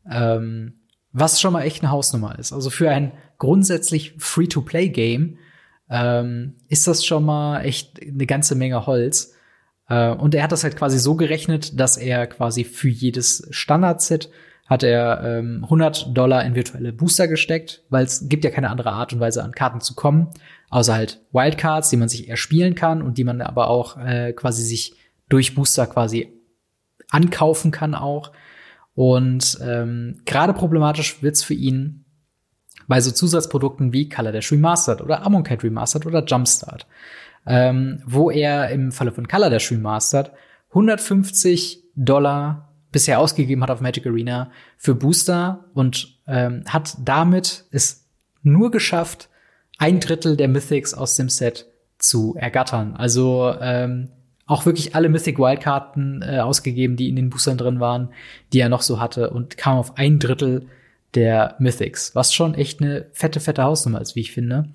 ähm, 0.09 0.73
was 1.11 1.41
schon 1.41 1.51
mal 1.53 1.63
echt 1.63 1.83
eine 1.83 1.91
Hausnummer 1.91 2.37
ist. 2.39 2.53
Also 2.53 2.69
für 2.69 2.89
ein 2.89 3.11
grundsätzlich 3.37 4.13
Free-to-Play-Game 4.19 5.37
ähm, 5.89 6.55
ist 6.69 6.87
das 6.87 7.05
schon 7.05 7.25
mal 7.25 7.61
echt 7.61 8.01
eine 8.01 8.25
ganze 8.25 8.55
Menge 8.55 8.85
Holz. 8.85 9.33
Äh, 9.89 10.09
und 10.09 10.35
er 10.35 10.43
hat 10.43 10.51
das 10.51 10.63
halt 10.63 10.75
quasi 10.75 10.99
so 10.99 11.15
gerechnet, 11.15 11.79
dass 11.79 11.97
er 11.97 12.27
quasi 12.27 12.63
für 12.63 12.89
jedes 12.89 13.47
Standard-Set 13.51 14.29
hat 14.67 14.83
er 14.83 15.23
ähm, 15.23 15.61
100 15.63 16.15
Dollar 16.15 16.43
in 16.43 16.53
virtuelle 16.53 16.91
Booster 16.91 17.27
gesteckt, 17.27 17.83
weil 17.89 18.03
es 18.03 18.27
gibt 18.27 18.43
ja 18.43 18.51
keine 18.51 18.69
andere 18.69 18.91
Art 18.91 19.13
und 19.13 19.21
Weise 19.21 19.43
an 19.43 19.53
Karten 19.53 19.79
zu 19.79 19.95
kommen, 19.95 20.29
außer 20.69 20.93
halt 20.93 21.21
Wildcards, 21.31 21.89
die 21.89 21.97
man 21.97 22.09
sich 22.09 22.29
erspielen 22.29 22.75
kann 22.75 23.01
und 23.01 23.17
die 23.17 23.23
man 23.23 23.41
aber 23.41 23.69
auch 23.69 23.97
äh, 23.97 24.33
quasi 24.33 24.63
sich 24.63 24.93
durch 25.29 25.55
Booster 25.55 25.87
quasi 25.87 26.33
ankaufen 27.09 27.71
kann 27.71 27.95
auch. 27.95 28.33
Und 28.93 29.57
ähm, 29.61 30.21
gerade 30.25 30.53
problematisch 30.53 31.21
wird's 31.23 31.43
für 31.43 31.53
ihn 31.53 32.03
bei 32.87 32.99
so 32.99 33.11
Zusatzprodukten 33.11 33.93
wie 33.93 34.09
Color 34.09 34.31
Dash 34.31 34.51
Remastered 34.51 35.01
oder 35.01 35.25
Amonkhet 35.25 35.63
Remastered 35.63 36.05
oder 36.05 36.25
Jumpstart, 36.25 36.87
ähm, 37.47 38.01
wo 38.05 38.29
er 38.29 38.69
im 38.69 38.91
Falle 38.91 39.11
von 39.11 39.27
Color 39.27 39.49
Dash 39.49 39.71
Remastered 39.71 40.31
150 40.69 41.83
Dollar 41.95 42.73
bisher 42.91 43.19
ausgegeben 43.19 43.63
hat 43.63 43.71
auf 43.71 43.81
Magic 43.81 44.05
Arena 44.05 44.51
für 44.77 44.95
Booster 44.95 45.65
und 45.73 46.19
ähm, 46.27 46.63
hat 46.67 46.97
damit 47.03 47.65
es 47.71 48.07
nur 48.43 48.71
geschafft, 48.71 49.29
ein 49.77 49.99
Drittel 49.99 50.37
der 50.37 50.47
Mythics 50.47 50.93
aus 50.93 51.15
dem 51.15 51.29
Set 51.29 51.67
zu 51.97 52.35
ergattern. 52.35 52.95
Also 52.95 53.53
ähm, 53.59 54.09
auch 54.45 54.65
wirklich 54.65 54.95
alle 54.95 55.09
Mythic 55.09 55.37
Wildkarten 55.37 56.21
äh, 56.21 56.39
ausgegeben, 56.39 56.95
die 56.95 57.09
in 57.09 57.15
den 57.15 57.29
Boostern 57.29 57.57
drin 57.57 57.79
waren, 57.79 58.09
die 58.53 58.59
er 58.59 58.69
noch 58.69 58.81
so 58.81 58.99
hatte 58.99 59.29
und 59.29 59.57
kam 59.57 59.77
auf 59.77 59.97
ein 59.97 60.19
Drittel 60.19 60.67
der 61.15 61.55
Mythics, 61.59 62.15
was 62.15 62.33
schon 62.33 62.53
echt 62.53 62.81
eine 62.81 63.07
fette, 63.11 63.39
fette 63.39 63.63
Hausnummer 63.63 64.01
ist, 64.01 64.15
wie 64.15 64.21
ich 64.21 64.31
finde. 64.31 64.69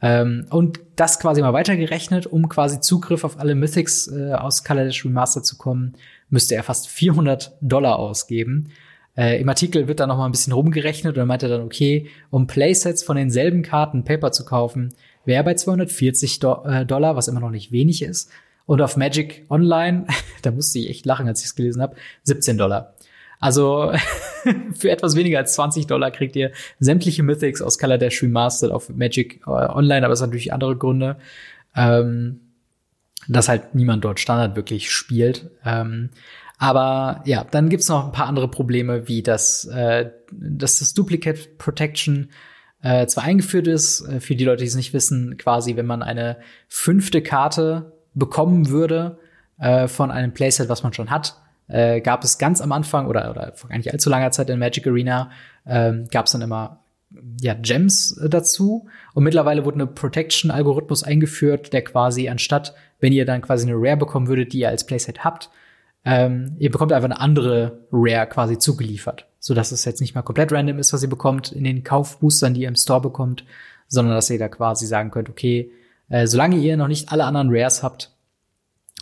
Ähm, 0.00 0.46
und 0.50 0.80
das 0.96 1.18
quasi 1.18 1.40
mal 1.40 1.52
weitergerechnet, 1.52 2.26
um 2.26 2.48
quasi 2.48 2.80
Zugriff 2.80 3.24
auf 3.24 3.38
alle 3.40 3.54
Mythics 3.54 4.08
äh, 4.08 4.32
aus 4.34 4.62
Kaladesh 4.62 5.04
Remaster 5.04 5.42
zu 5.42 5.56
kommen, 5.56 5.94
müsste 6.30 6.54
er 6.54 6.62
fast 6.62 6.88
400 6.88 7.56
Dollar 7.60 7.98
ausgeben. 7.98 8.70
Äh, 9.16 9.40
Im 9.40 9.48
Artikel 9.48 9.88
wird 9.88 9.98
da 9.98 10.06
noch 10.06 10.16
mal 10.16 10.26
ein 10.26 10.30
bisschen 10.30 10.52
rumgerechnet 10.52 11.16
und 11.16 11.20
er 11.20 11.26
meinte 11.26 11.48
dann, 11.48 11.62
okay, 11.62 12.08
um 12.30 12.46
Playsets 12.46 13.02
von 13.02 13.16
denselben 13.16 13.62
Karten 13.62 14.04
Paper 14.04 14.30
zu 14.30 14.44
kaufen, 14.44 14.94
wäre 15.24 15.42
bei 15.42 15.54
240 15.54 16.38
Do 16.38 16.64
äh, 16.64 16.86
Dollar, 16.86 17.16
was 17.16 17.26
immer 17.26 17.40
noch 17.40 17.50
nicht 17.50 17.72
wenig 17.72 18.02
ist. 18.02 18.30
Und 18.66 18.80
auf 18.80 18.96
Magic 18.96 19.46
Online, 19.50 20.06
da 20.42 20.52
musste 20.52 20.78
ich 20.78 20.90
echt 20.90 21.06
lachen, 21.06 21.26
als 21.26 21.40
ich 21.40 21.46
es 21.46 21.56
gelesen 21.56 21.82
habe, 21.82 21.96
17 22.22 22.58
Dollar. 22.58 22.94
Also 23.40 23.92
für 24.74 24.90
etwas 24.90 25.16
weniger 25.16 25.38
als 25.38 25.54
20 25.54 25.86
Dollar 25.86 26.10
kriegt 26.10 26.36
ihr 26.36 26.52
sämtliche 26.80 27.22
Mythics 27.22 27.62
aus 27.62 27.78
Kaladesh 27.78 28.22
Remastered 28.22 28.72
auf 28.72 28.88
Magic 28.88 29.40
äh, 29.46 29.50
Online, 29.50 30.04
aber 30.04 30.14
es 30.14 30.20
hat 30.20 30.28
natürlich 30.28 30.52
andere 30.52 30.76
Gründe, 30.76 31.16
ähm, 31.76 32.40
dass 33.28 33.48
halt 33.48 33.74
niemand 33.74 34.04
dort 34.04 34.20
Standard 34.20 34.56
wirklich 34.56 34.90
spielt. 34.90 35.50
Ähm, 35.64 36.10
aber 36.58 37.22
ja, 37.24 37.44
dann 37.44 37.68
gibt's 37.68 37.88
noch 37.88 38.06
ein 38.06 38.12
paar 38.12 38.26
andere 38.26 38.48
Probleme, 38.48 39.06
wie 39.06 39.22
das, 39.22 39.64
äh, 39.66 40.10
dass 40.32 40.80
das 40.80 40.94
Duplicate 40.94 41.56
Protection 41.56 42.30
äh, 42.82 43.06
zwar 43.06 43.24
eingeführt 43.24 43.66
ist, 43.66 44.06
äh, 44.08 44.20
für 44.20 44.34
die 44.34 44.44
Leute, 44.44 44.62
die 44.62 44.68
es 44.68 44.74
nicht 44.74 44.92
wissen, 44.92 45.36
quasi, 45.36 45.76
wenn 45.76 45.86
man 45.86 46.02
eine 46.02 46.38
fünfte 46.68 47.22
Karte 47.22 47.92
bekommen 48.14 48.68
würde 48.68 49.18
äh, 49.58 49.88
von 49.88 50.10
einem 50.10 50.32
Playset, 50.32 50.68
was 50.68 50.82
man 50.82 50.92
schon 50.92 51.10
hat, 51.10 51.36
äh, 51.68 52.00
gab 52.00 52.24
es 52.24 52.38
ganz 52.38 52.60
am 52.60 52.72
Anfang 52.72 53.06
oder, 53.06 53.30
oder 53.30 53.52
vor 53.54 53.70
gar 53.70 53.76
nicht 53.76 53.92
allzu 53.92 54.10
langer 54.10 54.30
Zeit 54.30 54.50
in 54.50 54.58
Magic 54.58 54.86
Arena, 54.86 55.30
ähm, 55.66 56.08
gab 56.10 56.26
es 56.26 56.32
dann 56.32 56.42
immer 56.42 56.80
ja, 57.40 57.54
Gems 57.54 58.20
dazu. 58.28 58.86
Und 59.14 59.24
mittlerweile 59.24 59.64
wurde 59.64 59.76
eine 59.76 59.86
Protection-Algorithmus 59.86 61.04
eingeführt, 61.04 61.72
der 61.72 61.82
quasi 61.82 62.28
anstatt, 62.28 62.74
wenn 63.00 63.12
ihr 63.12 63.24
dann 63.24 63.42
quasi 63.42 63.66
eine 63.66 63.76
Rare 63.76 63.96
bekommen 63.96 64.28
würdet, 64.28 64.52
die 64.52 64.60
ihr 64.60 64.68
als 64.68 64.84
Playset 64.84 65.24
habt, 65.24 65.50
ähm, 66.04 66.56
ihr 66.58 66.70
bekommt 66.70 66.92
einfach 66.92 67.10
eine 67.10 67.20
andere 67.20 67.86
Rare 67.92 68.26
quasi 68.26 68.58
zugeliefert. 68.58 69.26
So 69.40 69.54
dass 69.54 69.72
es 69.72 69.84
jetzt 69.84 70.00
nicht 70.00 70.14
mal 70.14 70.22
komplett 70.22 70.52
random 70.52 70.78
ist, 70.78 70.92
was 70.92 71.02
ihr 71.02 71.08
bekommt 71.08 71.52
in 71.52 71.64
den 71.64 71.84
Kaufboostern, 71.84 72.54
die 72.54 72.62
ihr 72.62 72.68
im 72.68 72.76
Store 72.76 73.00
bekommt, 73.00 73.44
sondern 73.86 74.14
dass 74.14 74.30
ihr 74.30 74.38
da 74.38 74.48
quasi 74.48 74.86
sagen 74.86 75.10
könnt, 75.10 75.28
okay, 75.28 75.70
äh, 76.08 76.26
solange 76.26 76.56
ihr 76.56 76.76
noch 76.76 76.88
nicht 76.88 77.12
alle 77.12 77.24
anderen 77.24 77.48
Rares 77.50 77.82
habt, 77.82 78.12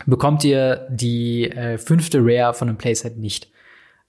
bekommt 0.05 0.45
ihr 0.45 0.87
die 0.91 1.51
äh, 1.51 1.79
fünfte 1.79 2.19
Rare 2.21 2.55
von 2.55 2.69
einem 2.69 2.79
Playset 2.79 3.17
nicht. 3.17 3.51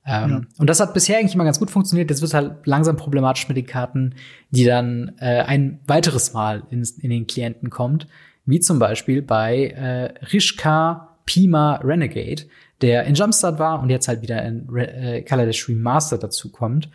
Ähm, 0.05 0.29
ja. 0.29 0.41
Und 0.57 0.69
das 0.69 0.79
hat 0.79 0.93
bisher 0.93 1.17
eigentlich 1.17 1.35
immer 1.35 1.43
ganz 1.43 1.59
gut 1.59 1.69
funktioniert. 1.69 2.09
Jetzt 2.09 2.21
wird 2.21 2.33
halt 2.33 2.65
langsam 2.65 2.95
problematisch 2.95 3.47
mit 3.47 3.57
den 3.57 3.65
Karten, 3.65 4.15
die 4.51 4.63
dann 4.63 5.13
äh, 5.19 5.41
ein 5.41 5.81
weiteres 5.85 6.33
Mal 6.33 6.63
in, 6.69 6.87
in 7.01 7.09
den 7.09 7.27
Klienten 7.27 7.69
kommt, 7.69 8.07
wie 8.45 8.59
zum 8.59 8.79
Beispiel 8.79 9.21
bei 9.21 9.67
äh, 9.67 10.25
Rishka 10.31 11.17
Pima 11.25 11.75
Renegade, 11.83 12.43
der 12.81 13.03
in 13.03 13.15
Jumpstart 13.15 13.59
war 13.59 13.81
und 13.81 13.89
jetzt 13.89 14.07
halt 14.07 14.21
wieder 14.21 14.41
in 14.43 14.67
Re 14.69 14.87
äh, 14.87 15.21
Kaladesh 15.23 15.67
Remastered 15.67 16.23
dazu 16.23 16.51
kommt. 16.51 16.89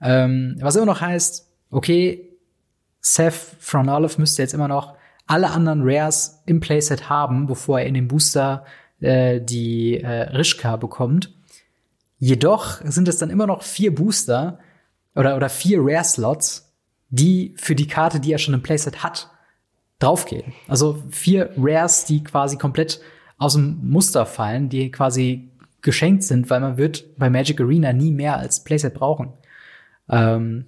Ähm, 0.00 0.56
was 0.60 0.76
immer 0.76 0.86
noch 0.86 1.00
heißt, 1.00 1.48
okay, 1.70 2.28
Seth 3.00 3.34
from 3.60 3.88
Olive 3.88 4.18
müsste 4.18 4.42
jetzt 4.42 4.54
immer 4.54 4.68
noch 4.68 4.96
alle 5.26 5.50
anderen 5.50 5.82
Rares 5.84 6.42
im 6.46 6.60
Playset 6.60 7.08
haben, 7.08 7.46
bevor 7.46 7.80
er 7.80 7.86
in 7.86 7.94
den 7.94 8.08
Booster 8.08 8.64
äh, 9.00 9.40
die 9.40 10.00
äh, 10.00 10.30
Rishka 10.36 10.76
bekommt. 10.76 11.32
Jedoch 12.18 12.80
sind 12.84 13.08
es 13.08 13.18
dann 13.18 13.30
immer 13.30 13.46
noch 13.46 13.62
vier 13.62 13.94
Booster 13.94 14.58
oder, 15.14 15.36
oder 15.36 15.48
vier 15.48 15.78
Rare-Slots, 15.80 16.72
die 17.10 17.54
für 17.56 17.74
die 17.74 17.86
Karte, 17.86 18.20
die 18.20 18.32
er 18.32 18.38
schon 18.38 18.54
im 18.54 18.62
Playset 18.62 19.02
hat, 19.02 19.30
draufgehen. 19.98 20.52
Also 20.68 21.02
vier 21.10 21.50
Rares, 21.56 22.04
die 22.04 22.22
quasi 22.22 22.56
komplett 22.56 23.00
aus 23.38 23.54
dem 23.54 23.78
Muster 23.82 24.26
fallen, 24.26 24.68
die 24.68 24.90
quasi 24.90 25.50
geschenkt 25.82 26.24
sind, 26.24 26.48
weil 26.50 26.60
man 26.60 26.76
wird 26.78 27.16
bei 27.18 27.30
Magic 27.30 27.60
Arena 27.60 27.92
nie 27.92 28.10
mehr 28.10 28.36
als 28.36 28.64
Playset 28.64 28.94
brauchen. 28.94 29.32
Ähm, 30.08 30.66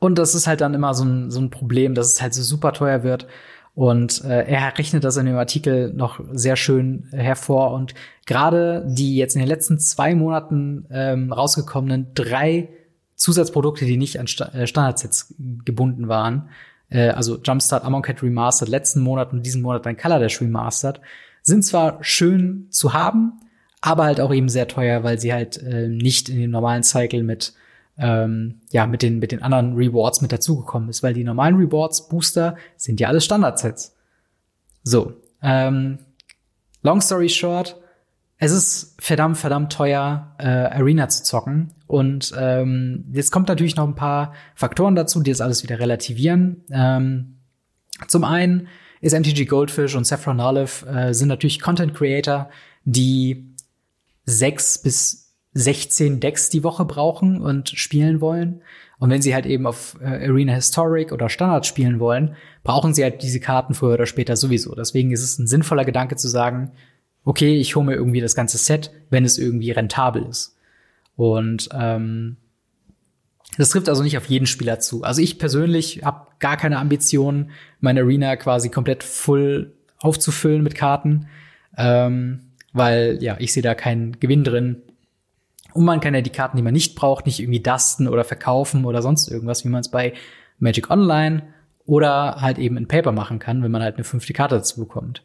und 0.00 0.18
das 0.18 0.34
ist 0.34 0.46
halt 0.46 0.60
dann 0.60 0.74
immer 0.74 0.94
so 0.94 1.04
ein, 1.04 1.30
so 1.30 1.40
ein 1.40 1.50
Problem, 1.50 1.94
dass 1.94 2.12
es 2.12 2.22
halt 2.22 2.34
so 2.34 2.42
super 2.42 2.72
teuer 2.72 3.02
wird. 3.02 3.26
Und 3.74 4.24
äh, 4.24 4.44
er 4.44 4.76
rechnet 4.76 5.04
das 5.04 5.16
in 5.16 5.26
dem 5.26 5.36
Artikel 5.36 5.92
noch 5.92 6.20
sehr 6.32 6.56
schön 6.56 7.08
hervor. 7.12 7.72
Und 7.72 7.94
gerade 8.26 8.84
die 8.88 9.16
jetzt 9.16 9.34
in 9.36 9.40
den 9.40 9.48
letzten 9.48 9.78
zwei 9.78 10.14
Monaten 10.14 10.86
ähm, 10.90 11.32
rausgekommenen 11.32 12.08
drei 12.14 12.68
Zusatzprodukte, 13.14 13.84
die 13.84 13.96
nicht 13.96 14.18
an 14.18 14.26
Sta 14.26 14.46
äh, 14.46 14.66
Standardsets 14.66 15.34
gebunden 15.64 16.08
waren, 16.08 16.48
äh, 16.90 17.10
also 17.10 17.38
Jumpstart, 17.42 17.84
Amonkhet 17.84 18.22
Remastered, 18.22 18.68
letzten 18.68 19.00
Monat 19.00 19.32
und 19.32 19.44
diesen 19.44 19.62
Monat 19.62 19.86
dann 19.86 19.96
Color 19.96 20.20
Dash 20.20 20.40
Remastered, 20.40 21.00
sind 21.42 21.64
zwar 21.64 22.02
schön 22.02 22.66
zu 22.70 22.92
haben, 22.92 23.40
aber 23.80 24.04
halt 24.04 24.20
auch 24.20 24.32
eben 24.32 24.48
sehr 24.48 24.68
teuer, 24.68 25.04
weil 25.04 25.18
sie 25.20 25.32
halt 25.32 25.56
äh, 25.62 25.88
nicht 25.88 26.28
in 26.28 26.40
dem 26.40 26.50
normalen 26.50 26.82
Cycle 26.82 27.22
mit 27.22 27.54
ähm, 27.98 28.60
ja, 28.70 28.86
mit 28.86 29.02
den, 29.02 29.18
mit 29.18 29.32
den 29.32 29.42
anderen 29.42 29.74
Rewards 29.74 30.20
mit 30.20 30.32
dazugekommen 30.32 30.88
ist, 30.88 31.02
weil 31.02 31.14
die 31.14 31.24
normalen 31.24 31.56
Rewards, 31.56 32.08
Booster, 32.08 32.56
sind 32.76 33.00
ja 33.00 33.08
alles 33.08 33.24
Standardsets. 33.24 33.96
So, 34.82 35.14
ähm, 35.42 35.98
long 36.82 37.00
story 37.00 37.28
short, 37.28 37.76
es 38.38 38.52
ist 38.52 38.94
verdammt, 39.00 39.36
verdammt 39.36 39.72
teuer, 39.72 40.34
äh, 40.38 40.46
Arena 40.46 41.08
zu 41.08 41.24
zocken. 41.24 41.72
Und 41.88 42.32
ähm, 42.38 43.04
jetzt 43.12 43.32
kommt 43.32 43.48
natürlich 43.48 43.74
noch 43.74 43.86
ein 43.86 43.96
paar 43.96 44.32
Faktoren 44.54 44.94
dazu, 44.94 45.20
die 45.20 45.32
das 45.32 45.40
alles 45.40 45.64
wieder 45.64 45.80
relativieren. 45.80 46.62
Ähm, 46.70 47.38
zum 48.06 48.22
einen 48.22 48.68
ist 49.00 49.18
MTG 49.18 49.46
Goldfish 49.46 49.96
und 49.96 50.06
Saffron 50.06 50.38
Olive 50.40 50.86
äh, 50.86 51.14
sind 51.14 51.28
natürlich 51.28 51.60
Content 51.60 51.94
Creator, 51.94 52.48
die 52.84 53.54
sechs 54.24 54.78
bis 54.78 55.27
16 55.54 56.20
Decks 56.20 56.50
die 56.50 56.64
Woche 56.64 56.84
brauchen 56.84 57.40
und 57.40 57.70
spielen 57.70 58.20
wollen. 58.20 58.62
Und 58.98 59.10
wenn 59.10 59.22
sie 59.22 59.34
halt 59.34 59.46
eben 59.46 59.66
auf 59.66 59.96
äh, 60.00 60.28
Arena 60.28 60.54
Historic 60.54 61.12
oder 61.12 61.28
Standard 61.28 61.66
spielen 61.66 62.00
wollen, 62.00 62.34
brauchen 62.64 62.94
sie 62.94 63.02
halt 63.02 63.22
diese 63.22 63.40
Karten 63.40 63.74
früher 63.74 63.94
oder 63.94 64.06
später 64.06 64.36
sowieso. 64.36 64.74
Deswegen 64.74 65.12
ist 65.12 65.22
es 65.22 65.38
ein 65.38 65.46
sinnvoller 65.46 65.84
Gedanke 65.84 66.16
zu 66.16 66.28
sagen, 66.28 66.72
okay, 67.24 67.56
ich 67.56 67.76
hole 67.76 67.86
mir 67.86 67.94
irgendwie 67.94 68.20
das 68.20 68.34
ganze 68.34 68.58
Set, 68.58 68.90
wenn 69.10 69.24
es 69.24 69.38
irgendwie 69.38 69.70
rentabel 69.70 70.24
ist. 70.24 70.56
Und 71.16 71.68
ähm, 71.72 72.36
das 73.56 73.70
trifft 73.70 73.88
also 73.88 74.02
nicht 74.02 74.16
auf 74.16 74.26
jeden 74.26 74.46
Spieler 74.46 74.78
zu. 74.80 75.02
Also 75.02 75.22
ich 75.22 75.38
persönlich 75.38 76.02
habe 76.04 76.26
gar 76.38 76.56
keine 76.56 76.78
Ambition, 76.78 77.50
meine 77.80 78.00
Arena 78.00 78.36
quasi 78.36 78.68
komplett 78.68 79.02
voll 79.02 79.72
aufzufüllen 79.98 80.62
mit 80.62 80.74
Karten, 80.74 81.26
ähm, 81.76 82.40
weil 82.72 83.18
ja 83.20 83.36
ich 83.40 83.52
sehe 83.52 83.62
da 83.62 83.74
keinen 83.74 84.20
Gewinn 84.20 84.44
drin, 84.44 84.82
und 85.74 85.84
man 85.84 86.00
kann 86.00 86.14
ja 86.14 86.20
die 86.20 86.30
Karten, 86.30 86.56
die 86.56 86.62
man 86.62 86.72
nicht 86.72 86.94
braucht, 86.94 87.26
nicht 87.26 87.40
irgendwie 87.40 87.60
dusten 87.60 88.08
oder 88.08 88.24
verkaufen 88.24 88.84
oder 88.84 89.02
sonst 89.02 89.28
irgendwas, 89.28 89.64
wie 89.64 89.68
man 89.68 89.80
es 89.80 89.90
bei 89.90 90.14
Magic 90.58 90.90
Online 90.90 91.42
oder 91.86 92.40
halt 92.40 92.58
eben 92.58 92.76
in 92.76 92.88
Paper 92.88 93.12
machen 93.12 93.38
kann, 93.38 93.62
wenn 93.62 93.70
man 93.70 93.82
halt 93.82 93.96
eine 93.96 94.04
fünfte 94.04 94.32
Karte 94.32 94.56
dazu 94.56 94.80
bekommt. 94.80 95.22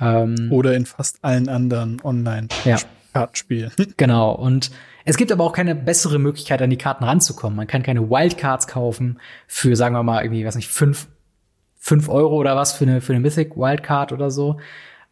Ähm, 0.00 0.48
oder 0.50 0.74
in 0.74 0.86
fast 0.86 1.22
allen 1.22 1.48
anderen 1.48 2.00
Online-Kartenspielen. 2.02 3.72
Ja. 3.78 3.84
genau. 3.96 4.32
Und 4.32 4.70
es 5.04 5.16
gibt 5.16 5.30
aber 5.30 5.44
auch 5.44 5.52
keine 5.52 5.74
bessere 5.74 6.18
Möglichkeit, 6.18 6.62
an 6.62 6.70
die 6.70 6.78
Karten 6.78 7.04
ranzukommen. 7.04 7.56
Man 7.56 7.66
kann 7.66 7.82
keine 7.82 8.10
Wildcards 8.10 8.66
kaufen 8.66 9.20
für, 9.46 9.76
sagen 9.76 9.94
wir 9.94 10.02
mal, 10.02 10.22
irgendwie, 10.22 10.44
was 10.44 10.56
nicht, 10.56 10.68
fünf, 10.68 11.08
fünf 11.76 12.08
Euro 12.08 12.36
oder 12.36 12.56
was 12.56 12.72
für 12.72 12.84
eine, 12.84 13.00
für 13.00 13.12
eine 13.12 13.20
Mythic 13.20 13.56
Wildcard 13.56 14.12
oder 14.12 14.30
so. 14.30 14.58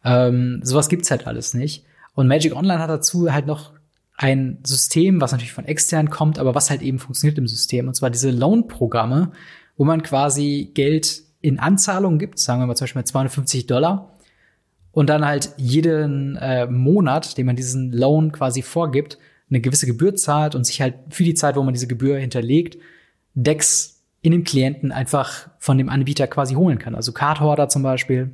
Ähm, 0.03 0.59
sowas 0.63 0.89
gibt's 0.89 1.11
halt 1.11 1.27
alles 1.27 1.53
nicht. 1.53 1.85
Und 2.15 2.27
Magic 2.27 2.55
Online 2.55 2.79
hat 2.79 2.89
dazu 2.89 3.31
halt 3.31 3.47
noch 3.47 3.71
ein 4.23 4.59
System, 4.63 5.19
was 5.19 5.33
natürlich 5.33 5.51
von 5.51 5.65
extern 5.65 6.09
kommt, 6.09 6.39
aber 6.39 6.55
was 6.55 6.69
halt 6.69 6.81
eben 6.81 6.97
funktioniert 6.97 7.37
im 7.37 7.45
System. 7.45 7.89
Und 7.89 7.93
zwar 7.93 8.09
diese 8.09 8.31
Loan-Programme, 8.31 9.33
wo 9.75 9.83
man 9.83 10.01
quasi 10.01 10.71
Geld 10.73 11.23
in 11.41 11.59
Anzahlungen 11.59 12.19
gibt, 12.19 12.39
sagen 12.39 12.61
wir 12.61 12.67
mal 12.67 12.75
zum 12.75 12.85
Beispiel 12.85 13.03
250 13.03 13.67
Dollar, 13.67 14.13
und 14.93 15.09
dann 15.09 15.25
halt 15.25 15.49
jeden 15.57 16.37
äh, 16.37 16.67
Monat, 16.67 17.37
den 17.37 17.47
man 17.47 17.57
diesen 17.57 17.91
Loan 17.91 18.31
quasi 18.31 18.61
vorgibt, 18.61 19.17
eine 19.49 19.59
gewisse 19.59 19.87
Gebühr 19.87 20.15
zahlt 20.15 20.55
und 20.55 20.63
sich 20.63 20.81
halt 20.81 20.95
für 21.09 21.25
die 21.25 21.33
Zeit, 21.33 21.57
wo 21.57 21.63
man 21.63 21.73
diese 21.73 21.87
Gebühr 21.87 22.17
hinterlegt, 22.17 22.77
Decks 23.33 24.03
in 24.21 24.31
dem 24.31 24.45
Klienten 24.45 24.93
einfach 24.93 25.49
von 25.57 25.77
dem 25.77 25.89
Anbieter 25.89 26.27
quasi 26.27 26.53
holen 26.53 26.79
kann. 26.79 26.95
Also 26.95 27.11
Card 27.11 27.41
Hoarder 27.41 27.67
zum 27.67 27.83
Beispiel 27.83 28.31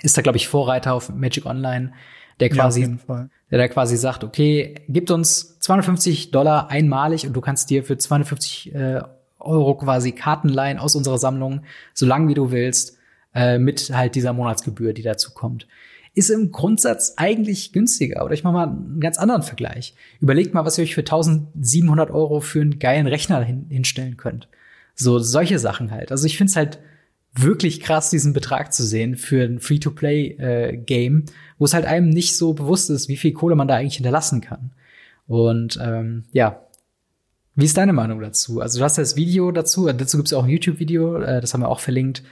ist 0.00 0.16
da, 0.16 0.22
glaube 0.22 0.38
ich, 0.38 0.48
Vorreiter 0.48 0.94
auf 0.94 1.10
Magic 1.10 1.44
Online, 1.44 1.92
der 2.40 2.48
quasi, 2.48 2.82
ja, 2.82 3.18
der 3.54 3.68
da 3.68 3.72
quasi 3.72 3.96
sagt, 3.96 4.24
okay, 4.24 4.74
gibt 4.88 5.12
uns 5.12 5.60
250 5.60 6.32
Dollar 6.32 6.70
einmalig 6.70 7.24
und 7.24 7.34
du 7.34 7.40
kannst 7.40 7.70
dir 7.70 7.84
für 7.84 7.96
250 7.96 8.74
äh, 8.74 9.00
Euro 9.38 9.76
quasi 9.76 10.10
Karten 10.10 10.48
leihen 10.48 10.80
aus 10.80 10.96
unserer 10.96 11.18
Sammlung, 11.18 11.60
so 11.92 12.04
lang 12.04 12.26
wie 12.26 12.34
du 12.34 12.50
willst, 12.50 12.98
äh, 13.32 13.58
mit 13.58 13.92
halt 13.94 14.16
dieser 14.16 14.32
Monatsgebühr, 14.32 14.92
die 14.92 15.02
dazu 15.02 15.32
kommt. 15.34 15.68
ist 16.14 16.30
im 16.30 16.50
Grundsatz 16.50 17.14
eigentlich 17.16 17.72
günstiger. 17.72 18.24
Oder 18.24 18.34
ich 18.34 18.42
mache 18.42 18.54
mal 18.54 18.66
einen 18.66 18.98
ganz 18.98 19.18
anderen 19.18 19.44
Vergleich. 19.44 19.94
Überlegt 20.18 20.52
mal, 20.52 20.64
was 20.64 20.76
ihr 20.76 20.82
euch 20.82 20.96
für 20.96 21.02
1700 21.02 22.10
Euro 22.10 22.40
für 22.40 22.60
einen 22.60 22.80
geilen 22.80 23.06
Rechner 23.06 23.40
hin 23.44 23.66
hinstellen 23.68 24.16
könnt. 24.16 24.48
So 24.96 25.20
solche 25.20 25.60
Sachen 25.60 25.92
halt. 25.92 26.10
Also 26.10 26.26
ich 26.26 26.36
finde 26.36 26.50
es 26.50 26.56
halt 26.56 26.80
wirklich 27.34 27.80
krass, 27.80 28.10
diesen 28.10 28.32
Betrag 28.32 28.72
zu 28.72 28.84
sehen 28.84 29.16
für 29.16 29.44
ein 29.44 29.60
Free-to-Play-Game, 29.60 31.18
äh, 31.18 31.32
wo 31.58 31.64
es 31.64 31.74
halt 31.74 31.84
einem 31.84 32.08
nicht 32.08 32.36
so 32.36 32.54
bewusst 32.54 32.90
ist, 32.90 33.08
wie 33.08 33.16
viel 33.16 33.32
Kohle 33.32 33.56
man 33.56 33.68
da 33.68 33.76
eigentlich 33.76 33.96
hinterlassen 33.96 34.40
kann. 34.40 34.72
Und 35.26 35.78
ähm, 35.82 36.24
ja, 36.32 36.60
wie 37.56 37.64
ist 37.64 37.76
deine 37.76 37.92
Meinung 37.92 38.20
dazu? 38.20 38.60
Also 38.60 38.78
du 38.78 38.84
hast 38.84 38.98
das 38.98 39.16
Video 39.16 39.50
dazu, 39.50 39.88
äh, 39.88 39.94
dazu 39.94 40.16
gibt 40.16 40.28
es 40.28 40.32
auch 40.32 40.44
ein 40.44 40.50
YouTube-Video, 40.50 41.16
äh, 41.16 41.40
das 41.40 41.54
haben 41.54 41.62
wir 41.62 41.68
auch 41.68 41.80
verlinkt, 41.80 42.22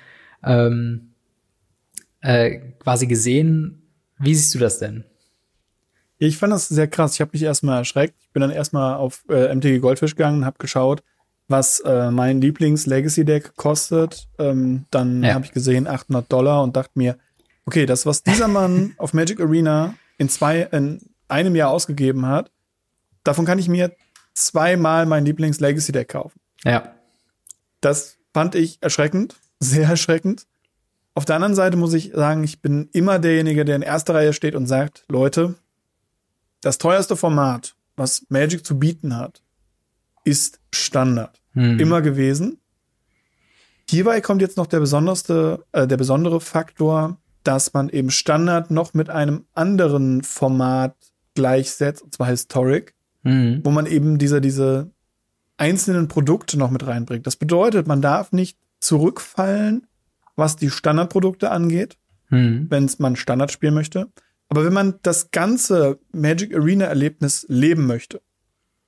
ähm, 0.45 1.13
äh, 2.21 2.59
quasi 2.79 3.07
gesehen. 3.07 3.83
Wie 4.19 4.35
siehst 4.35 4.55
du 4.55 4.59
das 4.59 4.79
denn? 4.79 5.05
Ich 6.19 6.37
fand 6.37 6.53
das 6.53 6.69
sehr 6.69 6.87
krass. 6.87 7.15
Ich 7.15 7.21
habe 7.21 7.33
mich 7.33 7.43
erstmal 7.43 7.79
erschreckt. 7.79 8.15
Ich 8.21 8.31
bin 8.31 8.43
dann 8.43 8.51
erstmal 8.51 8.95
auf 8.97 9.25
äh, 9.29 9.53
MTG 9.53 9.81
Goldfish 9.81 10.15
gegangen 10.15 10.39
und 10.39 10.45
habe 10.45 10.59
geschaut, 10.59 11.03
was 11.53 11.79
äh, 11.81 12.11
mein 12.11 12.41
Lieblings-Legacy-Deck 12.41 13.55
kostet. 13.55 14.27
Ähm, 14.39 14.87
dann 14.91 15.23
ja. 15.23 15.35
habe 15.35 15.45
ich 15.45 15.53
gesehen 15.53 15.87
800 15.87 16.33
Dollar 16.33 16.63
und 16.65 16.75
dachte 16.75 16.93
mir, 16.95 17.17
okay, 17.65 17.87
das, 17.87 18.07
was 18.07 18.25
dieser 18.25 18.49
Mann 18.49 18.95
auf 18.99 19.15
Magic 19.15 19.41
Arena 19.41 19.95
in 20.19 20.29
zwei, 20.29 20.63
in 20.63 21.01
einem 21.29 21.55
Jahr 21.55 21.71
ausgegeben 21.71 22.27
hat, 22.27 22.51
davon 23.23 23.45
kann 23.45 23.61
ich 23.61 23.69
mir 23.69 23.95
zweimal 24.35 25.07
mein 25.07 25.25
Lieblings-Legacy-Deck 25.25 26.09
kaufen. 26.09 26.41
Ja. 26.65 26.95
Das 27.81 28.17
fand 28.35 28.55
ich 28.55 28.79
erschreckend, 28.81 29.37
sehr 29.61 29.89
erschreckend. 29.89 30.47
Auf 31.15 31.27
der 31.27 31.37
anderen 31.37 31.55
Seite 31.55 31.77
muss 31.77 31.93
ich 31.93 32.13
sagen, 32.15 32.43
ich 32.43 32.63
bin 32.63 32.89
immer 32.93 33.19
derjenige, 33.19 33.65
der 33.65 33.77
in 33.77 33.83
erster 33.83 34.15
Reihe 34.15 34.33
steht 34.33 34.55
und 34.55 34.67
sagt, 34.67 35.05
Leute, 35.09 35.55
das 36.63 36.79
teuerste 36.79 37.17
Format, 37.17 37.75
was 37.97 38.25
Magic 38.31 38.65
zu 38.65 38.79
bieten 38.79 39.17
hat, 39.17 39.43
ist 40.25 40.61
Standard. 40.73 41.42
Hm. 41.55 41.79
Immer 41.79 42.03
gewesen. 42.03 42.59
Hierbei 43.89 44.21
kommt 44.21 44.41
jetzt 44.41 44.57
noch 44.57 44.67
der 44.67 44.81
besonderste, 44.81 45.65
äh, 45.73 45.87
der 45.87 45.97
besondere 45.97 46.41
Faktor, 46.41 47.19
dass 47.45 47.75
man 47.75 47.89
eben 47.89 48.11
Standard 48.11 48.71
noch 48.71 48.95
mit 48.95 49.11
einem 49.11 49.45
anderen 49.55 50.23
Format 50.23 50.97
gleichsetzt, 51.35 52.03
und 52.03 52.15
zwar 52.15 52.29
Historic, 52.29 52.95
hm. 53.25 53.61
wo 53.65 53.71
man 53.71 53.87
eben 53.87 54.19
diese, 54.19 54.41
diese 54.41 54.91
einzelnen 55.57 56.09
Produkte 56.09 56.59
noch 56.59 56.71
mit 56.71 56.87
reinbringt. 56.87 57.27
Das 57.27 57.37
bedeutet, 57.37 57.87
man 57.87 58.03
darf 58.03 58.33
nicht 58.33 58.59
zurückfallen, 58.81 59.87
was 60.37 60.57
die 60.57 60.71
Standardprodukte 60.71 61.51
angeht, 61.51 61.99
hm. 62.27 62.67
wenn 62.71 62.91
man 62.99 63.17
Standard 63.17 63.53
spielen 63.53 63.75
möchte. 63.75 64.09
Aber 64.49 64.65
wenn 64.65 64.73
man 64.73 64.95
das 65.03 65.31
ganze 65.31 65.99
Magic 66.13 66.55
Arena 66.55 66.87
Erlebnis 66.87 67.47
leben 67.49 67.87
möchte, 67.87 68.21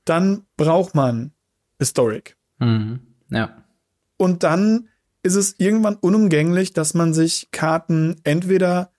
dann 0.05 0.43
braucht 0.57 0.95
man 0.95 1.33
Historic. 1.79 2.37
Mhm. 2.59 3.01
Ja. 3.31 3.65
Und 4.17 4.43
dann 4.43 4.89
ist 5.23 5.35
es 5.35 5.55
irgendwann 5.59 5.97
unumgänglich, 5.97 6.73
dass 6.73 6.95
man 6.95 7.15
sich 7.15 7.49
Karten 7.51 8.17
entweder 8.25 8.91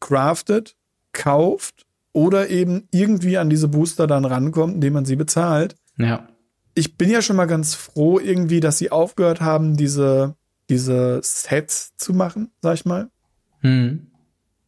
craftet, 0.00 0.76
kauft 1.12 1.86
oder 2.12 2.48
eben 2.48 2.88
irgendwie 2.92 3.38
an 3.38 3.50
diese 3.50 3.68
Booster 3.68 4.06
dann 4.06 4.24
rankommt, 4.24 4.74
indem 4.74 4.94
man 4.94 5.04
sie 5.04 5.16
bezahlt. 5.16 5.76
Ja. 5.98 6.28
Ich 6.74 6.96
bin 6.96 7.10
ja 7.10 7.22
schon 7.22 7.36
mal 7.36 7.46
ganz 7.46 7.74
froh 7.74 8.18
irgendwie, 8.18 8.60
dass 8.60 8.78
sie 8.78 8.90
aufgehört 8.90 9.40
haben, 9.40 9.76
diese, 9.76 10.36
diese 10.68 11.20
Sets 11.22 11.96
zu 11.96 12.12
machen, 12.12 12.50
sag 12.60 12.74
ich 12.74 12.84
mal. 12.84 13.10
Mhm. 13.62 14.08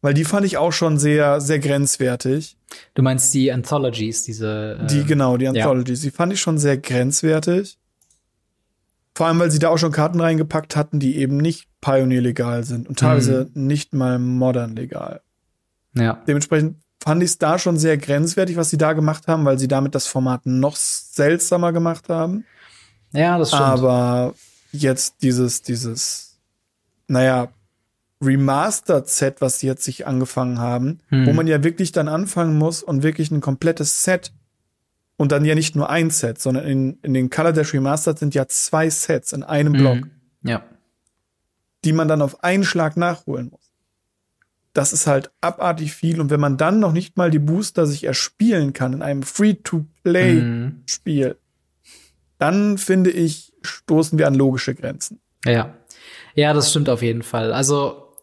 Weil 0.01 0.13
die 0.13 0.25
fand 0.25 0.45
ich 0.45 0.57
auch 0.57 0.71
schon 0.71 0.97
sehr, 0.97 1.41
sehr 1.41 1.59
grenzwertig. 1.59 2.57
Du 2.93 3.01
meinst 3.01 3.33
die 3.33 3.51
Anthologies, 3.51 4.23
diese. 4.23 4.79
Äh, 4.81 4.87
die, 4.87 5.03
genau, 5.03 5.37
die 5.37 5.47
Anthologies. 5.47 6.03
Ja. 6.03 6.09
Die 6.09 6.15
fand 6.15 6.33
ich 6.33 6.39
schon 6.39 6.57
sehr 6.57 6.77
grenzwertig. 6.77 7.77
Vor 9.19 9.27
allem, 9.27 9.39
weil 9.39 9.51
sie 9.51 9.59
da 9.59 9.67
auch 9.67 9.77
schon 9.77 9.91
Karten 9.91 10.21
reingepackt 10.21 10.77
hatten, 10.77 11.01
die 11.01 11.17
eben 11.17 11.35
nicht 11.35 11.67
Pioneer 11.81 12.21
legal 12.21 12.63
sind 12.63 12.87
und 12.87 12.99
teilweise 12.99 13.49
mhm. 13.53 13.67
nicht 13.67 13.93
mal 13.93 14.17
modern 14.17 14.77
legal. 14.77 15.19
Ja. 15.93 16.23
Dementsprechend 16.25 16.77
fand 17.03 17.21
ich 17.21 17.31
es 17.31 17.37
da 17.37 17.59
schon 17.59 17.77
sehr 17.77 17.97
grenzwertig, 17.97 18.55
was 18.55 18.69
sie 18.69 18.77
da 18.77 18.93
gemacht 18.93 19.27
haben, 19.27 19.43
weil 19.43 19.59
sie 19.59 19.67
damit 19.67 19.93
das 19.93 20.07
Format 20.07 20.45
noch 20.45 20.77
seltsamer 20.77 21.73
gemacht 21.73 22.07
haben. 22.07 22.45
Ja, 23.11 23.37
das 23.37 23.49
stimmt. 23.49 23.63
Aber 23.63 24.35
jetzt 24.71 25.15
dieses, 25.21 25.63
dieses, 25.63 26.39
naja, 27.09 27.49
Remastered-Set, 28.21 29.41
was 29.41 29.59
sie 29.59 29.67
jetzt 29.67 29.83
sich 29.83 30.07
angefangen 30.07 30.59
haben, 30.59 30.99
hm. 31.09 31.27
wo 31.27 31.33
man 31.33 31.45
ja 31.45 31.61
wirklich 31.61 31.91
dann 31.91 32.07
anfangen 32.07 32.57
muss 32.57 32.83
und 32.83 33.03
wirklich 33.03 33.31
ein 33.31 33.41
komplettes 33.41 34.01
Set 34.05 34.31
und 35.19 35.31
dann 35.33 35.43
ja 35.43 35.53
nicht 35.53 35.75
nur 35.75 35.89
ein 35.89 36.11
Set, 36.11 36.39
sondern 36.39 36.65
in, 36.65 36.97
in 37.01 37.13
den 37.13 37.29
Color 37.29 37.51
Dash 37.51 37.73
Remastered 37.73 38.17
sind 38.17 38.35
ja 38.35 38.47
zwei 38.47 38.89
Sets 38.89 39.33
in 39.33 39.43
einem. 39.43 39.73
Block. 39.73 40.07
Ja. 40.43 40.63
Die 41.83 41.91
man 41.91 42.07
dann 42.07 42.21
auf 42.21 42.41
einen 42.41 42.63
Schlag 42.63 42.95
nachholen 42.95 43.49
muss. 43.49 43.73
Das 44.71 44.93
ist 44.93 45.07
halt 45.07 45.29
abartig 45.41 45.93
viel. 45.93 46.21
Und 46.21 46.29
wenn 46.29 46.39
man 46.39 46.55
dann 46.55 46.79
noch 46.79 46.93
nicht 46.93 47.17
mal 47.17 47.31
die 47.31 47.39
Booster 47.39 47.85
sich 47.85 48.05
erspielen 48.05 48.71
kann 48.71 48.93
in 48.93 49.01
einem 49.01 49.23
Free-to-Play-Spiel, 49.23 51.29
hm. 51.31 51.35
dann 52.37 52.77
finde 52.77 53.11
ich, 53.11 53.51
stoßen 53.61 54.17
wir 54.17 54.25
an 54.25 54.35
logische 54.35 54.73
Grenzen. 54.73 55.19
Ja. 55.43 55.73
Ja, 56.33 56.53
das 56.53 56.69
stimmt 56.69 56.87
auf 56.87 57.01
jeden 57.01 57.23
Fall. 57.23 57.51
Also, 57.51 58.13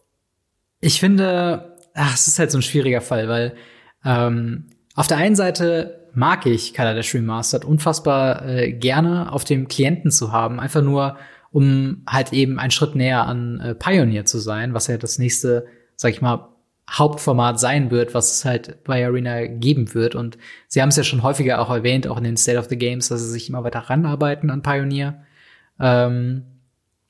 ich 0.79 0.99
finde, 0.99 1.77
ach, 1.93 2.15
es 2.15 2.27
ist 2.27 2.39
halt 2.39 2.49
so 2.49 2.57
ein 2.57 2.63
schwieriger 2.63 3.01
Fall, 3.01 3.29
weil 3.29 3.55
ähm, 4.03 4.71
auf 4.95 5.05
der 5.05 5.17
einen 5.17 5.35
Seite 5.35 6.06
mag 6.13 6.45
ich 6.45 6.73
Kaladesh 6.73 7.13
Remastered 7.13 7.65
unfassbar 7.65 8.45
äh, 8.45 8.73
gerne 8.73 9.31
auf 9.31 9.43
dem 9.43 9.67
Klienten 9.67 10.11
zu 10.11 10.31
haben, 10.31 10.59
einfach 10.59 10.81
nur 10.81 11.17
um 11.51 12.03
halt 12.07 12.33
eben 12.33 12.59
einen 12.59 12.71
Schritt 12.71 12.95
näher 12.95 13.25
an 13.25 13.59
äh, 13.59 13.75
Pioneer 13.75 14.25
zu 14.25 14.37
sein, 14.39 14.73
was 14.73 14.87
ja 14.87 14.97
das 14.97 15.17
nächste, 15.17 15.65
sag 15.95 16.11
ich 16.11 16.21
mal, 16.21 16.49
Hauptformat 16.89 17.59
sein 17.59 17.91
wird, 17.91 18.13
was 18.13 18.31
es 18.31 18.45
halt 18.45 18.83
bei 18.83 19.05
Arena 19.05 19.45
geben 19.45 19.93
wird. 19.93 20.15
Und 20.15 20.37
sie 20.67 20.81
haben 20.81 20.89
es 20.89 20.95
ja 20.95 21.03
schon 21.03 21.23
häufiger 21.23 21.59
auch 21.59 21.69
erwähnt, 21.69 22.07
auch 22.07 22.17
in 22.17 22.23
den 22.23 22.37
State 22.37 22.57
of 22.57 22.67
the 22.69 22.77
Games, 22.77 23.09
dass 23.09 23.21
sie 23.21 23.29
sich 23.29 23.49
immer 23.49 23.63
weiter 23.63 23.79
ranarbeiten 23.79 24.49
an 24.49 24.61
Pioneer. 24.61 25.23
Ähm, 25.79 26.43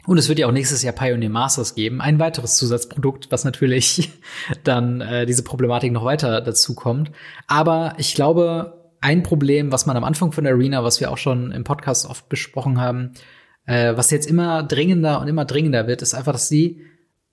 und 0.07 0.17
es 0.17 0.29
wird 0.29 0.39
ja 0.39 0.47
auch 0.47 0.51
nächstes 0.51 0.83
Jahr 0.83 0.93
Pioneer 0.93 1.29
Masters 1.29 1.75
geben, 1.75 1.99
ein 1.99 2.17
weiteres 2.17 2.55
Zusatzprodukt, 2.55 3.29
was 3.29 3.43
natürlich 3.43 4.13
dann 4.63 5.01
äh, 5.01 5.25
diese 5.25 5.43
Problematik 5.43 5.91
noch 5.91 6.05
weiter 6.05 6.41
dazu 6.41 6.73
kommt. 6.73 7.11
Aber 7.47 7.93
ich 7.97 8.15
glaube, 8.15 8.76
ein 9.01 9.23
Problem, 9.23 9.71
was 9.71 9.85
man 9.85 9.97
am 9.97 10.03
Anfang 10.03 10.31
von 10.31 10.45
Arena, 10.47 10.83
was 10.83 10.99
wir 10.99 11.11
auch 11.11 11.17
schon 11.17 11.51
im 11.51 11.63
Podcast 11.63 12.05
oft 12.05 12.29
besprochen 12.29 12.79
haben, 12.79 13.11
äh, 13.65 13.95
was 13.95 14.11
jetzt 14.11 14.29
immer 14.29 14.63
dringender 14.63 15.21
und 15.21 15.27
immer 15.27 15.45
dringender 15.45 15.87
wird, 15.87 16.01
ist 16.01 16.13
einfach, 16.13 16.31
dass 16.31 16.49
die 16.49 16.81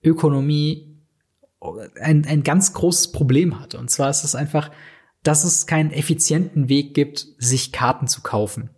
Ökonomie 0.03 0.95
ein, 1.99 2.25
ein 2.25 2.43
ganz 2.43 2.73
großes 2.73 3.11
Problem 3.11 3.59
hat. 3.59 3.75
Und 3.75 3.89
zwar 3.89 4.09
ist 4.09 4.23
es 4.23 4.35
einfach, 4.35 4.69
dass 5.23 5.43
es 5.43 5.65
keinen 5.65 5.91
effizienten 5.91 6.69
Weg 6.69 6.93
gibt, 6.93 7.25
sich 7.39 7.71
Karten 7.71 8.07
zu 8.07 8.21
kaufen. 8.21 8.69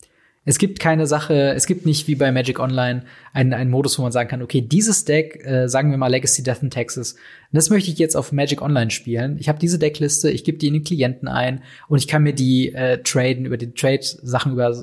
Es 0.50 0.60
gibt 0.60 0.80
keine 0.80 1.08
Sache, 1.08 1.52
es 1.58 1.66
gibt 1.66 1.86
nicht 1.86 2.08
wie 2.08 2.16
bei 2.16 2.32
Magic 2.32 2.62
Online 2.62 3.04
einen, 3.34 3.52
einen 3.54 3.70
Modus, 3.70 4.00
wo 4.00 4.04
man 4.04 4.14
sagen 4.14 4.30
kann, 4.30 4.41
okay, 4.41 4.62
dieses 4.62 5.04
Deck, 5.04 5.45
äh, 5.45 5.68
sagen 5.68 5.91
wir 5.91 5.98
mal 5.98 6.08
Legacy 6.08 6.41
Death 6.41 6.64
in 6.64 6.70
Texas, 6.70 7.18
das 7.52 7.70
möchte 7.70 7.91
ich 7.91 7.98
jetzt 7.98 8.16
auf 8.16 8.32
Magic 8.32 8.62
Online 8.62 8.89
spielen. 8.89 9.36
Ich 9.39 9.50
habe 9.50 9.60
diese 9.60 9.78
Deckliste, 9.78 10.32
ich 10.32 10.45
gebe 10.45 10.58
die 10.58 10.68
in 10.68 10.76
den 10.76 10.86
Klienten 10.86 11.28
ein 11.28 11.64
und 11.89 11.98
ich 11.98 12.08
kann 12.08 12.24
mir 12.24 12.32
die 12.32 12.74
äh, 12.74 13.04
traden 13.04 13.45
über 13.45 13.58
die 13.58 13.74
Trade-Sachen 13.74 14.54
über 14.54 14.74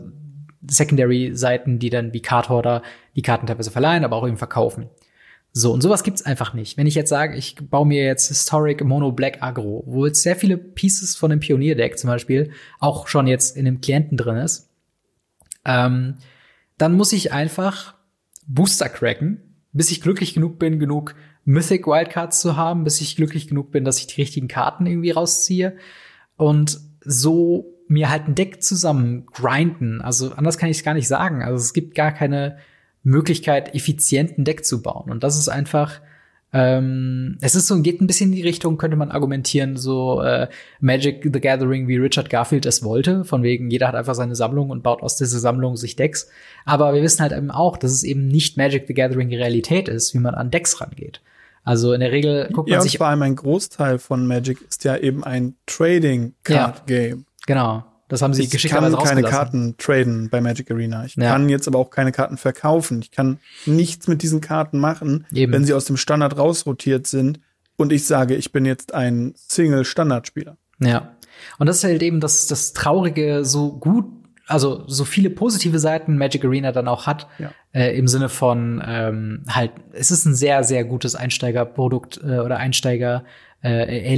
Secondary-Seiten, 0.68 1.78
die 1.78 1.88
dann 1.88 2.12
wie 2.12 2.20
Card 2.20 2.50
Holder 2.50 2.82
die 3.16 3.22
Karten 3.22 3.46
teilweise 3.46 3.70
verleihen, 3.70 4.04
aber 4.04 4.16
auch 4.16 4.28
eben 4.28 4.36
verkaufen. 4.36 4.90
So, 5.54 5.72
und 5.72 5.80
sowas 5.80 6.04
gibt's 6.04 6.26
einfach 6.26 6.52
nicht. 6.52 6.76
Wenn 6.76 6.86
ich 6.86 6.94
jetzt 6.94 7.08
sage, 7.08 7.38
ich 7.38 7.56
baue 7.56 7.86
mir 7.86 8.04
jetzt 8.04 8.28
Historic 8.28 8.84
Mono 8.84 9.12
Black 9.12 9.38
Agro, 9.40 9.82
wo 9.86 10.04
jetzt 10.04 10.22
sehr 10.22 10.36
viele 10.36 10.58
Pieces 10.58 11.16
von 11.16 11.30
dem 11.30 11.40
Pionier-Deck 11.40 11.96
zum 11.96 12.08
Beispiel 12.08 12.50
auch 12.80 13.08
schon 13.08 13.26
jetzt 13.26 13.56
in 13.56 13.64
dem 13.64 13.80
Klienten 13.80 14.18
drin 14.18 14.36
ist, 14.36 14.68
ähm, 15.64 16.16
dann 16.78 16.94
muss 16.94 17.12
ich 17.12 17.32
einfach 17.32 17.94
Booster 18.46 18.88
cracken, 18.88 19.40
bis 19.72 19.90
ich 19.90 20.00
glücklich 20.00 20.34
genug 20.34 20.58
bin, 20.58 20.78
genug 20.78 21.14
Mythic 21.44 21.86
Wildcards 21.86 22.40
zu 22.40 22.56
haben, 22.56 22.84
bis 22.84 23.00
ich 23.00 23.16
glücklich 23.16 23.48
genug 23.48 23.70
bin, 23.70 23.84
dass 23.84 23.98
ich 23.98 24.06
die 24.06 24.20
richtigen 24.20 24.48
Karten 24.48 24.86
irgendwie 24.86 25.10
rausziehe 25.10 25.76
und 26.36 26.80
so 27.00 27.74
mir 27.86 28.08
halt 28.08 28.28
ein 28.28 28.34
Deck 28.34 28.62
zusammen 28.62 29.26
grinden. 29.26 30.00
Also 30.00 30.32
anders 30.32 30.58
kann 30.58 30.70
ich 30.70 30.78
es 30.78 30.84
gar 30.84 30.94
nicht 30.94 31.08
sagen. 31.08 31.42
Also 31.42 31.56
es 31.56 31.74
gibt 31.74 31.94
gar 31.94 32.12
keine 32.12 32.58
Möglichkeit, 33.02 33.74
effizient 33.74 34.38
ein 34.38 34.44
Deck 34.44 34.64
zu 34.64 34.82
bauen. 34.82 35.10
Und 35.10 35.22
das 35.22 35.38
ist 35.38 35.48
einfach 35.48 36.00
ähm, 36.56 37.36
es 37.40 37.56
ist 37.56 37.66
so, 37.66 37.82
geht 37.82 38.00
ein 38.00 38.06
bisschen 38.06 38.30
in 38.30 38.36
die 38.36 38.42
Richtung, 38.42 38.78
könnte 38.78 38.96
man 38.96 39.10
argumentieren, 39.10 39.76
so 39.76 40.22
äh, 40.22 40.46
Magic 40.78 41.28
the 41.32 41.40
Gathering, 41.40 41.88
wie 41.88 41.96
Richard 41.96 42.30
Garfield 42.30 42.64
es 42.64 42.84
wollte, 42.84 43.24
von 43.24 43.42
wegen, 43.42 43.70
jeder 43.70 43.88
hat 43.88 43.96
einfach 43.96 44.14
seine 44.14 44.36
Sammlung 44.36 44.70
und 44.70 44.84
baut 44.84 45.02
aus 45.02 45.16
dieser 45.16 45.40
Sammlung 45.40 45.76
sich 45.76 45.96
Decks. 45.96 46.28
Aber 46.64 46.94
wir 46.94 47.02
wissen 47.02 47.22
halt 47.22 47.32
eben 47.32 47.50
auch, 47.50 47.76
dass 47.76 47.90
es 47.90 48.04
eben 48.04 48.28
nicht 48.28 48.56
Magic 48.56 48.86
the 48.86 48.94
Gathering 48.94 49.34
Realität 49.34 49.88
ist, 49.88 50.14
wie 50.14 50.18
man 50.18 50.36
an 50.36 50.52
Decks 50.52 50.80
rangeht. 50.80 51.20
Also 51.64 51.92
in 51.92 51.98
der 51.98 52.12
Regel 52.12 52.48
guckt 52.52 52.68
ja, 52.70 52.76
man 52.76 52.84
sich 52.84 52.98
vor 52.98 53.08
allem 53.08 53.22
ein 53.22 53.34
Großteil 53.34 53.98
von 53.98 54.24
Magic 54.24 54.58
ist 54.68 54.84
ja 54.84 54.96
eben 54.96 55.24
ein 55.24 55.56
Trading 55.66 56.34
Card 56.44 56.86
Game. 56.86 57.26
genau. 57.46 57.84
Das 58.08 58.20
haben 58.22 58.34
sie 58.34 58.42
Ich 58.42 58.68
kann 58.68 58.94
keine. 58.96 59.22
Karten 59.22 59.76
traden 59.78 60.28
bei 60.28 60.40
Magic 60.40 60.70
Arena. 60.70 61.04
Ich 61.04 61.16
Ja. 61.16 61.32
kann 61.32 61.48
jetzt 61.48 61.66
aber 61.66 61.78
auch 61.78 61.90
keine 61.90 62.12
Karten 62.12 62.36
verkaufen. 62.36 63.00
Ich 63.02 63.10
kann 63.10 63.38
nichts 63.66 64.08
mit 64.08 64.22
diesen 64.22 64.40
Karten 64.40 64.78
machen, 64.78 65.26
Eben. 65.32 65.52
wenn 65.52 65.64
sie 65.64 65.72
aus 65.72 65.86
dem 65.86 65.96
Standard 65.96 66.36
rausrotiert 66.36 67.06
sind 67.06 67.40
und 67.76 67.92
ich 67.92 68.06
sage, 68.06 68.34
ich 68.34 68.52
bin 68.52 68.66
jetzt 68.66 68.92
ein 68.94 69.32
Single-Standardspieler. 69.36 70.56
Ja. 70.80 71.16
Und 71.58 71.66
das 71.66 71.78
ist 71.78 71.84
halt 71.84 72.02
eben 72.02 72.20
das, 72.20 72.46
das 72.46 72.72
Traurige, 72.74 73.44
so 73.44 73.72
gut, 73.72 74.06
also 74.46 74.84
so 74.86 75.04
viele 75.04 75.30
positive 75.30 75.78
Seiten 75.78 76.18
Magic 76.18 76.44
Arena 76.44 76.70
dann 76.72 76.86
auch 76.88 77.06
hat, 77.06 77.26
Ja. 77.38 77.50
äh, 77.72 77.96
im 77.98 78.06
Sinne 78.06 78.28
von 78.28 78.82
halt, 79.48 79.72
äh, 79.72 79.98
es 79.98 80.10
ist 80.10 80.26
ein 80.26 80.34
sehr, 80.34 80.62
sehr 80.64 80.84
gutes 80.84 81.14
Einsteigerprodukt 81.14 82.20
äh, 82.22 82.38
oder 82.40 82.58
Einsteiger 82.58 83.24
äh, 83.62 84.14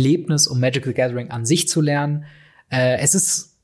um 0.49 0.59
Magic 0.61 0.85
the 0.85 0.93
Gathering 0.93 1.31
an 1.31 1.47
sich 1.47 1.69
zu 1.69 1.81
lernen. 1.81 2.25
Äh, 2.69 2.99
es 2.99 3.15
ist 3.15 3.56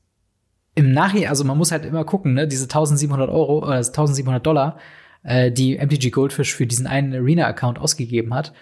im 0.75 0.91
Nachhinein, 0.91 1.29
also 1.29 1.43
man 1.43 1.57
muss 1.57 1.71
halt 1.71 1.85
immer 1.85 2.03
gucken, 2.03 2.33
ne, 2.33 2.47
diese 2.47 2.63
1700 2.63 3.29
Euro 3.29 3.59
oder 3.59 3.77
1700 3.77 4.45
Dollar, 4.45 4.77
äh, 5.23 5.51
die 5.51 5.77
MTG 5.77 6.09
Goldfish 6.09 6.53
für 6.55 6.65
diesen 6.65 6.87
einen 6.87 7.13
Arena-Account 7.13 7.79
ausgegeben 7.79 8.33
hat, 8.33 8.53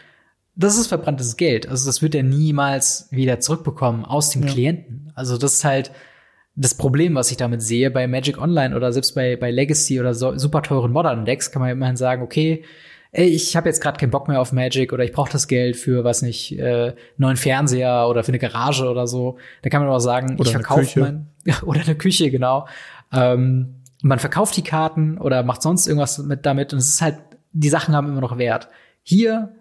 das 0.56 0.78
ist 0.78 0.88
verbranntes 0.88 1.38
Geld. 1.38 1.68
Also 1.68 1.86
das 1.86 2.02
wird 2.02 2.14
er 2.14 2.24
niemals 2.24 3.08
wieder 3.12 3.40
zurückbekommen 3.40 4.06
aus 4.06 4.32
dem 4.32 4.44
Ja. 4.44 4.50
Klienten. 4.50 5.12
Also 5.16 5.38
das 5.38 5.54
ist 5.54 5.64
halt 5.64 5.92
das 6.56 6.76
Problem, 6.76 7.16
was 7.16 7.32
ich 7.32 7.38
damit 7.38 7.62
sehe. 7.62 7.90
Bei 7.90 8.08
Magic 8.08 8.38
Online 8.38 8.76
oder 8.76 8.92
selbst 8.92 9.16
bei, 9.16 9.38
bei 9.38 9.50
Legacy 9.50 10.00
oder 10.00 10.14
so 10.14 10.38
super 10.38 10.62
teuren 10.62 10.92
Modern 10.92 11.24
Decks 11.26 11.52
kann 11.52 11.62
man 11.62 11.72
immerhin 11.72 11.96
sagen, 11.96 12.22
okay, 12.22 12.64
ey, 13.12 13.28
ich 13.28 13.56
habe 13.56 13.68
jetzt 13.70 13.82
gerade 13.82 14.00
keinen 14.00 14.10
Bock 14.12 14.28
mehr 14.28 14.40
auf 14.40 14.52
Magic 14.54 14.94
oder 14.94 15.04
ich 15.04 15.12
brauche 15.12 15.32
das 15.32 15.48
Geld 15.48 15.76
für, 15.76 16.04
was 16.04 16.22
nicht, 16.22 16.58
äh, 16.58 16.96
neuen 17.18 17.36
Fernseher 17.38 18.08
oder 18.10 18.24
für 18.24 18.30
eine 18.30 18.40
Garage 18.40 18.90
oder 18.90 19.06
so. 19.08 19.38
Da 19.64 19.70
kann 19.70 19.82
man 19.84 19.92
auch 19.92 20.00
sagen, 20.00 20.36
Oder 20.40 20.46
ich 20.46 20.52
verkaufe 20.52 21.00
mein 21.00 21.28
oder 21.66 21.82
eine 21.82 21.96
Küche, 21.96 22.32
genau. 22.32 22.68
Ähm, 23.12 23.82
man 24.04 24.20
verkauft 24.20 24.56
die 24.58 24.64
Karten 24.64 25.18
oder 25.18 25.44
macht 25.44 25.62
sonst 25.62 25.88
irgendwas 25.88 26.18
mit 26.20 26.46
damit 26.46 26.74
und 26.74 26.80
es 26.80 26.88
ist 26.90 27.02
halt, 27.02 27.18
die 27.52 27.70
Sachen 27.70 27.96
haben 27.96 28.08
immer 28.08 28.22
noch 28.22 28.38
Wert. 28.38 28.70
Hier 29.04 29.56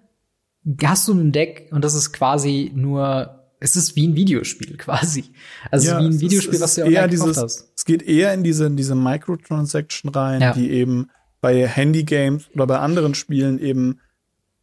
hast 0.85 1.09
du 1.09 1.15
ein 1.15 1.33
Deck 1.33 1.69
und 1.73 1.85
das 1.85 1.95
ist 1.95 2.13
quasi 2.13 2.71
nur, 2.75 3.37
es 3.59 3.75
ist 3.77 3.97
wie 3.97 4.07
ein 4.07 4.15
Videospiel 4.15 4.77
quasi. 4.79 5.25
Also 5.71 5.91
Ja, 5.91 6.01
wie 6.01 6.05
ein 6.07 6.21
Videospiel, 6.21 6.61
was 6.61 6.77
du 6.77 6.83
online 6.83 6.97
eher 6.97 7.09
gekauft 7.09 7.29
dieses- 7.31 7.43
hast. 7.43 7.73
Es 7.77 7.85
geht 7.85 8.03
eher 8.03 8.33
in 8.33 8.45
diese, 8.45 8.67
in 8.67 8.77
diese 8.77 8.95
Microtransaction 8.95 10.11
rein, 10.11 10.41
Ja. 10.41 10.53
die 10.53 10.71
eben 10.71 11.09
bei 11.41 11.67
Handygames 11.67 12.51
oder 12.55 12.67
bei 12.67 12.79
anderen 12.79 13.15
Spielen 13.15 13.59
eben 13.59 14.01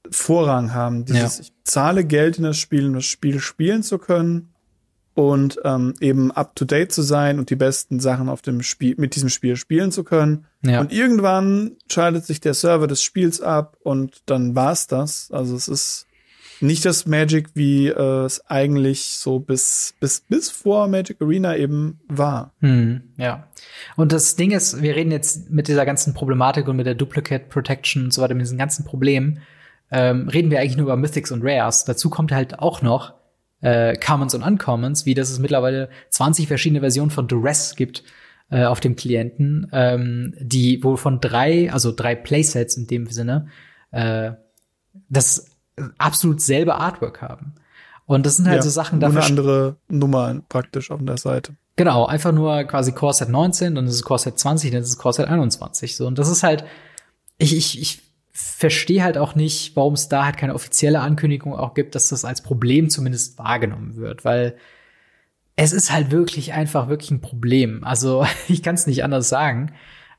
Vorrang 0.09 0.73
haben. 0.73 1.05
Dieses, 1.05 1.37
Ja. 1.37 1.43
ich 1.43 1.53
zahle 1.63 2.05
Geld 2.05 2.37
in 2.37 2.43
das 2.43 2.57
Spiel, 2.57 2.87
um 2.87 2.93
das 2.93 3.05
Spiel 3.05 3.39
spielen 3.39 3.83
zu 3.83 3.97
können 3.97 4.53
und 5.15 5.59
ähm, 5.65 5.95
eben 5.99 6.31
up 6.31 6.55
to 6.55 6.63
date 6.63 6.91
zu 6.91 7.01
sein 7.01 7.39
und 7.39 7.49
die 7.49 7.55
besten 7.55 7.99
Sachen 7.99 8.29
auf 8.29 8.41
dem 8.41 8.61
Spiel, 8.61 8.95
mit 8.97 9.15
diesem 9.15 9.29
Spiel 9.29 9.55
spielen 9.55 9.91
zu 9.91 10.03
können. 10.03 10.45
Ja. 10.63 10.79
Und 10.79 10.93
irgendwann 10.93 11.75
schaltet 11.91 12.25
sich 12.25 12.39
der 12.39 12.53
Server 12.53 12.87
des 12.87 13.01
Spiels 13.01 13.41
ab 13.41 13.77
und 13.81 14.21
dann 14.27 14.55
war's 14.55 14.87
das. 14.87 15.29
Also 15.31 15.55
es 15.55 15.67
ist 15.67 16.06
nicht 16.61 16.85
das 16.85 17.05
Magic, 17.05 17.49
wie 17.53 17.87
äh, 17.87 18.25
es 18.25 18.45
eigentlich 18.47 19.17
so 19.17 19.39
bis, 19.39 19.95
bis, 19.99 20.21
bis 20.21 20.49
vor 20.49 20.87
Magic 20.87 21.21
Arena 21.21 21.55
eben 21.55 21.99
war. 22.07 22.53
Hm, 22.61 23.01
ja. 23.17 23.47
Und 23.95 24.11
das 24.11 24.35
Ding 24.35 24.51
ist, 24.51 24.81
wir 24.81 24.95
reden 24.95 25.11
jetzt 25.11 25.49
mit 25.49 25.67
dieser 25.67 25.85
ganzen 25.85 26.13
Problematik 26.13 26.67
und 26.67 26.77
mit 26.77 26.85
der 26.85 26.95
Duplicate 26.95 27.49
Protection 27.49 28.05
und 28.05 28.13
so 28.13 28.21
weiter, 28.21 28.33
mit 28.33 28.45
diesen 28.45 28.57
ganzen 28.57 28.85
Problemen, 28.85 29.41
ähm, 29.91 30.27
reden 30.27 30.51
wir 30.51 30.59
eigentlich 30.59 30.77
nur 30.77 30.85
über 30.85 30.97
Mythics 30.97 31.31
und 31.31 31.43
Rares. 31.43 31.85
Dazu 31.85 32.09
kommt 32.09 32.31
halt 32.31 32.59
auch 32.59 32.81
noch 32.81 33.13
äh, 33.61 33.95
Commons 33.95 34.35
und 34.35 34.43
Uncommons, 34.43 35.05
wie 35.05 35.13
dass 35.13 35.29
es 35.29 35.39
mittlerweile 35.39 35.89
20 36.09 36.47
verschiedene 36.47 36.81
Versionen 36.81 37.11
von 37.11 37.27
Duress 37.27 37.75
gibt 37.75 38.03
äh, 38.49 38.65
auf 38.65 38.79
dem 38.79 38.95
Klienten, 38.95 39.67
ähm, 39.71 40.33
die 40.39 40.83
wohl 40.83 40.97
von 40.97 41.19
drei, 41.19 41.71
also 41.71 41.91
drei 41.91 42.15
Playsets 42.15 42.77
in 42.77 42.87
dem 42.87 43.07
Sinne, 43.07 43.47
äh, 43.91 44.31
das 45.09 45.56
absolut 45.97 46.41
selbe 46.41 46.75
Artwork 46.75 47.21
haben. 47.21 47.55
Und 48.05 48.25
das 48.25 48.37
sind 48.37 48.47
halt 48.47 48.63
so 48.63 48.69
Sachen, 48.69 48.99
dafür 48.99 49.19
eine 49.19 49.27
andere 49.27 49.75
Nummer 49.89 50.41
praktisch 50.47 50.91
auf 50.91 51.01
der 51.03 51.17
Seite. 51.17 51.55
Genau, 51.75 52.05
einfach 52.05 52.31
nur 52.31 52.63
quasi 52.63 52.93
Core 52.93 53.13
Set 53.13 53.29
19, 53.29 53.75
dann 53.75 53.85
ist 53.85 53.93
es 53.93 54.03
Core 54.03 54.19
Set 54.19 54.39
20, 54.39 54.71
dann 54.71 54.81
ist 54.81 54.89
es 54.89 54.97
Core 54.97 55.13
Set 55.13 55.27
21. 55.27 55.95
So, 55.95 56.07
und 56.07 56.17
das 56.17 56.29
ist 56.29 56.41
halt, 56.41 56.63
ich, 57.37 57.55
ich, 57.55 57.79
ich 57.81 58.01
verstehe 58.31 59.03
halt 59.03 59.17
auch 59.17 59.35
nicht, 59.35 59.75
warum 59.75 59.93
es 59.93 60.07
da 60.07 60.25
halt 60.25 60.37
keine 60.37 60.55
offizielle 60.55 61.01
Ankündigung 61.01 61.53
auch 61.53 61.73
gibt, 61.73 61.95
dass 61.95 62.09
das 62.09 62.23
als 62.23 62.41
Problem 62.41 62.89
zumindest 62.89 63.37
wahrgenommen 63.37 63.97
wird, 63.97 64.23
weil 64.25 64.57
es 65.55 65.73
ist 65.73 65.91
halt 65.91 66.11
wirklich 66.11 66.53
einfach 66.53 66.87
wirklich 66.87 67.11
ein 67.11 67.21
Problem. 67.21 67.83
Also 67.83 68.25
ich 68.47 68.63
kann 68.63 68.75
es 68.75 68.87
nicht 68.87 69.03
anders 69.03 69.27
sagen, 69.27 69.73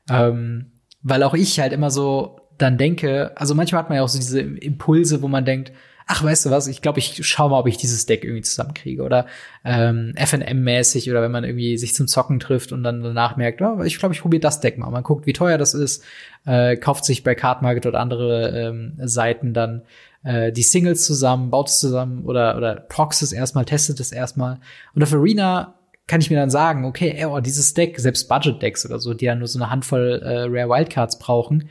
ähm, 0.09 0.73
weil 1.01 1.23
auch 1.23 1.33
ich 1.33 1.59
halt 1.59 1.73
immer 1.73 1.91
so 1.91 2.38
dann 2.61 2.77
denke, 2.77 3.31
also 3.35 3.55
manchmal 3.55 3.81
hat 3.81 3.89
man 3.89 3.97
ja 3.97 4.03
auch 4.03 4.09
so 4.09 4.19
diese 4.19 4.41
Impulse, 4.41 5.21
wo 5.21 5.27
man 5.27 5.45
denkt, 5.45 5.71
ach, 6.11 6.23
weißt 6.23 6.47
du 6.47 6.49
was, 6.49 6.67
ich 6.67 6.81
glaube, 6.81 6.97
ich 6.97 7.19
schau 7.25 7.49
mal, 7.49 7.59
ob 7.59 7.67
ich 7.67 7.77
dieses 7.77 8.07
Deck 8.07 8.23
irgendwie 8.23 8.41
zusammenkriege 8.41 9.03
oder 9.03 9.27
ähm, 9.63 10.13
FNM-mäßig 10.17 11.09
oder 11.11 11.21
wenn 11.21 11.31
man 11.31 11.43
irgendwie 11.43 11.77
sich 11.77 11.93
zum 11.93 12.07
Zocken 12.07 12.39
trifft 12.39 12.71
und 12.71 12.83
dann 12.83 13.03
danach 13.03 13.37
merkt, 13.37 13.61
oh, 13.61 13.83
ich 13.83 13.99
glaube, 13.99 14.15
ich 14.15 14.21
probiere 14.21 14.39
das 14.39 14.59
Deck 14.59 14.79
mal. 14.79 14.89
Man 14.89 15.03
guckt, 15.03 15.27
wie 15.27 15.33
teuer 15.33 15.59
das 15.59 15.75
ist, 15.75 16.03
äh, 16.47 16.77
kauft 16.77 17.05
sich 17.05 17.23
bei 17.23 17.35
Card 17.35 17.61
Market 17.61 17.85
oder 17.85 17.99
andere 17.99 18.49
ähm, 18.49 18.93
Seiten 18.97 19.53
dann 19.53 19.83
äh, 20.23 20.51
die 20.51 20.63
Singles 20.63 21.05
zusammen, 21.05 21.51
baut 21.51 21.69
es 21.69 21.79
zusammen 21.79 22.25
oder 22.25 22.57
oder 22.57 22.75
proxt 22.75 23.21
es 23.21 23.31
erstmal, 23.31 23.65
testet 23.65 23.99
es 23.99 24.11
erstmal. 24.11 24.59
Und 24.95 25.03
auf 25.03 25.13
Arena 25.13 25.75
kann 26.07 26.21
ich 26.21 26.31
mir 26.31 26.37
dann 26.37 26.49
sagen, 26.49 26.85
okay, 26.85 27.13
ey, 27.15 27.25
oh, 27.25 27.39
dieses 27.39 27.75
Deck, 27.75 27.99
selbst 27.99 28.27
Budget-Decks 28.27 28.83
oder 28.87 28.97
so, 28.97 29.13
die 29.13 29.25
ja 29.25 29.35
nur 29.35 29.47
so 29.47 29.59
eine 29.59 29.69
Handvoll 29.69 30.21
äh, 30.23 30.39
Rare 30.49 30.69
Wildcards 30.69 31.19
brauchen, 31.19 31.69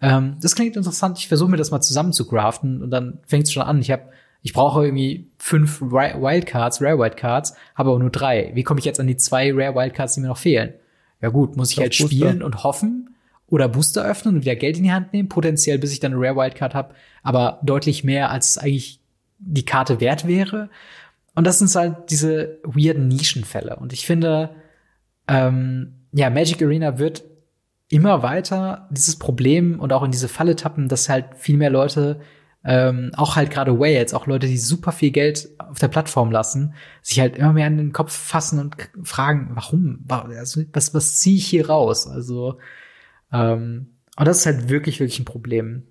ähm, 0.00 0.36
das 0.40 0.54
klingt 0.54 0.76
interessant. 0.76 1.18
Ich 1.18 1.28
versuche 1.28 1.50
mir 1.50 1.56
das 1.56 1.70
mal 1.70 1.80
zusammen 1.80 2.12
zu 2.12 2.26
craften 2.26 2.82
und 2.82 2.90
dann 2.90 3.18
fängt 3.26 3.44
es 3.44 3.52
schon 3.52 3.62
an. 3.62 3.80
Ich 3.80 3.90
habe, 3.90 4.04
ich 4.42 4.52
brauche 4.52 4.84
irgendwie 4.84 5.28
fünf 5.38 5.80
Wildcards, 5.80 6.80
Rare 6.80 6.98
Wildcards, 6.98 7.54
habe 7.74 7.90
aber 7.90 7.98
nur 7.98 8.10
drei. 8.10 8.52
Wie 8.54 8.62
komme 8.62 8.80
ich 8.80 8.86
jetzt 8.86 9.00
an 9.00 9.06
die 9.06 9.16
zwei 9.16 9.52
Rare 9.52 9.74
Wildcards, 9.74 10.14
die 10.14 10.20
mir 10.20 10.28
noch 10.28 10.38
fehlen? 10.38 10.74
Ja 11.20 11.30
gut, 11.30 11.56
muss 11.56 11.72
ich 11.72 11.78
halt 11.78 11.90
Booster. 11.98 12.06
spielen 12.06 12.42
und 12.42 12.62
hoffen 12.62 13.16
oder 13.48 13.68
Booster 13.68 14.04
öffnen 14.04 14.36
und 14.36 14.42
wieder 14.42 14.56
Geld 14.56 14.76
in 14.76 14.84
die 14.84 14.92
Hand 14.92 15.12
nehmen, 15.12 15.28
potenziell, 15.28 15.78
bis 15.78 15.92
ich 15.92 16.00
dann 16.00 16.12
eine 16.12 16.20
Rare 16.20 16.36
Wildcard 16.36 16.74
habe, 16.74 16.94
aber 17.22 17.60
deutlich 17.64 18.04
mehr, 18.04 18.30
als 18.30 18.58
eigentlich 18.58 19.00
die 19.38 19.64
Karte 19.64 20.00
wert 20.00 20.26
wäre. 20.26 20.70
Und 21.34 21.46
das 21.46 21.58
sind 21.58 21.74
halt 21.74 22.10
diese 22.10 22.58
weirden 22.62 23.08
Nischenfälle. 23.08 23.76
Und 23.76 23.92
ich 23.92 24.06
finde, 24.06 24.50
ähm, 25.26 25.94
ja, 26.12 26.30
Magic 26.30 26.62
Arena 26.62 26.98
wird 26.98 27.24
immer 27.90 28.22
weiter 28.22 28.88
dieses 28.90 29.16
Problem 29.18 29.80
und 29.80 29.92
auch 29.92 30.02
in 30.02 30.10
diese 30.10 30.28
Falle 30.28 30.56
tappen, 30.56 30.88
dass 30.88 31.08
halt 31.08 31.26
viel 31.36 31.56
mehr 31.56 31.70
Leute, 31.70 32.20
ähm, 32.64 33.12
auch 33.16 33.36
halt 33.36 33.50
gerade 33.50 33.78
Whales, 33.78 34.14
auch 34.14 34.26
Leute, 34.26 34.46
die 34.46 34.58
super 34.58 34.92
viel 34.92 35.10
Geld 35.10 35.48
auf 35.58 35.78
der 35.78 35.88
Plattform 35.88 36.30
lassen, 36.30 36.74
sich 37.02 37.20
halt 37.20 37.36
immer 37.38 37.52
mehr 37.52 37.66
an 37.66 37.78
den 37.78 37.92
Kopf 37.92 38.12
fassen 38.12 38.58
und 38.58 38.76
fragen, 39.04 39.50
warum? 39.54 40.00
Wa- 40.06 40.22
Also, 40.38 40.62
was, 40.72 40.92
was 40.94 41.16
ziehe 41.20 41.36
ich 41.36 41.46
hier 41.46 41.68
raus? 41.68 42.06
Also, 42.06 42.58
ähm, 43.32 43.88
und 44.18 44.28
das 44.28 44.38
ist 44.40 44.46
halt 44.46 44.68
wirklich, 44.68 45.00
wirklich 45.00 45.20
ein 45.20 45.24
Problem. 45.24 45.84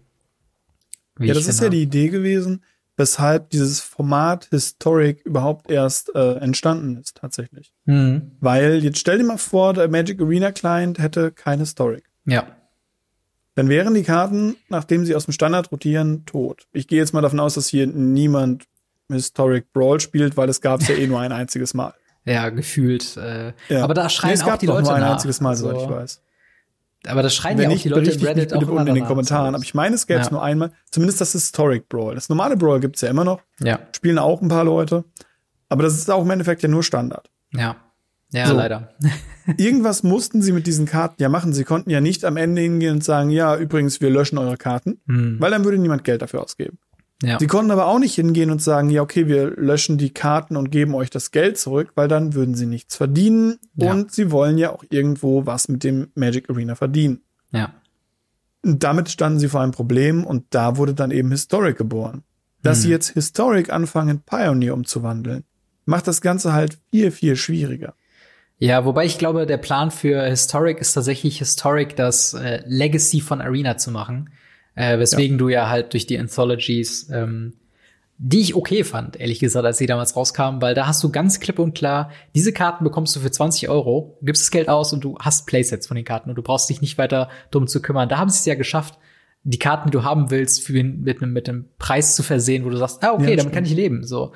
Ja, 1.19 1.33
das 1.33 1.47
ist 1.47 1.59
ja 1.61 1.69
die 1.69 1.81
Idee 1.81 2.09
gewesen, 2.09 2.63
weshalb 2.97 3.51
dieses 3.51 3.79
Format 3.79 4.47
Historic 4.49 5.25
überhaupt 5.25 5.69
erst 5.71 6.13
äh, 6.15 6.33
entstanden 6.35 6.97
ist, 6.97 7.15
tatsächlich. 7.17 7.71
Mhm. 7.85 8.31
Weil 8.39 8.83
jetzt 8.83 8.97
stell 8.99 9.19
dir 9.19 9.23
mal 9.23 9.37
vor, 9.37 9.73
der 9.73 9.87
Magic 9.87 10.19
Arena 10.21 10.51
Client 10.51 10.99
hätte 10.99 11.31
keine 11.31 11.61
Historic. 11.61 12.03
Ja. 12.25 12.47
Dann 13.55 13.69
wären 13.69 13.93
die 13.93 14.03
Karten, 14.03 14.55
nachdem 14.69 15.05
sie 15.05 15.15
aus 15.15 15.25
dem 15.25 15.31
Standard 15.31 15.71
rotieren, 15.71 16.25
tot. 16.25 16.67
Ich 16.73 16.87
gehe 16.87 16.99
jetzt 16.99 17.13
mal 17.13 17.21
davon 17.21 17.39
aus, 17.39 17.55
dass 17.55 17.67
hier 17.67 17.87
niemand 17.87 18.65
Historic 19.09 19.71
Brawl 19.73 19.99
spielt, 19.99 20.35
weil 20.37 20.49
es 20.49 20.59
gab 20.61 20.81
es 20.81 20.87
ja 20.89 20.95
eh 20.95 21.07
nur 21.07 21.19
ein 21.19 21.31
einziges 21.31 21.73
Mal. 21.73 21.93
Ja, 22.25 22.49
gefühlt. 22.49 23.15
Äh, 23.15 23.53
Ja. 23.69 23.85
Aber 23.85 23.93
da 23.93 24.03
Nee, 24.03 24.09
schreien 24.09 24.33
es 24.33 24.41
auch 24.41 24.47
gab 24.47 24.59
die 24.59 24.65
doch 24.65 24.73
Leute 24.73 24.87
nur 24.87 24.95
ein 24.95 25.01
nach. 25.01 25.13
einziges 25.13 25.39
Mal, 25.39 25.55
soweit 25.55 25.77
ich 25.77 25.83
Also, 25.83 25.95
weiß. 25.95 26.21
Aber 27.05 27.21
das 27.21 27.35
schreien 27.35 27.57
ja 27.59 27.65
auch 27.67 27.71
nicht, 27.71 27.85
die 27.85 27.89
Leute 27.89 28.11
im 28.11 28.21
Reddit 28.25 28.53
auch 28.53 28.61
immer 28.61 28.71
unten 28.73 28.87
in 28.87 28.95
den. 28.95 29.05
Kommentaren. 29.05 29.53
Aber 29.55 29.63
ich 29.63 29.73
meine, 29.73 29.95
es 29.95 30.07
gäbe 30.07 30.19
es 30.19 30.27
Ja. 30.27 30.31
nur 30.33 30.43
einmal. 30.43 30.71
Zumindest 30.91 31.21
das 31.21 31.31
Historic 31.33 31.87
Brawl. 31.89 32.15
Das 32.15 32.27
normale 32.29 32.57
Brawl 32.57 32.79
gibt's 32.79 33.01
ja 33.01 33.09
immer 33.09 33.23
noch. 33.23 33.41
Ja, 33.59 33.79
Spielen 33.95 34.17
auch 34.19 34.41
ein 34.41 34.47
paar 34.49 34.63
Leute. 34.65 35.03
Aber 35.69 35.83
das 35.83 35.93
ist 35.95 36.09
auch 36.09 36.23
im 36.23 36.29
Endeffekt 36.31 36.63
ja 36.63 36.69
nur 36.69 36.83
Standard. 36.83 37.29
ja. 37.53 37.75
Ja, 38.33 38.45
So. 38.47 38.55
leider. 38.55 38.93
Irgendwas 39.57 40.03
mussten 40.03 40.41
sie 40.41 40.51
mit 40.51 40.67
diesen 40.67 40.85
Karten 40.85 41.21
ja 41.21 41.29
machen. 41.29 41.53
Sie 41.53 41.63
konnten 41.63 41.89
ja 41.89 42.01
nicht 42.01 42.25
am 42.25 42.35
Ende 42.35 42.61
hingehen 42.61 42.95
und 42.95 43.03
sagen, 43.05 43.29
ja, 43.29 43.55
übrigens, 43.55 44.01
wir 44.01 44.09
löschen 44.09 44.37
eure 44.37 44.57
Karten, 44.57 44.99
Hm. 45.07 45.37
weil 45.39 45.49
dann 45.51 45.63
würde 45.63 45.77
niemand 45.77 46.03
Geld 46.03 46.21
dafür 46.21 46.43
ausgeben. 46.43 46.77
Ja. 47.23 47.39
Sie 47.39 47.47
konnten 47.47 47.71
aber 47.71 47.87
auch 47.87 47.97
nicht 47.99 48.13
hingehen 48.15 48.51
und 48.51 48.61
sagen, 48.61 48.89
ja, 48.91 49.01
okay, 49.01 49.27
wir 49.27 49.49
löschen 49.57 49.97
die 49.97 50.11
Karten 50.13 50.55
und 50.55 50.69
geben 50.69 50.93
euch 50.93 51.09
das 51.09 51.31
Geld 51.31 51.57
zurück, 51.57 51.93
weil 51.95 52.07
dann 52.07 52.33
würden 52.35 52.53
sie 52.53 52.67
nichts 52.67 52.95
verdienen 52.95 53.57
Ja. 53.75 53.91
und 53.91 54.11
sie 54.11 54.29
wollen 54.31 54.57
ja 54.59 54.71
auch 54.71 54.83
irgendwo 54.91 55.45
was 55.47 55.67
mit 55.67 55.83
dem 55.83 56.09
Magic 56.15 56.49
Arena 56.49 56.75
verdienen. 56.75 57.21
ja. 57.51 57.73
Und 58.65 58.83
damit 58.83 59.09
standen 59.09 59.39
sie 59.39 59.47
vor 59.47 59.61
einem 59.61 59.71
Problem 59.71 60.25
und 60.25 60.43
da 60.49 60.77
wurde 60.77 60.93
dann 60.93 61.11
eben 61.11 61.31
Historic 61.31 61.77
geboren. 61.77 62.23
dass 62.63 62.81
sie 62.81 62.89
jetzt 62.89 63.11
Historic 63.11 63.71
anfangen, 63.71 64.21
Pioneer 64.25 64.73
umzuwandeln, 64.73 65.45
macht 65.85 66.05
das 66.07 66.19
Ganze 66.19 66.51
halt 66.51 66.77
viel, 66.91 67.11
viel 67.11 67.35
schwieriger. 67.37 67.93
Ja, 68.57 68.83
wobei 68.83 69.05
ich 69.05 69.17
glaube, 69.19 69.45
der 69.45 69.57
Plan 69.57 69.89
für 69.89 70.21
Historic 70.23 70.79
ist 70.79 70.93
tatsächlich 70.93 71.37
Historic 71.37 71.95
das 71.95 72.33
äh, 72.33 72.61
Legacy 72.65 73.21
von 73.21 73.39
Arena 73.39 73.77
zu 73.77 73.91
machen. 73.91 74.31
Äh, 74.77 74.99
weswegen 74.99 75.37
ja. 75.37 75.39
du 75.39 75.49
ja 75.49 75.69
halt 75.69 75.93
durch 75.93 76.05
die 76.05 76.19
Anthologies, 76.19 77.09
ähm, 77.11 77.53
die 78.19 78.41
ich 78.41 78.55
okay 78.55 78.83
fand, 78.83 79.19
ehrlich 79.19 79.39
gesagt, 79.39 79.65
als 79.65 79.79
sie 79.79 79.87
damals 79.87 80.15
rauskamen, 80.15 80.61
weil 80.61 80.75
da 80.75 80.85
hast 80.85 81.03
du 81.03 81.11
ganz 81.11 81.39
klipp 81.39 81.57
und 81.57 81.75
klar, 81.75 82.11
diese 82.35 82.53
Karten 82.53 82.83
bekommst 82.83 83.15
du 83.15 83.19
für 83.19 83.31
20 83.31 83.69
Euro, 83.69 84.19
gibst 84.21 84.43
das 84.43 84.51
Geld 84.51 84.69
aus 84.69 84.93
und 84.93 85.03
du 85.03 85.17
hast 85.19 85.47
Playsets 85.47 85.87
von 85.87 85.95
den 85.95 86.05
Karten 86.05 86.29
und 86.29 86.35
du 86.35 86.43
brauchst 86.43 86.69
dich 86.69 86.79
nicht 86.79 86.99
weiter 86.99 87.29
drum 87.49 87.65
zu 87.65 87.81
kümmern. 87.81 88.07
Da 88.07 88.19
haben 88.19 88.29
sie 88.29 88.37
es 88.37 88.45
ja 88.45 88.53
geschafft, 88.53 88.99
die 89.43 89.57
Karten, 89.57 89.89
die 89.89 89.97
du 89.97 90.03
haben 90.03 90.29
willst, 90.29 90.61
für, 90.61 90.83
mit 90.83 91.23
einem 91.23 91.33
mit 91.33 91.49
einem 91.49 91.65
Preis 91.79 92.15
zu 92.15 92.21
versehen, 92.21 92.63
wo 92.63 92.69
du 92.69 92.77
sagst, 92.77 93.03
ah, 93.03 93.13
okay, 93.13 93.31
ja, 93.31 93.35
damit 93.37 93.53
kann 93.53 93.65
ich 93.65 93.73
leben. 93.73 94.03
So. 94.03 94.33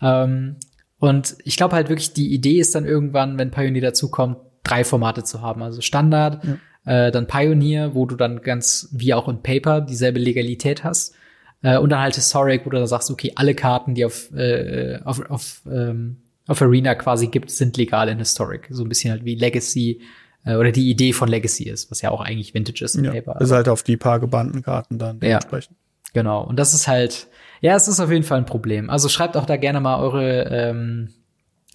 Ähm, 0.00 0.56
und 0.98 1.36
ich 1.44 1.58
glaube 1.58 1.74
halt 1.74 1.90
wirklich, 1.90 2.14
die 2.14 2.32
Idee 2.32 2.60
ist 2.60 2.74
dann 2.74 2.86
irgendwann, 2.86 3.36
wenn 3.36 3.50
Pioneer 3.50 3.82
dazukommt, 3.82 4.38
drei 4.62 4.84
Formate 4.84 5.24
zu 5.24 5.42
haben. 5.42 5.62
Also 5.62 5.82
Standard, 5.82 6.44
ja. 6.44 6.58
Äh, 6.84 7.10
dann 7.10 7.26
Pioneer, 7.26 7.94
wo 7.94 8.06
du 8.06 8.16
dann 8.16 8.40
ganz 8.42 8.88
wie 8.92 9.14
auch 9.14 9.28
in 9.28 9.42
Paper 9.42 9.80
dieselbe 9.80 10.18
Legalität 10.18 10.84
hast. 10.84 11.14
Äh, 11.62 11.78
und 11.78 11.90
dann 11.90 12.00
halt 12.00 12.14
Historic, 12.14 12.66
wo 12.66 12.70
du 12.70 12.78
dann 12.78 12.86
sagst, 12.86 13.10
okay, 13.10 13.32
alle 13.36 13.54
Karten, 13.54 13.94
die 13.94 14.04
auf, 14.04 14.32
äh, 14.32 14.98
auf, 15.04 15.30
auf, 15.30 15.62
ähm, 15.70 16.16
auf 16.46 16.60
Arena 16.60 16.94
quasi 16.94 17.28
gibt, 17.28 17.50
sind 17.50 17.76
legal 17.76 18.08
in 18.08 18.18
Historic. 18.18 18.68
So 18.70 18.82
ein 18.84 18.88
bisschen 18.88 19.12
halt 19.12 19.24
wie 19.24 19.36
Legacy 19.36 20.00
äh, 20.44 20.56
oder 20.56 20.72
die 20.72 20.90
Idee 20.90 21.12
von 21.12 21.28
Legacy 21.28 21.68
ist, 21.68 21.90
was 21.90 22.02
ja 22.02 22.10
auch 22.10 22.20
eigentlich 22.20 22.54
Vintage 22.54 22.84
ist 22.84 22.96
in 22.96 23.04
ja, 23.04 23.12
Paper. 23.12 23.40
Ist 23.40 23.52
halt 23.52 23.68
auf 23.68 23.82
die 23.82 23.96
paar 23.96 24.18
gebannten 24.18 24.62
Karten 24.62 24.98
dann 24.98 25.20
dementsprechend. 25.20 25.76
Ja, 25.76 26.10
genau. 26.14 26.42
Und 26.42 26.58
das 26.58 26.74
ist 26.74 26.88
halt, 26.88 27.28
ja, 27.60 27.76
es 27.76 27.86
ist 27.86 28.00
auf 28.00 28.10
jeden 28.10 28.24
Fall 28.24 28.38
ein 28.38 28.46
Problem. 28.46 28.90
Also 28.90 29.08
schreibt 29.08 29.36
auch 29.36 29.46
da 29.46 29.56
gerne 29.56 29.80
mal 29.80 30.00
eure 30.00 30.48
ähm, 30.50 31.10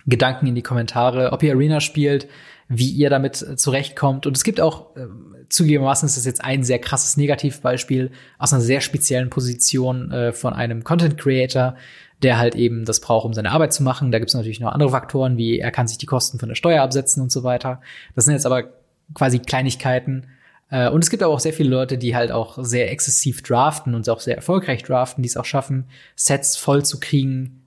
Gedanken 0.06 0.48
in 0.48 0.56
die 0.56 0.64
Kommentare, 0.64 1.32
ob 1.32 1.44
ihr 1.44 1.54
Arena 1.54 1.80
spielt, 1.80 2.28
wie 2.70 2.90
ihr 2.90 3.10
damit 3.10 3.42
äh, 3.42 3.56
zurechtkommt. 3.56 4.26
Und 4.26 4.36
es 4.38 4.44
gibt 4.44 4.60
auch, 4.60 4.96
äh, 4.96 5.08
zugegebenermaßen 5.50 6.08
ist 6.08 6.18
das 6.18 6.26
jetzt 6.26 6.44
ein 6.44 6.64
sehr 6.64 6.80
krasses 6.80 7.18
Negativbeispiel 7.18 8.12
aus 8.38 8.54
einer 8.54 8.62
sehr 8.62 8.82
speziellen 8.82 9.30
Position 9.30 10.12
äh, 10.12 10.34
von 10.34 10.54
einem 10.54 10.84
Content 10.84 11.18
Creator, 11.18 11.76
der 12.22 12.38
halt 12.38 12.56
eben 12.56 12.86
das 12.86 13.00
braucht, 13.00 13.26
um 13.26 13.34
seine 13.34 13.52
Arbeit 13.52 13.74
zu 13.74 13.84
machen. 13.84 14.12
Da 14.12 14.20
gibt 14.20 14.30
es 14.30 14.36
natürlich 14.36 14.60
noch 14.60 14.72
andere 14.72 14.90
Faktoren, 14.90 15.38
wie 15.38 15.60
er 15.60 15.72
kann 15.72 15.88
sich 15.88 15.98
die 15.98 16.06
Kosten 16.06 16.40
von 16.40 16.50
der 16.50 16.56
Steuer 16.56 16.82
absetzen 16.82 17.22
und 17.22 17.32
so 17.32 17.44
weiter. 17.44 17.82
Das 18.16 18.26
sind 18.26 18.34
jetzt 18.34 18.46
aber 18.46 18.64
quasi 19.14 19.40
Kleinigkeiten, 19.40 20.28
äh, 20.70 20.90
und 20.90 21.04
es 21.04 21.10
gibt 21.10 21.24
aber 21.24 21.34
auch 21.34 21.40
sehr 21.40 21.54
viele 21.54 21.70
Leute, 21.70 21.98
die 21.98 22.16
halt 22.16 22.32
auch 22.32 22.58
sehr 22.62 22.92
exzessiv 22.92 23.42
draften 23.42 23.96
und 23.96 24.08
auch 24.10 24.20
sehr 24.20 24.36
erfolgreich 24.36 24.84
draften, 24.84 25.22
die 25.22 25.30
es 25.30 25.38
auch 25.38 25.46
schaffen, 25.46 25.86
Sets 26.16 26.58
voll 26.58 26.84
zu 26.84 27.00
kriegen, 27.00 27.64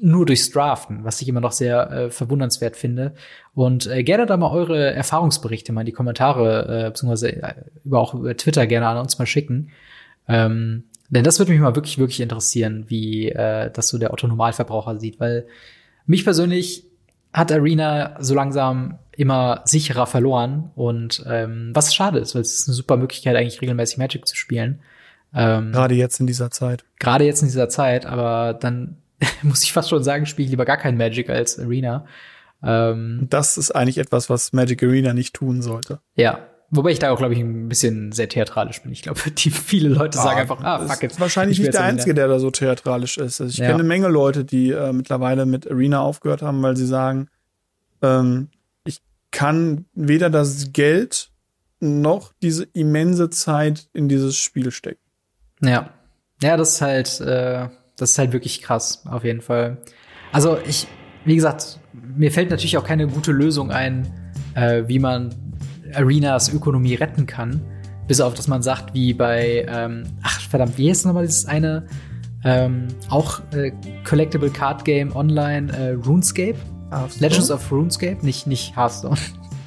nur 0.00 0.26
durchs 0.26 0.50
Draften, 0.50 1.04
was 1.04 1.20
ich 1.20 1.28
immer 1.28 1.40
noch 1.40 1.52
sehr 1.52 1.90
äh, 1.90 2.10
verwundernswert 2.10 2.76
finde. 2.76 3.14
Und 3.54 3.86
äh, 3.86 4.02
gerne 4.02 4.26
da 4.26 4.36
mal 4.36 4.50
eure 4.50 4.92
Erfahrungsberichte 4.92 5.72
mal 5.72 5.82
in 5.82 5.86
die 5.86 5.92
Kommentare, 5.92 6.86
äh, 6.86 6.90
beziehungsweise 6.90 7.32
äh, 7.42 7.54
über 7.84 8.00
auch 8.00 8.14
über 8.14 8.36
Twitter 8.36 8.66
gerne 8.66 8.86
an 8.86 8.98
uns 8.98 9.18
mal 9.18 9.26
schicken. 9.26 9.70
Ähm, 10.28 10.84
denn 11.10 11.24
das 11.24 11.38
würde 11.38 11.52
mich 11.52 11.60
mal 11.60 11.74
wirklich, 11.74 11.98
wirklich 11.98 12.20
interessieren, 12.20 12.84
wie 12.88 13.30
äh, 13.30 13.70
das 13.72 13.88
so 13.88 13.98
der 13.98 14.12
Otto-Normalverbraucher 14.12 14.98
sieht, 14.98 15.18
weil 15.20 15.46
mich 16.06 16.24
persönlich 16.24 16.84
hat 17.32 17.52
Arena 17.52 18.16
so 18.20 18.34
langsam 18.34 18.98
immer 19.12 19.62
sicherer 19.64 20.06
verloren 20.06 20.70
und 20.74 21.24
ähm, 21.26 21.70
was 21.74 21.94
schade 21.94 22.18
ist, 22.18 22.34
weil 22.34 22.42
es 22.42 22.54
ist 22.54 22.68
eine 22.68 22.74
super 22.74 22.96
Möglichkeit 22.96 23.36
eigentlich 23.36 23.60
regelmäßig 23.60 23.98
Magic 23.98 24.26
zu 24.26 24.36
spielen. 24.36 24.80
Ähm, 25.34 25.72
gerade 25.72 25.94
jetzt 25.94 26.20
in 26.20 26.26
dieser 26.26 26.50
Zeit. 26.50 26.84
Gerade 26.98 27.24
jetzt 27.24 27.42
in 27.42 27.48
dieser 27.48 27.68
Zeit, 27.68 28.06
aber 28.06 28.54
dann 28.54 28.96
muss 29.42 29.62
ich 29.62 29.72
fast 29.72 29.90
schon 29.90 30.02
sagen, 30.02 30.26
spiele 30.26 30.46
ich 30.46 30.50
lieber 30.50 30.64
gar 30.64 30.76
kein 30.76 30.96
Magic 30.96 31.30
als 31.30 31.58
Arena. 31.58 32.06
Ähm, 32.62 33.26
das 33.30 33.56
ist 33.56 33.70
eigentlich 33.70 33.98
etwas, 33.98 34.30
was 34.30 34.52
Magic 34.52 34.82
Arena 34.82 35.14
nicht 35.14 35.34
tun 35.34 35.62
sollte. 35.62 36.00
Ja, 36.16 36.48
Wobei 36.70 36.90
ich 36.90 36.98
da 36.98 37.10
auch, 37.10 37.18
glaube 37.18 37.32
ich, 37.32 37.40
ein 37.40 37.68
bisschen 37.68 38.12
sehr 38.12 38.28
theatralisch 38.28 38.82
bin. 38.82 38.92
Ich 38.92 39.02
glaube, 39.02 39.20
die 39.30 39.50
viele 39.50 39.88
Leute 39.88 40.18
ah, 40.18 40.22
sagen 40.22 40.40
einfach, 40.40 40.62
ah, 40.62 40.86
fuck 40.86 41.02
it. 41.02 41.18
Wahrscheinlich 41.18 41.58
nicht 41.58 41.72
der 41.72 41.82
Einzige, 41.82 42.14
der 42.14 42.28
da 42.28 42.38
so 42.38 42.50
theatralisch 42.50 43.16
ist. 43.16 43.40
Also 43.40 43.50
ich 43.50 43.58
ja. 43.58 43.66
kenne 43.66 43.78
eine 43.78 43.88
Menge 43.88 44.08
Leute, 44.08 44.44
die 44.44 44.70
äh, 44.70 44.92
mittlerweile 44.92 45.46
mit 45.46 45.70
Arena 45.70 46.00
aufgehört 46.00 46.42
haben, 46.42 46.62
weil 46.62 46.76
sie 46.76 46.86
sagen, 46.86 47.28
ähm, 48.02 48.48
ich 48.84 49.00
kann 49.30 49.86
weder 49.94 50.28
das 50.28 50.72
Geld 50.72 51.30
noch 51.80 52.32
diese 52.42 52.64
immense 52.64 53.30
Zeit 53.30 53.88
in 53.94 54.08
dieses 54.08 54.36
Spiel 54.36 54.70
stecken. 54.70 55.00
Ja. 55.62 55.90
Ja, 56.42 56.56
das 56.56 56.74
ist 56.74 56.80
halt, 56.82 57.20
äh, 57.20 57.68
das 57.98 58.12
ist 58.12 58.18
halt 58.18 58.32
wirklich 58.32 58.62
krass, 58.62 59.02
auf 59.06 59.24
jeden 59.24 59.40
Fall. 59.40 59.78
Also 60.32 60.58
ich, 60.66 60.86
wie 61.24 61.34
gesagt, 61.34 61.80
mir 61.92 62.32
fällt 62.32 62.50
natürlich 62.50 62.78
auch 62.78 62.84
keine 62.84 63.06
gute 63.06 63.32
Lösung 63.32 63.70
ein, 63.70 64.08
äh, 64.54 64.84
wie 64.86 64.98
man 64.98 65.34
Arenas 65.94 66.52
Ökonomie 66.52 66.94
retten 66.94 67.26
kann. 67.26 67.60
Bis 68.06 68.20
auf, 68.20 68.34
dass 68.34 68.48
man 68.48 68.62
sagt, 68.62 68.94
wie 68.94 69.12
bei, 69.12 69.66
ähm, 69.68 70.04
ach 70.22 70.40
verdammt, 70.40 70.78
wie 70.78 70.88
heißt 70.88 71.04
nochmal 71.04 71.26
dieses 71.26 71.46
eine, 71.46 71.86
ähm, 72.44 72.88
auch 73.10 73.40
äh, 73.52 73.72
Collectible 74.04 74.50
Card 74.50 74.84
Game 74.84 75.14
online, 75.14 75.72
äh, 75.72 75.90
RuneScape? 76.06 76.56
Hearthstone? 76.90 77.28
Legends 77.28 77.50
of 77.50 77.70
RuneScape, 77.70 78.24
nicht, 78.24 78.46
nicht 78.46 78.76
Hearthstone. 78.76 79.18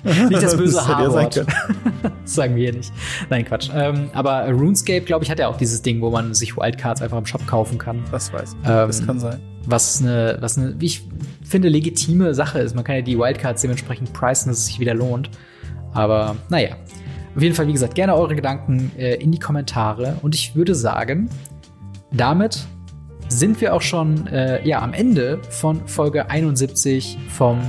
nicht 0.29 0.41
das 0.43 0.57
böse 0.57 0.87
H-Wort. 0.87 1.45
sagen 2.25 2.55
wir 2.55 2.63
hier 2.63 2.73
nicht. 2.73 2.91
Nein, 3.29 3.45
Quatsch. 3.45 3.69
Ähm, 3.73 4.09
aber 4.13 4.49
RuneScape, 4.49 5.01
glaube 5.01 5.23
ich, 5.23 5.31
hat 5.31 5.39
ja 5.39 5.47
auch 5.47 5.57
dieses 5.57 5.81
Ding, 5.81 6.01
wo 6.01 6.09
man 6.09 6.33
sich 6.33 6.57
Wildcards 6.57 7.01
einfach 7.01 7.17
im 7.17 7.25
Shop 7.25 7.45
kaufen 7.47 7.77
kann. 7.77 8.03
Das 8.11 8.33
weiß 8.33 8.53
ich. 8.53 8.69
Ähm, 8.69 8.87
das 8.87 9.05
kann 9.05 9.19
sein. 9.19 9.39
Was 9.65 10.01
eine, 10.01 10.37
was 10.39 10.57
eine, 10.57 10.79
wie 10.79 10.87
ich 10.87 11.07
finde, 11.43 11.69
legitime 11.69 12.33
Sache 12.33 12.59
ist. 12.59 12.75
Man 12.75 12.83
kann 12.83 12.95
ja 12.95 13.01
die 13.01 13.17
Wildcards 13.17 13.61
dementsprechend 13.61 14.13
preisen, 14.13 14.49
dass 14.49 14.59
es 14.59 14.65
sich 14.67 14.79
wieder 14.79 14.93
lohnt. 14.93 15.29
Aber 15.93 16.35
naja. 16.49 16.75
Auf 17.35 17.41
jeden 17.41 17.55
Fall, 17.55 17.67
wie 17.67 17.73
gesagt, 17.73 17.95
gerne 17.95 18.15
eure 18.15 18.35
Gedanken 18.35 18.91
äh, 18.97 19.15
in 19.15 19.31
die 19.31 19.39
Kommentare. 19.39 20.17
Und 20.21 20.35
ich 20.35 20.53
würde 20.55 20.75
sagen, 20.75 21.29
damit 22.11 22.65
sind 23.29 23.61
wir 23.61 23.73
auch 23.73 23.81
schon 23.81 24.27
äh, 24.27 24.67
ja, 24.67 24.81
am 24.81 24.93
Ende 24.93 25.39
von 25.49 25.87
Folge 25.87 26.29
71 26.29 27.17
vom 27.29 27.59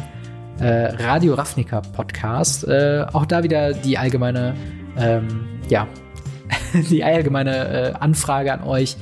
äh, 0.61 0.95
Radio 1.03 1.35
Ravnica 1.35 1.81
Podcast. 1.81 2.67
Äh, 2.67 3.05
auch 3.13 3.27
da 3.27 3.43
wieder 3.43 3.73
die 3.73 3.99
allgemeine, 3.99 4.55
ähm, 4.97 5.47
ja, 5.69 5.87
die 6.91 7.03
allgemeine 7.03 7.69
äh, 7.69 7.93
Anfrage 7.95 8.53
an 8.53 8.63
euch. 8.63 8.97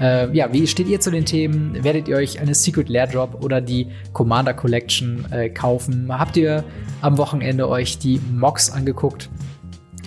Äh, 0.00 0.34
ja, 0.36 0.52
wie 0.52 0.66
steht 0.66 0.88
ihr 0.88 1.00
zu 1.00 1.10
den 1.10 1.24
Themen? 1.24 1.82
Werdet 1.84 2.08
ihr 2.08 2.16
euch 2.16 2.40
eine 2.40 2.54
Secret 2.54 2.88
Lair 2.88 3.06
Drop 3.06 3.44
oder 3.44 3.60
die 3.60 3.88
Commander 4.12 4.54
Collection 4.54 5.24
äh, 5.30 5.48
kaufen? 5.48 6.08
Habt 6.10 6.36
ihr 6.36 6.64
am 7.00 7.16
Wochenende 7.18 7.68
euch 7.68 7.98
die 7.98 8.20
Mocks 8.32 8.70
angeguckt, 8.70 9.30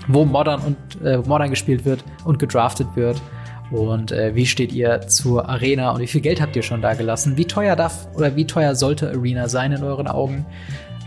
wo 0.08 0.26
Modern 0.26 0.62
und 0.62 0.78
äh, 1.06 1.18
Modern 1.20 1.50
gespielt 1.50 1.86
wird 1.86 2.04
und 2.26 2.40
gedraftet 2.40 2.88
wird? 2.96 3.22
Und 3.72 4.12
äh, 4.12 4.34
wie 4.34 4.46
steht 4.46 4.72
ihr 4.72 5.02
zur 5.08 5.50
Arena 5.50 5.92
und 5.92 6.00
wie 6.00 6.08
viel 6.08 6.22
Geld 6.22 6.42
habt 6.42 6.56
ihr 6.56 6.64
schon 6.64 6.82
da 6.82 6.94
gelassen? 6.94 7.36
Wie 7.36 7.46
teuer 7.46 7.76
darf 7.76 8.08
oder 8.16 8.36
wie 8.36 8.48
teuer 8.48 8.76
sollte 8.76 9.10
Arena 9.10 9.50
sein 9.50 9.74
in 9.74 9.84
euren 9.84 10.08
Augen? 10.08 10.46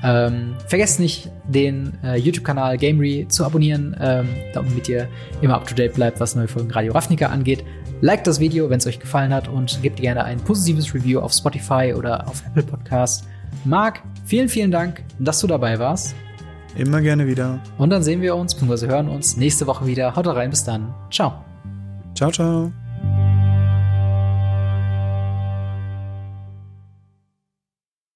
Ähm, 0.03 0.55
vergesst 0.67 0.99
nicht, 0.99 1.31
den 1.47 1.99
äh, 2.03 2.17
YouTube-Kanal 2.17 2.79
Gamery 2.79 3.27
zu 3.29 3.45
abonnieren, 3.45 3.97
ähm, 4.01 4.29
damit 4.55 4.89
ihr 4.89 5.09
immer 5.43 5.55
up 5.55 5.67
to 5.67 5.75
date 5.75 5.95
bleibt, 5.95 6.21
was 6.21 6.35
neue 6.35 6.49
Folgen 6.49 6.71
Radio 6.71 6.93
Ravnica 6.93 7.27
angeht. 7.27 7.65
Liked 8.01 8.27
das 8.27 8.41
Video, 8.41 8.71
wenn 8.71 8.79
es 8.79 8.87
euch 8.87 8.99
gefallen 8.99 9.35
hat 9.35 9.49
und 9.49 9.83
gebt 9.83 10.01
gerne 10.01 10.25
ein 10.25 10.39
positives 10.39 10.95
Review 10.95 11.21
auf 11.21 11.33
Spotify 11.33 11.95
oder 11.97 12.27
auf 12.27 12.43
Apple 12.47 12.63
Podcast. 12.63 13.27
Marc, 13.65 14.01
vielen, 14.25 14.49
vielen 14.49 14.71
Dank, 14.71 15.03
dass 15.19 15.41
du 15.41 15.47
dabei 15.47 15.79
warst. 15.79 16.15
Immer 16.77 17.03
gerne 17.03 17.27
wieder. 17.27 17.61
Und 17.77 17.91
dann 17.91 18.03
sehen 18.03 18.23
wir 18.23 18.37
uns, 18.37 18.55
bzw. 18.55 18.87
hören 18.87 19.09
uns 19.09 19.37
nächste 19.37 19.67
Woche 19.67 19.87
wieder. 19.87 20.17
Haut 20.17 20.27
rein, 20.27 20.51
bis 20.51 20.65
dann. 20.65 20.95
Ciao. 21.11 21.45
Ciao, 22.15 22.31
ciao. 22.31 22.73